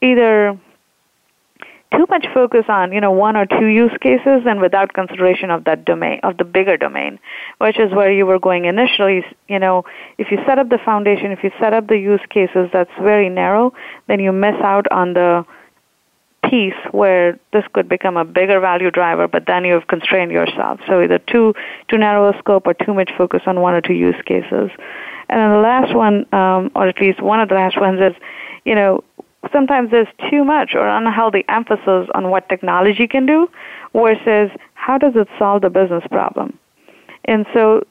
either 0.00 0.58
too 1.94 2.06
much 2.10 2.26
focus 2.34 2.64
on 2.68 2.92
you 2.92 3.00
know 3.00 3.12
one 3.12 3.36
or 3.36 3.46
two 3.46 3.66
use 3.66 3.96
cases 4.00 4.42
and 4.46 4.60
without 4.60 4.92
consideration 4.92 5.50
of 5.50 5.64
that 5.64 5.84
domain 5.84 6.20
of 6.22 6.36
the 6.36 6.44
bigger 6.44 6.76
domain 6.76 7.18
which 7.58 7.78
is 7.78 7.90
where 7.92 8.12
you 8.12 8.26
were 8.26 8.38
going 8.38 8.66
initially 8.66 9.24
you 9.48 9.58
know 9.58 9.84
if 10.18 10.30
you 10.30 10.38
set 10.46 10.58
up 10.58 10.68
the 10.68 10.78
foundation 10.84 11.32
if 11.32 11.42
you 11.42 11.50
set 11.58 11.72
up 11.72 11.86
the 11.86 11.96
use 11.96 12.20
cases 12.28 12.68
that's 12.72 12.90
very 13.00 13.30
narrow 13.30 13.72
then 14.06 14.20
you 14.20 14.32
miss 14.32 14.56
out 14.62 14.86
on 14.90 15.14
the 15.14 15.46
piece 16.48 16.74
where 16.92 17.38
this 17.52 17.64
could 17.72 17.88
become 17.88 18.16
a 18.16 18.24
bigger 18.24 18.60
value 18.60 18.90
driver 18.90 19.28
but 19.28 19.44
then 19.46 19.64
you've 19.64 19.86
constrained 19.86 20.30
yourself 20.30 20.80
so 20.86 21.02
either 21.02 21.18
too 21.18 21.54
too 21.88 21.98
narrow 21.98 22.32
a 22.32 22.38
scope 22.38 22.66
or 22.66 22.74
too 22.74 22.94
much 22.94 23.10
focus 23.16 23.42
on 23.46 23.60
one 23.60 23.74
or 23.74 23.80
two 23.80 23.94
use 23.94 24.20
cases 24.24 24.70
and 25.28 25.40
then 25.40 25.50
the 25.50 25.58
last 25.58 25.94
one 25.94 26.26
um, 26.32 26.70
or 26.74 26.88
at 26.88 27.00
least 27.00 27.20
one 27.20 27.40
of 27.40 27.48
the 27.48 27.54
last 27.54 27.78
ones 27.80 28.00
is 28.00 28.14
you 28.64 28.74
know 28.74 29.02
sometimes 29.52 29.90
there's 29.90 30.08
too 30.30 30.44
much 30.44 30.74
or 30.74 30.86
unhealthy 30.86 31.44
emphasis 31.48 32.08
on 32.14 32.30
what 32.30 32.48
technology 32.48 33.06
can 33.06 33.26
do 33.26 33.48
versus 33.94 34.50
how 34.74 34.98
does 34.98 35.14
it 35.16 35.28
solve 35.38 35.62
the 35.62 35.70
business 35.70 36.04
problem. 36.10 36.58
And 37.24 37.46
so 37.54 37.86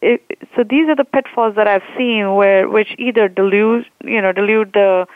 it, 0.00 0.22
so 0.56 0.64
these 0.64 0.88
are 0.88 0.96
the 0.96 1.04
pitfalls 1.04 1.54
that 1.56 1.66
I've 1.66 1.82
seen 1.96 2.34
where 2.34 2.68
which 2.68 2.94
either 2.98 3.28
dilute 3.28 3.86
you 4.04 4.20
know 4.20 4.32
dilute 4.32 4.72
the 4.72 5.06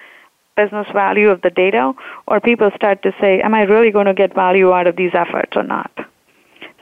business 0.57 0.87
value 0.93 1.31
of 1.31 1.43
the 1.43 1.51
data 1.51 1.93
or 2.27 2.41
people 2.41 2.71
start 2.75 3.03
to 3.03 3.13
say 3.21 3.41
am 3.41 3.55
I 3.55 3.63
really 3.63 3.91
going 3.91 4.07
to 4.07 4.15
get 4.15 4.35
value 4.35 4.73
out 4.73 4.87
of 4.87 4.97
these 4.97 5.13
efforts 5.15 5.57
or 5.57 5.63
not. 5.63 5.91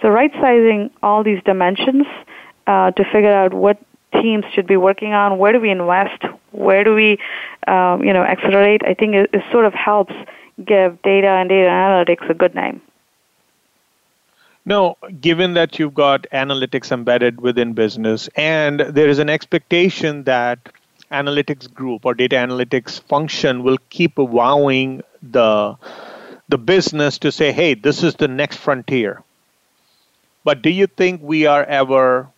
So 0.01 0.09
right 0.09 0.33
sizing 0.41 0.91
all 1.03 1.23
these 1.25 1.43
dimensions 1.45 2.07
uh, 2.67 2.91
to 2.93 3.05
figure 3.05 3.33
out 3.33 3.53
what 3.53 3.79
teams 4.21 4.45
should 4.55 4.67
be 4.67 4.77
working 4.77 5.13
on, 5.13 5.39
where 5.39 5.53
do 5.53 5.61
we 5.61 5.71
invest, 5.71 6.23
where 6.53 6.85
do 6.85 6.95
we, 6.95 7.19
um, 7.67 8.05
you 8.05 8.13
know, 8.13 8.23
accelerate. 8.23 8.83
I 8.85 8.95
think 8.95 9.15
it, 9.15 9.31
it 9.33 9.43
sort 9.51 9.65
of 9.65 9.75
helps 9.75 10.15
give 10.65 11.01
data 11.03 11.29
and 11.29 11.49
data 11.49 11.69
analytics 11.69 12.29
a 12.31 12.35
good 12.35 12.55
name. 12.55 12.81
No, 14.67 14.97
given 15.21 15.55
that 15.55 15.79
you've 15.79 15.95
got 15.95 16.27
analytics 16.33 16.91
embedded 16.91 17.41
within 17.41 17.75
business 17.75 18.29
and 18.35 18.81
there 18.81 19.09
is 19.09 19.19
an 19.19 19.29
expectation 19.29 20.25
that 20.25 20.59
analytics 21.23 21.73
group 21.73 22.05
or 22.05 22.15
data 22.15 22.37
analytics 22.37 23.01
function 23.01 23.63
will 23.63 23.79
keep 23.91 24.19
wowing 24.19 25.03
the 25.23 25.77
the 26.49 26.59
business 26.59 27.19
to 27.19 27.33
say, 27.33 27.53
hey, 27.53 27.75
this 27.75 28.03
is 28.03 28.17
the 28.17 28.29
next 28.29 28.57
frontier. 28.57 29.23
But 30.45 30.61
do 30.61 30.71
you 30.71 30.87
think 30.87 31.23
we 31.23 31.47
are 31.47 31.65
ever 31.65 32.29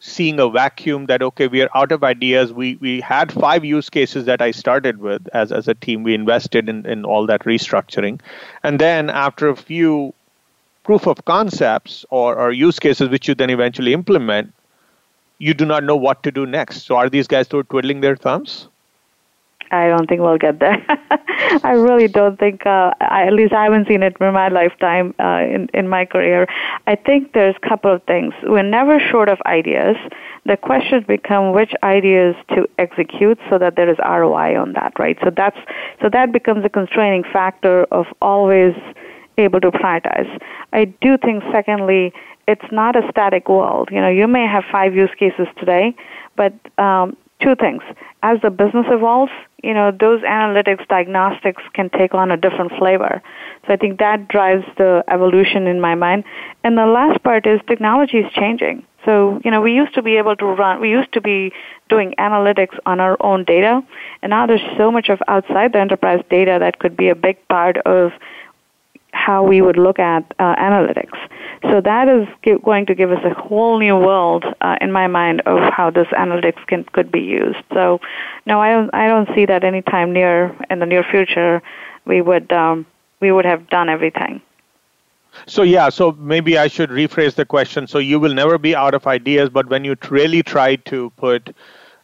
seeing 0.00 0.38
a 0.38 0.48
vacuum 0.48 1.06
that 1.06 1.20
okay 1.20 1.48
we 1.48 1.62
are 1.62 1.70
out 1.74 1.90
of 1.90 2.04
ideas? 2.04 2.52
We 2.52 2.76
we 2.76 3.00
had 3.00 3.32
five 3.32 3.64
use 3.64 3.90
cases 3.90 4.26
that 4.26 4.40
i 4.40 4.52
started 4.52 4.98
with 4.98 5.26
as 5.32 5.50
as 5.50 5.66
a 5.66 5.74
team. 5.74 6.04
We 6.04 6.14
invested 6.14 6.68
in 6.68 6.86
in 6.86 7.04
all 7.04 7.26
that 7.26 7.44
restructuring. 7.54 8.20
And 8.62 8.78
then 8.78 9.10
after 9.10 9.48
a 9.48 9.56
few 9.56 10.14
proof 10.84 11.06
of 11.06 11.24
concepts 11.24 12.06
or, 12.08 12.36
or 12.36 12.50
use 12.50 12.78
cases 12.78 13.10
which 13.10 13.28
you 13.28 13.34
then 13.34 13.50
eventually 13.50 13.92
implement 13.92 14.54
you 15.38 15.54
do 15.54 15.64
not 15.64 15.84
know 15.84 15.96
what 15.96 16.22
to 16.22 16.30
do 16.30 16.46
next 16.46 16.82
so 16.82 16.96
are 16.96 17.08
these 17.08 17.26
guys 17.26 17.46
still 17.46 17.64
twiddling 17.64 18.00
their 18.00 18.16
thumbs 18.16 18.68
I 19.70 19.88
don't 19.88 20.08
think 20.08 20.20
we'll 20.20 20.38
get 20.38 20.60
there. 20.60 20.82
I 21.62 21.72
really 21.72 22.08
don't 22.08 22.38
think. 22.38 22.64
Uh, 22.64 22.92
I, 23.00 23.26
at 23.26 23.32
least 23.32 23.52
I 23.52 23.64
haven't 23.64 23.86
seen 23.88 24.02
it 24.02 24.16
in 24.20 24.32
my 24.32 24.48
lifetime 24.48 25.14
uh, 25.18 25.42
in 25.42 25.68
in 25.74 25.88
my 25.88 26.04
career. 26.04 26.46
I 26.86 26.94
think 26.94 27.32
there's 27.32 27.54
a 27.62 27.68
couple 27.68 27.92
of 27.92 28.02
things. 28.04 28.34
We're 28.44 28.62
never 28.62 28.98
short 28.98 29.28
of 29.28 29.38
ideas. 29.46 29.96
The 30.46 30.56
questions 30.56 31.04
become 31.04 31.52
which 31.52 31.72
ideas 31.82 32.34
to 32.54 32.66
execute 32.78 33.38
so 33.50 33.58
that 33.58 33.76
there 33.76 33.90
is 33.90 33.98
ROI 33.98 34.58
on 34.58 34.72
that, 34.72 34.98
right? 34.98 35.18
So 35.22 35.30
that's 35.30 35.58
so 36.00 36.08
that 36.08 36.32
becomes 36.32 36.64
a 36.64 36.70
constraining 36.70 37.24
factor 37.24 37.84
of 37.84 38.06
always 38.22 38.74
able 39.36 39.60
to 39.60 39.70
prioritize. 39.70 40.40
I 40.72 40.86
do 40.86 41.16
think, 41.18 41.44
secondly, 41.52 42.12
it's 42.48 42.72
not 42.72 42.96
a 42.96 43.06
static 43.10 43.48
world. 43.48 43.90
You 43.92 44.00
know, 44.00 44.08
you 44.08 44.26
may 44.26 44.46
have 44.46 44.64
five 44.72 44.94
use 44.94 45.10
cases 45.18 45.46
today, 45.58 45.94
but 46.34 46.54
um, 46.78 47.14
two 47.42 47.54
things. 47.54 47.82
As 48.22 48.40
the 48.42 48.50
business 48.50 48.86
evolves, 48.88 49.30
you 49.62 49.74
know, 49.74 49.90
those 49.90 50.22
analytics 50.22 50.88
diagnostics 50.88 51.62
can 51.74 51.90
take 51.90 52.14
on 52.14 52.30
a 52.30 52.36
different 52.36 52.72
flavor. 52.78 53.22
So 53.66 53.74
I 53.74 53.76
think 53.76 53.98
that 53.98 54.28
drives 54.28 54.64
the 54.78 55.04
evolution 55.08 55.66
in 55.66 55.78
my 55.80 55.94
mind. 55.94 56.24
And 56.64 56.76
the 56.78 56.86
last 56.86 57.22
part 57.22 57.46
is 57.46 57.60
technology 57.68 58.18
is 58.18 58.32
changing. 58.32 58.84
So, 59.04 59.40
you 59.44 59.50
know, 59.50 59.60
we 59.60 59.72
used 59.74 59.94
to 59.94 60.02
be 60.02 60.16
able 60.16 60.36
to 60.36 60.46
run, 60.46 60.80
we 60.80 60.90
used 60.90 61.12
to 61.12 61.20
be 61.20 61.52
doing 61.88 62.14
analytics 62.18 62.76
on 62.84 62.98
our 62.98 63.16
own 63.20 63.44
data, 63.44 63.82
and 64.22 64.30
now 64.30 64.46
there's 64.46 64.68
so 64.76 64.90
much 64.90 65.08
of 65.08 65.20
outside 65.28 65.72
the 65.72 65.78
enterprise 65.78 66.22
data 66.28 66.58
that 66.60 66.78
could 66.78 66.96
be 66.96 67.08
a 67.08 67.14
big 67.14 67.36
part 67.48 67.78
of 67.86 68.12
how 69.12 69.42
we 69.42 69.60
would 69.60 69.76
look 69.76 69.98
at 69.98 70.22
uh, 70.38 70.54
analytics. 70.56 71.18
So 71.62 71.80
that 71.80 72.08
is 72.08 72.28
going 72.62 72.86
to 72.86 72.94
give 72.94 73.10
us 73.10 73.24
a 73.24 73.34
whole 73.34 73.78
new 73.78 73.96
world, 73.96 74.44
uh, 74.60 74.76
in 74.80 74.92
my 74.92 75.06
mind, 75.06 75.40
of 75.42 75.72
how 75.72 75.90
this 75.90 76.06
analytics 76.08 76.64
can 76.66 76.84
could 76.84 77.10
be 77.10 77.20
used. 77.20 77.58
So, 77.72 78.00
no, 78.46 78.60
I 78.60 78.70
don't. 78.70 78.90
I 78.94 79.08
don't 79.08 79.28
see 79.34 79.44
that 79.46 79.64
anytime 79.64 80.12
near 80.12 80.56
in 80.70 80.78
the 80.78 80.86
near 80.86 81.02
future 81.02 81.62
we 82.08 82.20
would 82.20 82.50
um, 82.52 82.86
we 83.20 83.30
would 83.30 83.44
have 83.44 83.68
done 83.68 83.88
everything. 83.88 84.40
So 85.46 85.62
yeah, 85.62 85.88
so 85.90 86.12
maybe 86.12 86.58
I 86.58 86.66
should 86.66 86.90
rephrase 86.90 87.34
the 87.34 87.44
question. 87.44 87.86
So 87.86 87.98
you 87.98 88.18
will 88.18 88.34
never 88.34 88.58
be 88.58 88.74
out 88.74 88.94
of 88.94 89.06
ideas, 89.06 89.50
but 89.50 89.68
when 89.68 89.84
you 89.84 89.94
really 90.10 90.42
try 90.42 90.76
to 90.76 91.10
put 91.10 91.54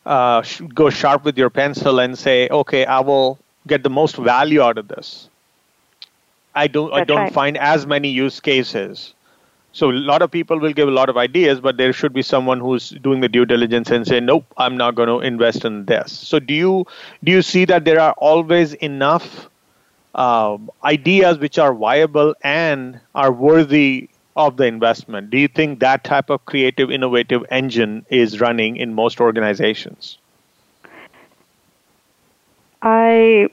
uh, 0.07 0.43
go 0.75 0.91
sharp 0.91 1.25
with 1.25 1.37
your 1.37 1.51
pencil 1.51 1.99
and 1.99 2.17
say, 2.17 2.49
okay, 2.51 2.85
I 2.85 3.01
will 3.01 3.39
get 3.67 3.83
the 3.83 3.91
most 3.91 4.17
value 4.17 4.61
out 4.61 4.79
of 4.79 4.89
this. 4.89 5.31
I 6.55 6.67
don't 6.69 6.93
That's 6.93 6.95
I 6.95 7.03
don't 7.05 7.27
right. 7.27 7.31
find 7.31 7.57
as 7.59 7.87
many 7.87 8.09
use 8.09 8.41
cases. 8.41 9.15
So 9.73 9.91
a 9.91 9.93
lot 9.93 10.23
of 10.23 10.31
people 10.31 10.59
will 10.59 10.73
give 10.73 10.89
a 10.89 10.93
lot 10.93 11.09
of 11.09 11.17
ideas, 11.17 11.61
but 11.61 11.77
there 11.77 11.93
should 11.93 12.13
be 12.13 12.23
someone 12.23 12.61
who's 12.61 12.91
doing 12.91 13.21
the 13.21 13.29
due 13.29 13.45
diligence 13.45 13.91
and 13.91 14.07
say, 14.07 14.21
nope, 14.21 14.45
I'm 14.57 14.77
not 14.77 14.95
going 14.95 15.09
to 15.09 15.21
invest 15.21 15.65
in 15.65 15.85
this. 15.87 16.13
So 16.13 16.39
do 16.39 16.55
you 16.55 16.87
do 17.25 17.33
you 17.33 17.43
see 17.43 17.65
that 17.67 17.85
there 17.85 18.01
are 18.01 18.13
always 18.19 18.75
enough 18.75 19.49
uh, 20.15 20.59
ideas 20.85 21.39
which 21.39 21.59
are 21.59 21.75
viable 21.75 22.35
and 22.43 23.01
are 23.15 23.33
worthy 23.33 24.09
of 24.37 24.57
the 24.57 24.67
investment? 24.67 25.31
Do 25.31 25.39
you 25.39 25.49
think 25.49 25.81
that 25.81 26.05
type 26.05 26.31
of 26.31 26.45
creative, 26.47 26.91
innovative 26.91 27.45
engine 27.51 28.05
is 28.11 28.41
running 28.41 28.77
in 28.77 28.95
most 28.95 29.21
organizations? 29.21 30.19
I 32.83 33.49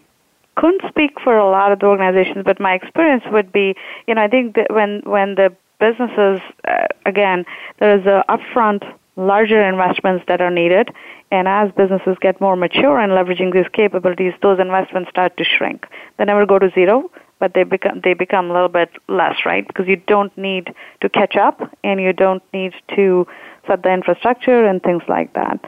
couldn't 0.56 0.82
speak 0.90 1.20
for 1.24 1.38
a 1.38 1.50
lot 1.50 1.72
of 1.72 1.80
the 1.80 1.86
organizations, 1.86 2.44
but 2.46 2.60
my 2.60 2.74
experience 2.74 3.24
would 3.32 3.52
be, 3.52 3.76
you 4.08 4.16
know, 4.16 4.22
I 4.24 4.28
think 4.28 4.56
that 4.56 4.72
when 4.72 5.02
when 5.06 5.36
the 5.36 5.54
businesses, 5.80 6.42
uh, 6.68 6.88
again, 7.06 7.46
there 7.80 7.98
is 7.98 8.06
a 8.06 8.24
upfront 8.30 8.84
larger 9.16 9.62
investments 9.62 10.24
that 10.28 10.42
are 10.42 10.52
needed, 10.52 10.90
and 11.32 11.48
as 11.48 11.72
businesses 11.72 12.18
get 12.22 12.40
more 12.40 12.56
mature 12.56 13.00
in 13.00 13.12
leveraging 13.12 13.54
these 13.54 13.68
capabilities, 13.74 14.34
those 14.42 14.60
investments 14.60 15.10
start 15.10 15.36
to 15.38 15.44
shrink. 15.44 15.86
They 16.18 16.26
never 16.26 16.46
go 16.46 16.60
to 16.60 16.70
zero, 16.72 17.12
but 17.40 17.54
they 17.54 17.64
become 17.64 18.02
they 18.04 18.14
become 18.14 18.50
a 18.50 18.54
little 18.54 18.70
bit 18.70 18.90
less, 19.08 19.38
right? 19.46 19.66
Because 19.68 19.88
you 19.88 19.96
don't 19.96 20.36
need 20.38 20.74
to 21.02 21.10
catch 21.10 21.36
up, 21.36 21.62
and 21.84 22.00
you 22.02 22.14
don't 22.14 22.44
need 22.54 22.74
to 22.96 23.28
set 23.68 23.84
the 23.84 23.92
infrastructure 23.92 24.66
and 24.66 24.82
things 24.82 25.04
like 25.08 25.34
that. 25.34 25.60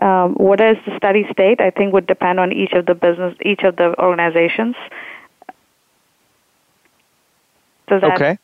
Um, 0.00 0.34
what 0.34 0.60
is 0.60 0.76
the 0.86 0.96
steady 0.96 1.26
state? 1.30 1.60
I 1.60 1.70
think 1.70 1.92
would 1.92 2.06
depend 2.06 2.40
on 2.40 2.52
each 2.52 2.72
of 2.72 2.86
the 2.86 2.94
business, 2.94 3.36
each 3.44 3.62
of 3.64 3.76
the 3.76 3.94
organizations. 3.98 4.76
Does 7.88 8.00
that 8.02 8.14
okay. 8.14 8.38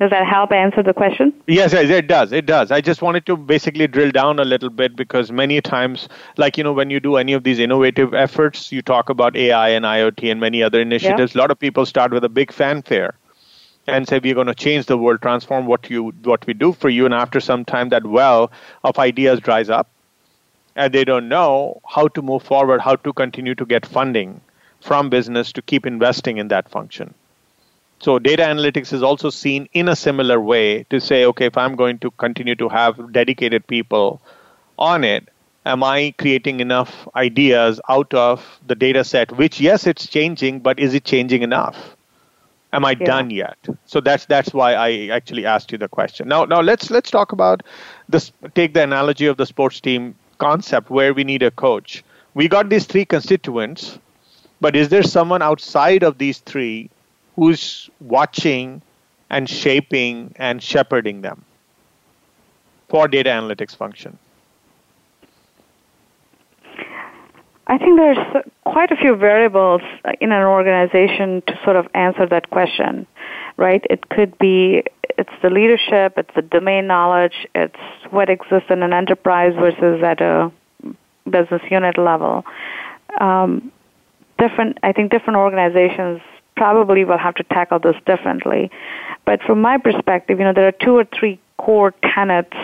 Does 0.00 0.10
that 0.10 0.26
help 0.26 0.50
answer 0.50 0.82
the 0.82 0.92
question? 0.92 1.32
Yes, 1.46 1.72
it 1.72 2.08
does. 2.08 2.32
It 2.32 2.46
does. 2.46 2.72
I 2.72 2.80
just 2.80 3.00
wanted 3.00 3.26
to 3.26 3.36
basically 3.36 3.86
drill 3.86 4.10
down 4.10 4.40
a 4.40 4.44
little 4.44 4.68
bit 4.68 4.96
because 4.96 5.30
many 5.30 5.60
times, 5.60 6.08
like, 6.36 6.58
you 6.58 6.64
know, 6.64 6.72
when 6.72 6.90
you 6.90 6.98
do 6.98 7.16
any 7.16 7.32
of 7.32 7.44
these 7.44 7.60
innovative 7.60 8.12
efforts, 8.12 8.72
you 8.72 8.82
talk 8.82 9.08
about 9.08 9.36
AI 9.36 9.68
and 9.68 9.84
IoT 9.84 10.30
and 10.32 10.40
many 10.40 10.64
other 10.64 10.80
initiatives. 10.80 11.34
Yeah. 11.34 11.38
A 11.38 11.42
lot 11.42 11.52
of 11.52 11.60
people 11.60 11.86
start 11.86 12.12
with 12.12 12.24
a 12.24 12.28
big 12.28 12.52
fanfare 12.52 13.14
and 13.86 14.08
say 14.08 14.18
we're 14.18 14.34
going 14.34 14.46
to 14.46 14.54
change 14.54 14.86
the 14.86 14.96
world, 14.96 15.20
transform 15.22 15.66
what 15.66 15.90
you 15.90 16.10
what 16.22 16.46
we 16.46 16.54
do 16.54 16.72
for 16.72 16.88
you, 16.88 17.04
and 17.04 17.14
after 17.14 17.40
some 17.40 17.64
time, 17.64 17.90
that 17.90 18.06
well 18.06 18.50
of 18.82 18.98
ideas 18.98 19.40
dries 19.40 19.70
up, 19.70 19.88
and 20.76 20.92
they 20.92 21.04
don't 21.04 21.28
know 21.28 21.80
how 21.88 22.08
to 22.08 22.22
move 22.22 22.42
forward, 22.42 22.80
how 22.80 22.96
to 22.96 23.12
continue 23.12 23.54
to 23.54 23.66
get 23.66 23.86
funding 23.86 24.40
from 24.80 25.10
business 25.10 25.52
to 25.52 25.62
keep 25.62 25.86
investing 25.86 26.38
in 26.38 26.48
that 26.48 26.68
function. 26.70 27.14
So 28.00 28.18
data 28.18 28.42
analytics 28.42 28.92
is 28.92 29.02
also 29.02 29.30
seen 29.30 29.68
in 29.72 29.88
a 29.88 29.96
similar 29.96 30.40
way 30.40 30.84
to 30.90 31.00
say, 31.00 31.24
okay, 31.26 31.46
if 31.46 31.56
I'm 31.56 31.74
going 31.74 31.98
to 32.00 32.10
continue 32.10 32.54
to 32.56 32.68
have 32.68 33.12
dedicated 33.12 33.66
people 33.66 34.20
on 34.78 35.04
it, 35.04 35.28
am 35.64 35.82
I 35.82 36.14
creating 36.18 36.60
enough 36.60 37.08
ideas 37.16 37.80
out 37.88 38.12
of 38.12 38.60
the 38.66 38.74
data 38.74 39.04
set, 39.04 39.32
which 39.32 39.60
yes, 39.60 39.86
it's 39.86 40.06
changing, 40.06 40.60
but 40.60 40.78
is 40.78 40.92
it 40.92 41.04
changing 41.04 41.42
enough? 41.42 41.96
Am 42.74 42.84
I 42.84 42.96
yeah. 42.98 43.06
done 43.06 43.30
yet? 43.30 43.56
So 43.86 44.00
that's 44.00 44.26
that's 44.26 44.52
why 44.52 44.74
I 44.74 45.08
actually 45.12 45.46
asked 45.46 45.70
you 45.70 45.78
the 45.78 45.88
question. 45.88 46.26
Now 46.26 46.44
now 46.44 46.60
let's 46.60 46.90
let's 46.90 47.10
talk 47.10 47.30
about 47.30 47.62
this 48.08 48.32
take 48.54 48.74
the 48.74 48.82
analogy 48.82 49.26
of 49.26 49.36
the 49.36 49.46
sports 49.46 49.80
team 49.80 50.16
concept 50.38 50.90
where 50.90 51.14
we 51.14 51.22
need 51.22 51.42
a 51.42 51.52
coach. 51.52 52.02
We 52.34 52.48
got 52.48 52.68
these 52.70 52.86
three 52.86 53.04
constituents, 53.04 53.98
but 54.60 54.74
is 54.74 54.88
there 54.88 55.04
someone 55.04 55.40
outside 55.40 56.02
of 56.02 56.18
these 56.18 56.38
three 56.40 56.90
who's 57.36 57.88
watching 58.00 58.82
and 59.30 59.48
shaping 59.48 60.34
and 60.36 60.60
shepherding 60.60 61.22
them 61.22 61.44
for 62.88 63.06
data 63.06 63.30
analytics 63.30 63.76
function? 63.76 64.18
I 67.66 67.78
think 67.78 67.98
there's 67.98 68.44
quite 68.64 68.90
a 68.90 68.96
few 68.96 69.16
variables 69.16 69.80
in 70.20 70.32
an 70.32 70.42
organization 70.42 71.42
to 71.46 71.58
sort 71.64 71.76
of 71.76 71.86
answer 71.94 72.26
that 72.26 72.50
question, 72.50 73.06
right? 73.56 73.84
It 73.88 74.08
could 74.10 74.36
be 74.38 74.82
it's 75.16 75.32
the 75.42 75.50
leadership, 75.50 76.14
it's 76.18 76.34
the 76.34 76.42
domain 76.42 76.86
knowledge, 76.86 77.46
it's 77.54 77.78
what 78.10 78.28
exists 78.28 78.68
in 78.70 78.82
an 78.82 78.92
enterprise 78.92 79.54
versus 79.54 80.02
at 80.02 80.20
a 80.20 80.52
business 81.28 81.62
unit 81.70 81.96
level. 81.96 82.44
Um, 83.20 83.72
different, 84.38 84.78
I 84.82 84.92
think 84.92 85.10
different 85.10 85.38
organizations 85.38 86.20
probably 86.56 87.04
will 87.04 87.18
have 87.18 87.34
to 87.36 87.44
tackle 87.44 87.78
this 87.78 87.96
differently. 88.06 88.70
But 89.24 89.42
from 89.42 89.60
my 89.60 89.78
perspective, 89.78 90.38
you 90.38 90.44
know, 90.44 90.52
there 90.52 90.68
are 90.68 90.72
two 90.72 90.96
or 90.96 91.04
three 91.18 91.40
core 91.58 91.94
tenets 92.14 92.56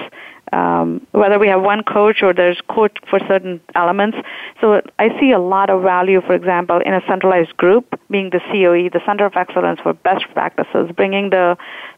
um, 0.52 1.06
whether 1.12 1.38
we 1.38 1.48
have 1.48 1.62
one 1.62 1.82
coach 1.82 2.22
or 2.22 2.32
there's 2.32 2.60
coach 2.68 2.96
for 3.08 3.20
certain 3.28 3.60
elements. 3.74 4.18
So 4.60 4.80
I 4.98 5.18
see 5.20 5.30
a 5.32 5.38
lot 5.38 5.70
of 5.70 5.82
value, 5.82 6.20
for 6.20 6.34
example, 6.34 6.80
in 6.84 6.92
a 6.92 7.00
centralized 7.06 7.56
group, 7.56 7.98
being 8.10 8.30
the 8.30 8.40
COE, 8.50 8.88
the 8.90 9.00
Center 9.06 9.26
of 9.26 9.34
Excellence 9.36 9.80
for 9.80 9.92
Best 9.92 10.24
Practices, 10.32 10.90
bringing 10.96 11.30
the, 11.30 11.56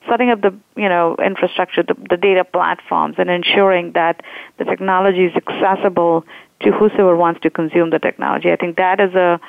setting 0.09 0.31
up 0.31 0.43
the, 0.43 0.55
you 0.77 0.89
know, 0.89 1.17
infrastructure, 1.25 1.83
the, 1.83 1.95
the 2.11 2.17
data 2.17 2.45
platforms, 2.45 3.17
and 3.19 3.31
ensuring 3.31 3.93
that 3.93 4.23
the 4.59 4.65
technology 4.65 5.25
is 5.25 5.33
accessible 5.35 6.25
to 6.61 6.71
whosoever 6.73 7.17
wants 7.17 7.41
to 7.41 7.51
consume 7.51 7.91
the 7.91 7.99
technology. 7.99 8.53
I 8.53 8.57
think 8.57 8.77
that 8.77 9.01
is 9.01 9.15
a, 9.15 9.41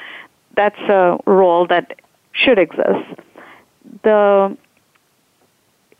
that's 0.56 0.80
a 0.89 1.18
role 1.26 1.68
that 1.68 1.99
should 2.32 2.58
exist. 2.58 3.20
The 4.04 4.58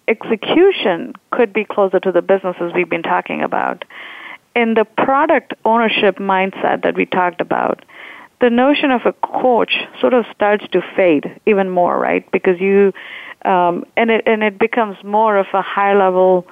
execution 0.08 1.14
could 1.32 1.54
be 1.54 1.64
closer 1.64 1.99
to 1.99 2.12
the 2.12 2.22
businesses 2.22 2.72
we've 2.76 2.89
been 2.89 3.04
talking 3.04 3.41
about. 3.41 3.86
In 4.56 4.76
the 4.76 4.86
product 4.86 5.54
ownership 5.66 6.18
mindset 6.18 6.84
that 6.84 6.95
we 6.95 7.06
talked 7.06 7.41
about, 7.41 7.84
the 8.41 8.49
notion 8.49 8.91
of 8.91 9.01
a 9.06 9.14
coach 9.14 9.74
sort 10.01 10.14
of 10.14 10.26
starts 10.36 10.68
to 10.74 10.82
fade 10.95 11.39
even 11.45 11.70
more, 11.70 11.97
right? 11.97 12.30
Because 12.32 12.60
you, 12.60 12.91
um, 13.45 13.86
and 13.95 14.12
it 14.12 14.24
and 14.28 14.43
it 14.43 14.60
becomes 14.60 14.97
more 15.04 15.38
of 15.38 15.47
a 15.54 15.62
high 15.62 15.95
level, 15.97 16.45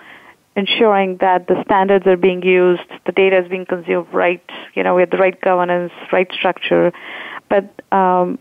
ensuring 0.55 1.17
that 1.17 1.47
the 1.47 1.61
standards 1.65 2.07
are 2.07 2.17
being 2.17 2.43
used, 2.43 2.81
the 3.05 3.11
data 3.11 3.43
is 3.43 3.49
being 3.49 3.65
consumed 3.65 4.07
right, 4.13 4.43
you 4.73 4.83
know, 4.83 4.95
with 4.95 5.09
the 5.11 5.17
right 5.17 5.39
governance, 5.41 5.91
right 6.11 6.31
structure. 6.31 6.93
But 7.49 7.69
um, 7.91 8.39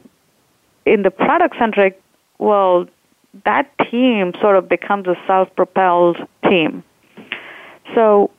in 0.87 1.03
the 1.03 1.11
product 1.11 1.57
centric 1.59 2.01
world, 2.39 2.89
that 3.45 3.71
team 3.91 4.33
sort 4.41 4.57
of 4.57 4.69
becomes 4.69 5.07
a 5.07 5.17
self-propelled 5.27 6.17
team. 6.49 6.83
So 7.95 8.31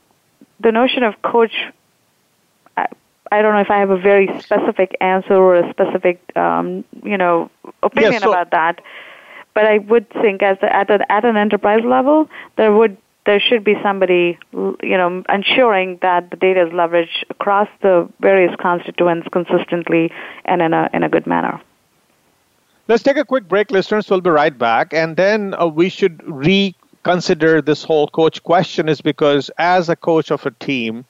the 0.60 0.72
notion 0.72 1.04
of 1.04 1.22
coach, 1.22 1.54
I, 2.78 2.88
I 3.32 3.42
don't 3.42 3.54
know 3.54 3.62
if 3.62 3.72
I 3.72 3.80
have 3.80 3.89
a 3.89 3.98
very 3.98 4.28
specific 4.39 4.96
answer 5.02 5.34
or 5.34 5.56
a 5.56 5.70
specific, 5.72 6.20
um, 6.36 6.84
you 7.04 7.18
know, 7.18 7.50
opinion 7.84 8.14
yeah, 8.14 8.20
so, 8.20 8.30
about 8.30 8.52
that. 8.52 8.82
But 9.54 9.66
I 9.66 9.80
would 9.80 10.10
think 10.10 10.44
as 10.44 10.58
a, 10.62 10.74
at, 10.74 10.89
a, 10.89 11.12
at 11.12 11.26
an 11.26 11.36
enterprise 11.36 11.84
level, 11.84 12.30
there 12.56 12.74
would 12.74 12.98
there 13.26 13.39
should 13.39 13.64
be 13.64 13.76
somebody, 13.84 14.38
you 14.52 14.98
know, 14.98 15.24
ensuring 15.30 16.00
that 16.02 16.32
the 16.32 16.36
data 16.36 16.66
is 16.66 16.74
leveraged 16.74 17.24
across 17.30 17.68
the 17.82 18.10
various 18.20 18.56
constituents 18.60 19.28
consistently 19.32 20.12
and 20.46 20.62
in 20.62 20.74
a 20.74 20.89
in 20.92 21.04
a 21.04 21.10
good 21.10 21.28
manner. 21.28 21.62
Let's 22.92 23.04
take 23.04 23.16
a 23.16 23.24
quick 23.24 23.48
break, 23.48 23.72
listeners. 23.72 24.10
We'll 24.10 24.20
be 24.20 24.32
right 24.32 24.58
back. 24.58 24.94
And 24.94 25.16
then 25.16 25.56
uh, 25.58 25.66
we 25.66 25.88
should 25.88 26.22
reconsider 26.26 27.62
this 27.62 27.86
whole 27.86 28.10
coach 28.10 28.44
question, 28.44 28.89
is 28.89 29.00
because 29.00 29.50
as 29.58 29.88
a 29.88 29.96
coach 29.96 30.30
of 30.30 30.46
a 30.46 30.52
team, 30.52 31.06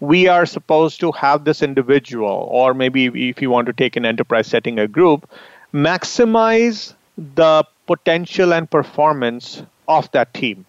we 0.00 0.26
are 0.26 0.44
supposed 0.44 0.98
to 0.98 1.12
have 1.12 1.44
this 1.44 1.62
individual, 1.62 2.48
or 2.50 2.74
maybe 2.74 3.28
if 3.28 3.40
you 3.40 3.50
want 3.50 3.66
to 3.66 3.72
take 3.72 3.94
an 3.94 4.04
enterprise 4.04 4.48
setting 4.48 4.80
a 4.80 4.88
group, 4.88 5.30
maximize 5.72 6.92
the 7.16 7.62
potential 7.86 8.52
and 8.52 8.68
performance 8.68 9.62
of 9.86 10.10
that 10.10 10.34
team 10.34 10.66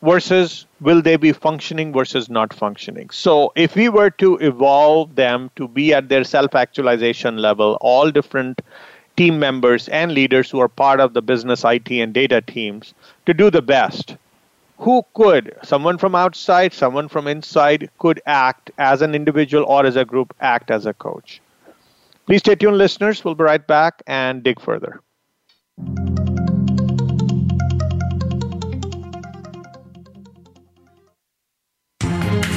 versus 0.00 0.64
will 0.80 1.02
they 1.02 1.16
be 1.16 1.32
functioning 1.32 1.92
versus 1.92 2.30
not 2.30 2.54
functioning. 2.54 3.10
So, 3.10 3.52
if 3.56 3.76
we 3.76 3.90
were 3.90 4.08
to 4.08 4.36
evolve 4.38 5.16
them 5.16 5.50
to 5.56 5.68
be 5.68 5.92
at 5.92 6.08
their 6.08 6.24
self 6.24 6.54
actualization 6.54 7.36
level, 7.36 7.76
all 7.82 8.10
different 8.10 8.62
team 9.18 9.38
members 9.40 9.88
and 9.88 10.12
leaders 10.12 10.48
who 10.48 10.60
are 10.60 10.68
part 10.68 11.00
of 11.00 11.12
the 11.12 11.20
business 11.20 11.64
IT 11.64 11.90
and 11.90 12.14
data 12.14 12.40
teams 12.40 12.94
to 13.26 13.34
do 13.34 13.50
the 13.50 13.60
best, 13.60 14.16
who 14.78 15.04
could, 15.14 15.56
someone 15.64 15.98
from 15.98 16.14
outside, 16.14 16.72
someone 16.72 17.08
from 17.08 17.26
inside, 17.26 17.90
could 17.98 18.22
act 18.26 18.70
as 18.78 19.02
an 19.02 19.16
individual 19.16 19.64
or 19.64 19.84
as 19.84 19.96
a 19.96 20.04
group, 20.04 20.32
act 20.40 20.70
as 20.70 20.86
a 20.86 20.94
coach? 20.94 21.40
Please 22.26 22.38
stay 22.38 22.54
tuned, 22.54 22.78
listeners. 22.78 23.24
We'll 23.24 23.34
be 23.34 23.42
right 23.42 23.66
back 23.66 24.02
and 24.06 24.44
dig 24.44 24.60
further. 24.60 25.00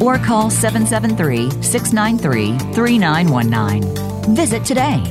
or 0.00 0.18
call 0.18 0.50
773 0.50 1.62
693 1.62 2.58
3919. 2.74 4.34
Visit 4.34 4.64
today. 4.64 5.02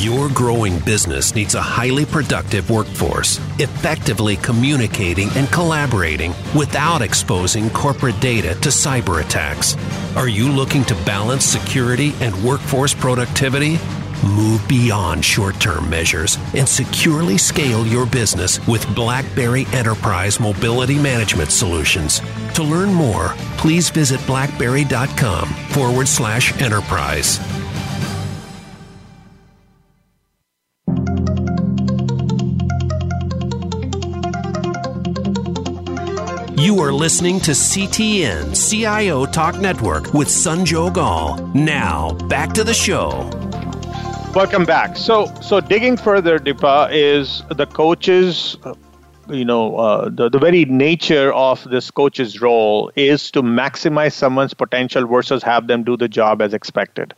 Your 0.00 0.28
growing 0.30 0.78
business 0.80 1.34
needs 1.34 1.54
a 1.54 1.60
highly 1.60 2.06
productive 2.06 2.70
workforce, 2.70 3.38
effectively 3.58 4.36
communicating 4.36 5.28
and 5.34 5.48
collaborating 5.48 6.32
without 6.56 7.02
exposing 7.02 7.68
corporate 7.70 8.18
data 8.20 8.54
to 8.60 8.68
cyber 8.68 9.24
attacks. 9.24 9.76
Are 10.16 10.28
you 10.28 10.50
looking 10.50 10.84
to 10.84 10.94
balance 11.04 11.44
security 11.44 12.14
and 12.20 12.34
workforce 12.44 12.94
productivity? 12.94 13.78
Move 14.24 14.66
beyond 14.68 15.24
short 15.24 15.60
term 15.60 15.88
measures 15.88 16.38
and 16.54 16.68
securely 16.68 17.38
scale 17.38 17.86
your 17.86 18.06
business 18.06 18.66
with 18.66 18.86
BlackBerry 18.94 19.66
Enterprise 19.72 20.40
Mobility 20.40 20.98
Management 20.98 21.50
Solutions. 21.50 22.20
To 22.54 22.62
learn 22.62 22.92
more, 22.92 23.34
please 23.56 23.90
visit 23.90 24.24
blackberry.com 24.26 25.48
forward 25.48 26.08
slash 26.08 26.60
enterprise. 26.60 27.38
You 36.58 36.80
are 36.80 36.92
listening 36.92 37.38
to 37.40 37.52
CTN 37.52 38.52
CIO 38.68 39.26
Talk 39.26 39.60
Network 39.60 40.12
with 40.12 40.26
Sanjog 40.26 40.96
Aul. 40.96 41.46
Now, 41.54 42.14
back 42.28 42.52
to 42.54 42.64
the 42.64 42.74
show. 42.74 43.47
Welcome 44.38 44.66
back. 44.66 44.96
So, 44.96 45.26
so 45.40 45.58
digging 45.58 45.96
further, 45.96 46.38
Deepa, 46.38 46.90
is 46.92 47.42
the 47.50 47.66
coach's, 47.66 48.56
you 49.28 49.44
know, 49.44 49.76
uh, 49.76 50.10
the, 50.10 50.28
the 50.28 50.38
very 50.38 50.64
nature 50.64 51.32
of 51.32 51.64
this 51.64 51.90
coach's 51.90 52.40
role 52.40 52.92
is 52.94 53.32
to 53.32 53.42
maximize 53.42 54.12
someone's 54.12 54.54
potential 54.54 55.08
versus 55.08 55.42
have 55.42 55.66
them 55.66 55.82
do 55.82 55.96
the 55.96 56.06
job 56.06 56.40
as 56.40 56.54
expected. 56.54 57.14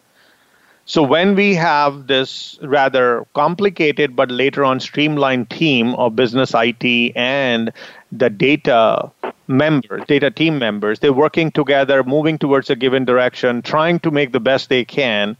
So, 0.86 1.02
when 1.02 1.34
we 1.34 1.54
have 1.56 2.06
this 2.06 2.58
rather 2.62 3.26
complicated 3.34 4.16
but 4.16 4.30
later 4.30 4.64
on 4.64 4.80
streamlined 4.80 5.50
team 5.50 5.94
of 5.96 6.16
business 6.16 6.54
IT 6.54 7.12
and 7.16 7.70
the 8.10 8.30
data 8.30 9.12
members, 9.46 10.04
data 10.06 10.30
team 10.30 10.58
members, 10.58 11.00
they're 11.00 11.12
working 11.12 11.50
together, 11.50 12.02
moving 12.02 12.38
towards 12.38 12.70
a 12.70 12.76
given 12.76 13.04
direction, 13.04 13.60
trying 13.60 13.98
to 13.98 14.10
make 14.10 14.32
the 14.32 14.40
best 14.40 14.70
they 14.70 14.86
can 14.86 15.36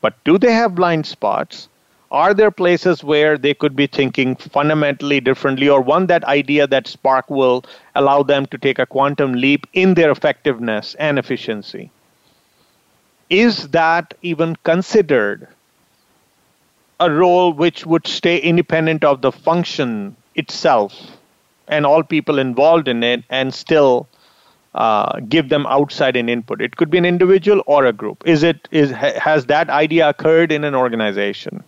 but 0.00 0.14
do 0.24 0.38
they 0.38 0.52
have 0.52 0.74
blind 0.74 1.06
spots? 1.06 1.68
Are 2.10 2.34
there 2.34 2.50
places 2.50 3.02
where 3.02 3.36
they 3.36 3.54
could 3.54 3.74
be 3.74 3.86
thinking 3.86 4.36
fundamentally 4.36 5.20
differently, 5.20 5.68
or 5.68 5.80
one 5.80 6.06
that 6.06 6.24
idea 6.24 6.66
that 6.66 6.86
Spark 6.86 7.28
will 7.28 7.64
allow 7.94 8.22
them 8.22 8.46
to 8.46 8.58
take 8.58 8.78
a 8.78 8.86
quantum 8.86 9.32
leap 9.34 9.66
in 9.72 9.94
their 9.94 10.10
effectiveness 10.10 10.94
and 10.98 11.18
efficiency? 11.18 11.90
Is 13.28 13.68
that 13.68 14.14
even 14.22 14.56
considered 14.62 15.48
a 17.00 17.10
role 17.10 17.52
which 17.52 17.84
would 17.84 18.06
stay 18.06 18.38
independent 18.38 19.04
of 19.04 19.20
the 19.20 19.32
function 19.32 20.16
itself 20.34 21.18
and 21.68 21.84
all 21.84 22.02
people 22.02 22.38
involved 22.38 22.88
in 22.88 23.02
it 23.02 23.24
and 23.28 23.52
still 23.52 24.08
uh, 24.76 25.20
give 25.28 25.48
them 25.48 25.66
outside 25.66 26.16
an 26.16 26.28
input. 26.28 26.60
It 26.60 26.76
could 26.76 26.90
be 26.90 26.98
an 26.98 27.04
individual 27.06 27.62
or 27.66 27.86
a 27.86 27.92
group. 27.92 28.22
Is 28.26 28.42
it 28.42 28.68
is 28.70 28.90
has 28.90 29.46
that 29.46 29.70
idea 29.70 30.08
occurred 30.08 30.52
in 30.52 30.64
an 30.64 30.74
organization? 30.74 31.64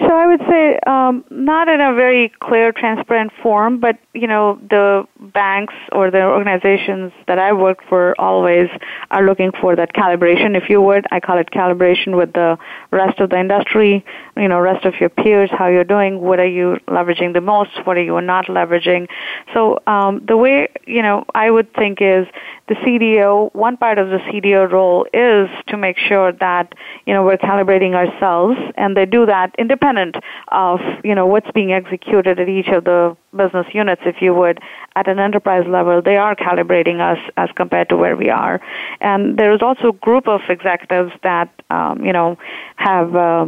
So 0.00 0.16
I 0.16 0.26
would 0.26 0.40
say 0.48 0.78
um, 0.86 1.24
not 1.30 1.68
in 1.68 1.80
a 1.80 1.94
very 1.94 2.32
clear, 2.40 2.72
transparent 2.72 3.32
form, 3.42 3.80
but 3.80 3.98
you 4.14 4.26
know 4.26 4.58
the 4.68 5.06
banks 5.18 5.74
or 5.92 6.10
the 6.10 6.22
organizations 6.22 7.12
that 7.26 7.38
I 7.38 7.52
work 7.52 7.78
for 7.88 8.18
always 8.18 8.68
are 9.10 9.24
looking 9.24 9.52
for 9.60 9.76
that 9.76 9.92
calibration, 9.92 10.56
if 10.56 10.70
you 10.70 10.80
would. 10.80 11.06
I 11.10 11.20
call 11.20 11.38
it 11.38 11.50
calibration 11.50 12.16
with 12.16 12.32
the 12.32 12.58
rest 12.90 13.20
of 13.20 13.30
the 13.30 13.38
industry, 13.38 14.04
you 14.36 14.48
know, 14.48 14.58
rest 14.60 14.86
of 14.86 14.94
your 15.00 15.10
peers, 15.10 15.50
how 15.52 15.68
you're 15.68 15.84
doing, 15.84 16.20
what 16.20 16.40
are 16.40 16.48
you 16.48 16.78
leveraging 16.88 17.34
the 17.34 17.40
most, 17.42 17.70
what 17.84 17.96
are 17.96 18.02
you 18.02 18.18
not 18.20 18.46
leveraging. 18.46 19.08
So 19.52 19.80
um, 19.86 20.24
the 20.26 20.36
way 20.36 20.68
you 20.86 21.02
know 21.02 21.24
I 21.34 21.50
would 21.50 21.72
think 21.74 22.00
is 22.00 22.26
the 22.70 22.76
CDO, 22.76 23.52
one 23.52 23.76
part 23.76 23.98
of 23.98 24.10
the 24.10 24.18
CDO 24.18 24.70
role 24.70 25.04
is 25.12 25.50
to 25.66 25.76
make 25.76 25.98
sure 25.98 26.30
that, 26.30 26.72
you 27.04 27.12
know, 27.12 27.24
we're 27.24 27.36
calibrating 27.36 27.94
ourselves 27.94 28.56
and 28.76 28.96
they 28.96 29.06
do 29.06 29.26
that 29.26 29.52
independent 29.90 30.24
of, 30.48 30.80
you 31.04 31.14
know, 31.14 31.26
what's 31.26 31.50
being 31.52 31.72
executed 31.72 32.38
at 32.38 32.48
each 32.48 32.68
of 32.68 32.84
the 32.84 33.16
business 33.36 33.66
units, 33.72 34.02
if 34.04 34.20
you 34.20 34.34
would. 34.34 34.60
At 34.96 35.08
an 35.08 35.18
enterprise 35.18 35.66
level, 35.66 36.02
they 36.02 36.16
are 36.16 36.34
calibrating 36.34 37.00
us 37.00 37.18
as 37.36 37.50
compared 37.54 37.88
to 37.90 37.96
where 37.96 38.16
we 38.16 38.28
are. 38.30 38.60
And 39.00 39.38
there 39.38 39.52
is 39.52 39.62
also 39.62 39.88
a 39.88 39.92
group 39.92 40.28
of 40.28 40.40
executives 40.48 41.12
that, 41.22 41.48
um, 41.70 42.04
you 42.04 42.12
know, 42.12 42.38
have, 42.76 43.14
uh, 43.14 43.46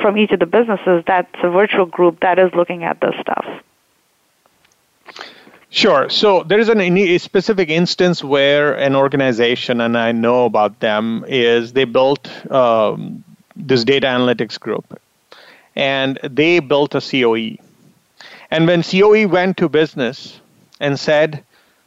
from 0.00 0.18
each 0.18 0.30
of 0.32 0.40
the 0.40 0.46
businesses, 0.46 1.02
that's 1.06 1.34
a 1.42 1.50
virtual 1.50 1.86
group 1.86 2.20
that 2.20 2.38
is 2.38 2.50
looking 2.54 2.84
at 2.84 3.00
this 3.00 3.14
stuff. 3.20 3.46
Sure. 5.70 6.10
So 6.10 6.42
there 6.42 6.58
is 6.58 6.68
an, 6.68 6.80
a 6.80 7.18
specific 7.18 7.70
instance 7.70 8.22
where 8.22 8.74
an 8.74 8.94
organization, 8.94 9.80
and 9.80 9.96
I 9.96 10.12
know 10.12 10.44
about 10.44 10.80
them, 10.80 11.24
is 11.26 11.72
they 11.72 11.84
built 11.84 12.28
um, 12.50 13.24
this 13.56 13.82
data 13.84 14.06
analytics 14.06 14.60
group, 14.60 15.00
and 15.76 16.18
they 16.22 16.58
built 16.60 16.94
a 16.94 17.00
COE. 17.00 17.56
And 18.50 18.66
when 18.66 18.82
COE 18.82 19.26
went 19.26 19.56
to 19.58 19.68
business 19.68 20.40
and 20.80 20.98
said, 20.98 21.42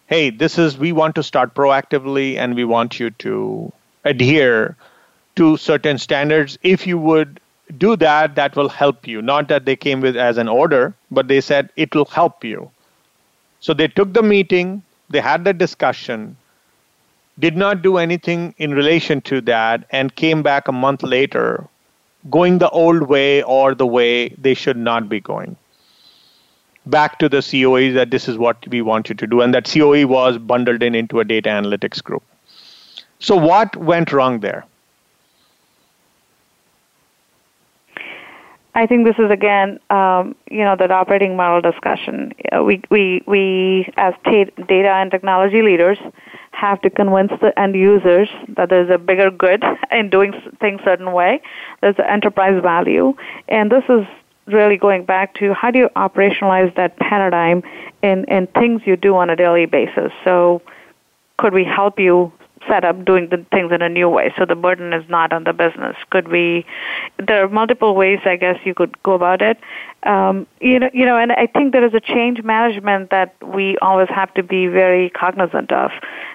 "Hey, 0.08 0.30
this 0.30 0.58
is 0.58 0.78
we 0.78 0.92
want 0.92 1.16
to 1.16 1.24
start 1.24 1.54
proactively, 1.54 2.38
and 2.38 2.56
we 2.56 2.66
want 2.66 3.00
you 3.00 3.12
to 3.26 3.72
adhere 4.04 4.76
to 5.36 5.58
certain 5.58 5.98
standards. 5.98 6.58
If 6.64 6.88
you 6.88 6.98
would 6.98 7.40
do 7.78 7.96
that, 7.98 8.36
that 8.36 8.56
will 8.56 8.70
help 8.70 9.08
you." 9.08 9.22
Not 9.22 9.48
that 9.50 9.66
they 9.66 9.76
came 9.76 10.02
with 10.02 10.16
as 10.18 10.38
an 10.38 10.48
order, 10.48 10.94
but 11.12 11.28
they 11.28 11.42
said 11.42 11.70
it 11.76 11.96
will 11.96 12.06
help 12.06 12.44
you 12.44 12.72
so 13.66 13.74
they 13.74 13.88
took 13.88 14.14
the 14.14 14.22
meeting, 14.22 14.84
they 15.10 15.20
had 15.20 15.44
the 15.44 15.54
discussion, 15.54 16.38
did 17.40 17.58
not 17.58 17.82
do 17.82 17.98
anything 17.98 18.54
in 18.60 18.76
relation 18.76 19.22
to 19.22 19.42
that 19.42 19.86
and 19.90 20.16
came 20.16 20.44
back 20.44 20.68
a 20.68 20.72
month 20.72 21.02
later 21.02 21.68
going 22.30 22.58
the 22.58 22.70
old 22.70 23.04
way 23.04 23.44
or 23.44 23.76
the 23.76 23.86
way 23.86 24.30
they 24.30 24.54
should 24.54 24.78
not 24.78 25.10
be 25.10 25.20
going 25.20 25.56
back 26.86 27.18
to 27.20 27.28
the 27.30 27.42
COE 27.42 27.92
that 27.94 28.12
this 28.12 28.28
is 28.28 28.38
what 28.38 28.68
we 28.68 28.82
want 28.82 29.10
you 29.10 29.16
to 29.16 29.28
do 29.28 29.42
and 29.42 29.54
that 29.54 29.66
COE 29.66 30.06
was 30.06 30.38
bundled 30.38 30.84
in 30.84 30.96
into 30.96 31.20
a 31.20 31.26
data 31.26 31.50
analytics 31.50 32.04
group. 32.04 32.24
So 33.20 33.36
what 33.36 33.76
went 33.76 34.12
wrong 34.12 34.40
there? 34.40 34.66
I 38.76 38.86
think 38.86 39.06
this 39.06 39.16
is 39.18 39.32
again, 39.32 39.80
um, 39.90 40.36
you 40.52 40.60
know, 40.60 40.76
that 40.76 40.92
operating 40.92 41.38
model 41.38 41.62
discussion. 41.62 42.34
Uh, 42.52 42.62
we 42.62 42.82
we 42.92 43.24
we 43.26 43.92
as 43.96 44.14
t- 44.26 44.52
data 44.68 44.90
and 44.90 45.10
technology 45.10 45.62
leaders 45.62 45.98
have 46.56 46.82
to 46.82 46.90
convince 46.90 47.32
the 47.42 47.58
end 47.60 47.76
users 47.76 48.30
that 48.50 48.70
there's 48.70 48.90
a 48.90 48.98
bigger 48.98 49.30
good 49.30 49.64
in 49.92 50.10
doing 50.10 50.34
things 50.60 50.82
certain 50.84 51.12
way. 51.12 51.42
There's 51.82 51.98
an 51.98 52.06
enterprise 52.06 52.62
value, 52.62 53.14
and 53.48 53.72
this 53.72 53.84
is 53.90 54.06
really 54.48 54.78
going 54.78 55.06
back 55.06 55.34
to 55.36 55.54
how 55.54 55.72
do 55.72 55.80
you 55.80 55.90
operationalize 55.96 56.74
that 56.76 56.98
paradigm 56.98 57.64
in 58.02 58.26
in 58.26 58.48
things 58.48 58.82
you 58.86 58.96
do 58.96 59.16
on 59.16 59.30
a 59.30 59.36
daily 59.36 59.66
basis. 59.66 60.12
So, 60.24 60.62
could 61.38 61.54
we 61.54 61.64
help 61.64 62.00
you 62.00 62.32
set 62.68 62.84
up 62.84 63.06
doing 63.06 63.30
the 63.30 63.46
things 63.52 63.72
in 63.72 63.82
a 63.82 63.90
new 63.90 64.10
way. 64.10 64.34
So 64.38 64.46
the 64.46 64.56
burden 64.56 64.94
is 64.94 65.08
not 65.10 65.34
on 65.34 65.44
the 65.44 65.54
business. 65.54 65.96
Could 66.10 66.28
we 66.28 66.66
there 67.18 67.44
are 67.44 67.50
multiple 67.50 67.96
ways 67.96 68.20
i 68.26 68.36
guess 68.36 68.60
you 68.66 68.74
could 68.74 69.02
go 69.04 69.14
about 69.14 69.42
it. 69.42 69.58
Um, 70.04 70.46
you 70.62 70.80
know 70.80 70.90
you 70.94 71.06
know 71.06 71.18
and 71.18 71.32
i 71.32 71.48
think 71.48 71.74
there 71.74 71.84
is 71.84 71.94
a 71.96 72.00
change 72.00 72.44
management 72.44 73.10
that 73.10 73.36
we 73.44 73.76
always 73.80 74.10
have 74.10 74.32
to 74.36 74.44
be 74.44 74.68
very 74.68 75.10
cognizant 75.10 75.72
of. 75.72 75.92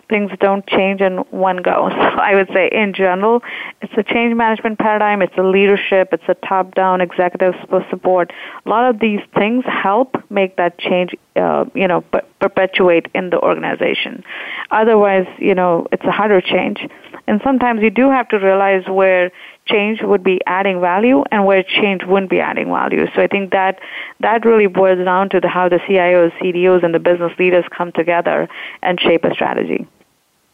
Things 0.08 0.32
don't 0.40 0.66
change 0.66 1.00
in 1.00 1.18
one 1.30 1.58
go. 1.58 1.88
So 2.00 2.18
i 2.18 2.34
would 2.34 2.48
say 2.52 2.68
in 2.72 2.94
general 2.94 3.42
it's 3.80 3.92
a 3.96 4.02
change 4.02 4.34
management 4.34 4.78
paradigm. 4.78 5.22
It's 5.22 5.36
a 5.38 5.42
leadership. 5.42 6.08
It's 6.12 6.28
a 6.28 6.34
top 6.34 6.74
down 6.74 7.00
executive 7.00 7.54
support. 7.90 8.32
A 8.66 8.68
lot 8.68 8.90
of 8.90 9.00
these 9.00 9.20
things 9.34 9.64
help 9.66 10.16
make 10.30 10.56
that 10.56 10.78
change 10.78 11.14
uh, 11.36 11.64
you 11.74 11.86
know 11.86 12.02
perpetuate 12.40 13.06
in 13.14 13.30
the 13.30 13.38
organization. 13.40 14.24
Otherwise 14.70 15.26
you 15.38 15.54
know 15.54 15.86
it's 15.92 16.04
a 16.04 16.12
harder 16.20 16.42
change. 16.42 16.86
And 17.26 17.40
sometimes 17.42 17.80
you 17.80 17.88
do 17.88 18.10
have 18.10 18.28
to 18.28 18.36
realize 18.36 18.84
where 18.86 19.32
change 19.64 20.00
would 20.02 20.22
be 20.22 20.38
adding 20.46 20.78
value 20.78 21.24
and 21.32 21.46
where 21.46 21.62
change 21.62 22.02
wouldn't 22.04 22.30
be 22.30 22.40
adding 22.40 22.66
value. 22.66 23.06
So 23.14 23.22
I 23.22 23.26
think 23.26 23.52
that 23.52 23.78
that 24.20 24.44
really 24.44 24.66
boils 24.66 25.02
down 25.02 25.30
to 25.30 25.40
the, 25.40 25.48
how 25.48 25.70
the 25.70 25.78
CIOs, 25.88 26.32
CDOs, 26.38 26.84
and 26.84 26.92
the 26.94 26.98
business 26.98 27.32
leaders 27.38 27.64
come 27.74 27.90
together 27.92 28.48
and 28.82 29.00
shape 29.00 29.24
a 29.24 29.32
strategy. 29.32 29.86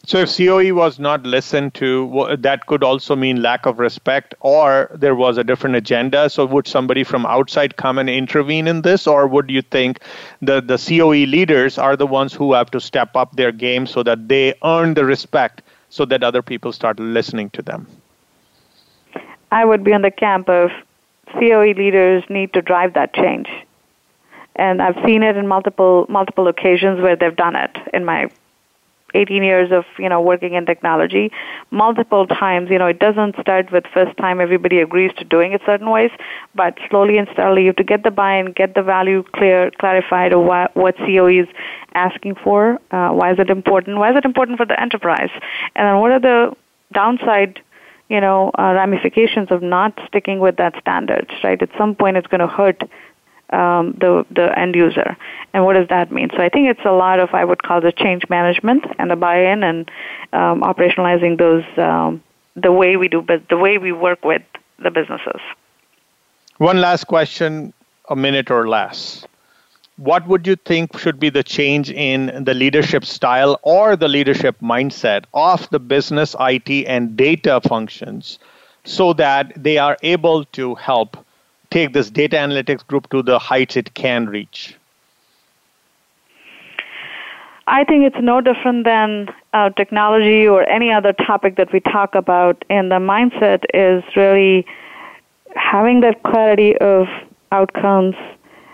So 0.07 0.19
if 0.19 0.37
COE 0.37 0.73
was 0.73 0.99
not 0.99 1.23
listened 1.23 1.73
to, 1.73 2.37
that 2.39 2.65
could 2.65 2.81
also 2.81 3.13
mean 3.13 3.41
lack 3.41 3.65
of 3.65 3.77
respect, 3.77 4.33
or 4.39 4.89
there 4.95 5.15
was 5.15 5.37
a 5.37 5.43
different 5.43 5.75
agenda. 5.75 6.29
So 6.29 6.45
would 6.45 6.65
somebody 6.65 7.03
from 7.03 7.25
outside 7.25 7.75
come 7.75 7.97
and 7.97 8.09
intervene 8.09 8.69
in 8.69 8.83
this, 8.83 9.05
or 9.05 9.27
would 9.27 9.49
you 9.49 9.61
think 9.61 9.99
the 10.41 10.61
the 10.61 10.77
COE 10.77 11.25
leaders 11.33 11.77
are 11.77 11.97
the 11.97 12.07
ones 12.07 12.33
who 12.33 12.53
have 12.53 12.71
to 12.71 12.79
step 12.79 13.17
up 13.17 13.35
their 13.35 13.51
game 13.51 13.85
so 13.85 14.01
that 14.03 14.29
they 14.29 14.53
earn 14.63 14.93
the 14.93 15.03
respect, 15.03 15.61
so 15.89 16.05
that 16.05 16.23
other 16.23 16.41
people 16.41 16.71
start 16.71 17.01
listening 17.01 17.49
to 17.49 17.61
them? 17.61 17.85
I 19.51 19.65
would 19.65 19.83
be 19.83 19.91
on 19.91 20.03
the 20.03 20.11
camp 20.11 20.47
of 20.47 20.71
COE 21.33 21.73
leaders 21.75 22.23
need 22.29 22.53
to 22.53 22.61
drive 22.61 22.93
that 22.93 23.13
change, 23.13 23.49
and 24.55 24.81
I've 24.81 25.05
seen 25.05 25.21
it 25.21 25.35
in 25.35 25.49
multiple 25.49 26.05
multiple 26.07 26.47
occasions 26.47 27.01
where 27.01 27.17
they've 27.17 27.35
done 27.35 27.57
it 27.57 27.75
in 27.93 28.05
my 28.05 28.29
18 29.13 29.43
years 29.43 29.71
of 29.71 29.85
you 29.97 30.09
know 30.09 30.21
working 30.21 30.53
in 30.53 30.65
technology 30.65 31.31
multiple 31.71 32.27
times. 32.27 32.69
You 32.69 32.77
know 32.77 32.87
it 32.87 32.99
doesn't 32.99 33.35
start 33.39 33.71
with 33.71 33.85
first 33.93 34.17
time 34.17 34.41
everybody 34.41 34.79
agrees 34.79 35.11
to 35.17 35.23
doing 35.23 35.53
it 35.53 35.61
certain 35.65 35.89
ways 35.89 36.11
but 36.55 36.77
slowly 36.89 37.17
and 37.17 37.27
steadily 37.31 37.61
you 37.61 37.67
have 37.67 37.75
to 37.77 37.83
get 37.83 38.03
the 38.03 38.11
buy-in 38.11 38.51
get 38.51 38.75
the 38.75 38.83
value 38.83 39.23
clear 39.33 39.71
clarified 39.79 40.33
of 40.33 40.41
what, 40.41 40.75
what 40.75 40.97
coe 40.97 41.27
is 41.27 41.47
asking 41.93 42.35
for 42.35 42.79
uh, 42.91 43.09
why 43.09 43.31
is 43.31 43.39
it 43.39 43.49
important 43.49 43.97
why 43.97 44.11
is 44.11 44.17
it 44.17 44.25
important 44.25 44.57
for 44.57 44.65
the 44.65 44.79
enterprise? 44.79 45.31
And 45.75 45.87
then 45.87 45.99
what 45.99 46.11
are 46.11 46.19
the 46.19 46.55
downside 46.93 47.61
you 48.09 48.21
know 48.21 48.51
uh, 48.57 48.73
ramifications 48.73 49.51
of 49.51 49.61
not 49.61 49.97
sticking 50.07 50.39
with 50.39 50.57
that 50.57 50.73
standards 50.79 51.31
right? 51.43 51.61
At 51.61 51.69
some 51.77 51.95
point 51.95 52.17
it's 52.17 52.27
going 52.27 52.41
to 52.41 52.47
hurt 52.47 52.81
um, 53.51 53.93
the 53.99 54.25
the 54.29 54.57
end 54.57 54.75
user. 54.75 55.17
And 55.53 55.65
what 55.65 55.73
does 55.73 55.87
that 55.89 56.11
mean? 56.11 56.29
So 56.35 56.41
I 56.41 56.49
think 56.49 56.69
it's 56.69 56.85
a 56.85 56.91
lot 56.91 57.19
of 57.19 57.33
I 57.33 57.45
would 57.45 57.63
call 57.63 57.81
the 57.81 57.91
change 57.91 58.23
management 58.29 58.85
and 58.99 59.09
the 59.09 59.15
buy-in 59.15 59.63
and 59.63 59.89
um, 60.33 60.61
operationalizing 60.61 61.37
those 61.37 61.63
um, 61.77 62.23
the 62.55 62.71
way 62.71 62.97
we 62.97 63.07
do, 63.07 63.21
but 63.21 63.47
the 63.49 63.57
way 63.57 63.77
we 63.77 63.91
work 63.91 64.23
with 64.25 64.41
the 64.79 64.91
businesses. 64.91 65.41
One 66.57 66.81
last 66.81 67.05
question, 67.05 67.73
a 68.09 68.15
minute 68.15 68.49
or 68.49 68.67
less. 68.67 69.25
What 69.97 70.27
would 70.27 70.45
you 70.45 70.55
think 70.55 70.97
should 70.99 71.19
be 71.19 71.29
the 71.29 71.43
change 71.43 71.89
in 71.89 72.43
the 72.43 72.53
leadership 72.53 73.03
style 73.03 73.59
or 73.63 73.95
the 73.95 74.07
leadership 74.07 74.55
mindset 74.61 75.25
of 75.33 75.67
the 75.71 75.79
business, 75.79 76.35
IT, 76.39 76.69
and 76.87 77.17
data 77.17 77.59
functions 77.61 78.37
so 78.85 79.13
that 79.13 79.51
they 79.55 79.77
are 79.77 79.97
able 80.03 80.45
to 80.45 80.75
help 80.75 81.17
take 81.69 81.93
this 81.93 82.09
data 82.09 82.37
analytics 82.37 82.85
group 82.85 83.09
to 83.09 83.21
the 83.21 83.39
heights 83.39 83.75
it 83.75 83.93
can 83.93 84.27
reach? 84.27 84.75
I 87.67 87.83
think 87.83 88.05
it's 88.05 88.21
no 88.21 88.39
different 88.39 88.85
than 88.85 89.27
uh, 89.51 89.69
technology 89.71 90.47
or 90.47 90.67
any 90.69 90.91
other 90.91 91.11
topic 91.11 91.57
that 91.57 91.73
we 91.73 91.81
talk 91.81 92.15
about. 92.15 92.63
And 92.69 92.89
the 92.89 92.95
mindset 92.95 93.65
is 93.73 94.03
really 94.15 94.65
having 95.55 95.99
that 96.01 96.23
clarity 96.23 96.77
of 96.77 97.07
outcomes, 97.51 98.15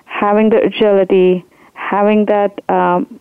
having 0.06 0.50
the 0.50 0.62
agility, 0.62 1.44
having 1.74 2.26
that 2.26 2.62
um, 2.70 3.20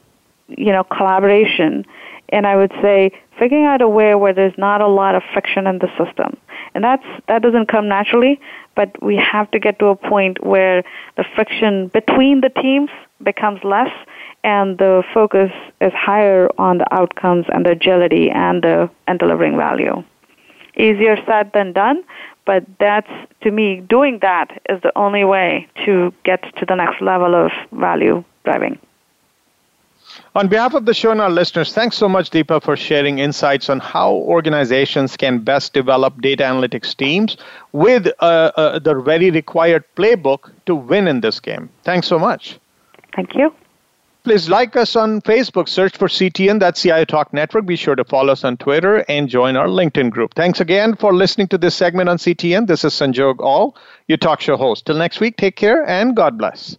you 0.49 0.73
know 0.73 0.85
collaboration, 0.85 1.87
and 2.33 2.47
I 2.47 2.57
would 2.57 2.73
say 2.83 3.13
figuring 3.39 3.67
out 3.67 3.81
a 3.81 3.89
way 3.89 4.15
where 4.15 4.33
there's 4.33 4.57
not 4.59 4.81
a 4.81 4.89
lot 4.89 5.15
of 5.15 5.23
friction 5.33 5.67
in 5.67 5.79
the 5.79 5.89
system. 5.97 6.37
And 6.75 6.83
that's 6.83 7.05
that 7.29 7.43
doesn't 7.43 7.67
come 7.67 7.89
naturally 7.89 8.41
but 8.75 9.03
we 9.03 9.17
have 9.17 9.51
to 9.51 9.59
get 9.59 9.79
to 9.79 9.87
a 9.87 9.97
point 9.97 10.45
where 10.45 10.83
the 11.17 11.25
friction 11.35 11.89
between 11.89 12.41
the 12.41 12.49
teams 12.49 12.91
becomes 13.23 13.63
less 13.63 13.91
and 14.45 14.79
the 14.79 15.03
focus 15.15 15.53
is 15.81 15.93
higher 15.93 16.49
on 16.59 16.79
the 16.79 16.95
outcomes 16.95 17.47
and 17.53 17.67
the 17.67 17.71
agility 17.71 18.31
and 18.31 18.63
the 18.63 18.91
and 19.07 19.19
delivering 19.19 19.57
value. 19.57 20.03
Easier 20.77 21.17
said 21.27 21.53
than 21.53 21.73
done, 21.73 22.03
but 22.47 22.65
that's 22.81 23.11
to 23.43 23.51
me 23.51 23.81
doing 23.81 24.19
that 24.23 24.63
is 24.69 24.81
the 24.83 24.93
only 24.97 25.25
way 25.25 25.69
to 25.85 26.13
get 26.25 26.43
to 26.57 26.67
the 26.67 26.75
next 26.75 27.01
level 27.03 27.35
of 27.35 27.53
value 27.73 28.25
driving. 28.45 28.79
On 30.35 30.49
behalf 30.49 30.73
of 30.73 30.87
the 30.87 30.95
show 30.95 31.11
and 31.11 31.21
our 31.21 31.29
listeners, 31.29 31.75
thanks 31.75 31.95
so 31.95 32.09
much, 32.09 32.31
Deepa, 32.31 32.63
for 32.63 32.75
sharing 32.75 33.19
insights 33.19 33.69
on 33.69 33.81
how 33.81 34.13
organizations 34.13 35.15
can 35.15 35.41
best 35.41 35.75
develop 35.75 36.23
data 36.23 36.43
analytics 36.45 36.97
teams 36.97 37.37
with 37.73 38.07
uh, 38.21 38.51
uh, 38.57 38.79
the 38.79 38.95
very 38.95 39.31
required 39.31 39.85
playbook 39.95 40.51
to 40.65 40.75
win 40.75 41.07
in 41.07 41.21
this 41.21 41.39
game. 41.39 41.69
Thanks 41.85 42.07
so 42.07 42.19
much. 42.19 42.59
Thank 43.15 43.35
you. 43.35 43.55
Please 44.25 44.49
like 44.49 44.75
us 44.75 44.97
on 44.97 45.21
Facebook, 45.21 45.69
search 45.69 45.99
for 45.99 46.09
CTN, 46.09 46.61
that's 46.61 46.81
CIO 46.81 47.05
Talk 47.05 47.35
Network. 47.35 47.67
Be 47.67 47.77
sure 47.77 47.97
to 47.97 48.05
follow 48.05 48.33
us 48.33 48.43
on 48.43 48.57
Twitter 48.57 49.05
and 49.09 49.29
join 49.29 49.57
our 49.57 49.67
LinkedIn 49.67 50.11
group. 50.11 50.33
Thanks 50.35 50.61
again 50.61 50.95
for 50.95 51.13
listening 51.13 51.49
to 51.49 51.59
this 51.59 51.75
segment 51.75 52.09
on 52.09 52.17
CTN. 52.17 52.69
This 52.69 52.85
is 52.85 52.95
Sanjog 52.95 53.41
Aul, 53.41 53.77
your 54.07 54.19
talk 54.19 54.41
show 54.41 54.57
host. 54.57 54.87
Till 54.87 54.97
next 54.97 55.21
week, 55.21 55.37
take 55.37 55.57
care 55.57 55.87
and 55.87 56.17
God 56.17 56.39
bless. 56.39 56.79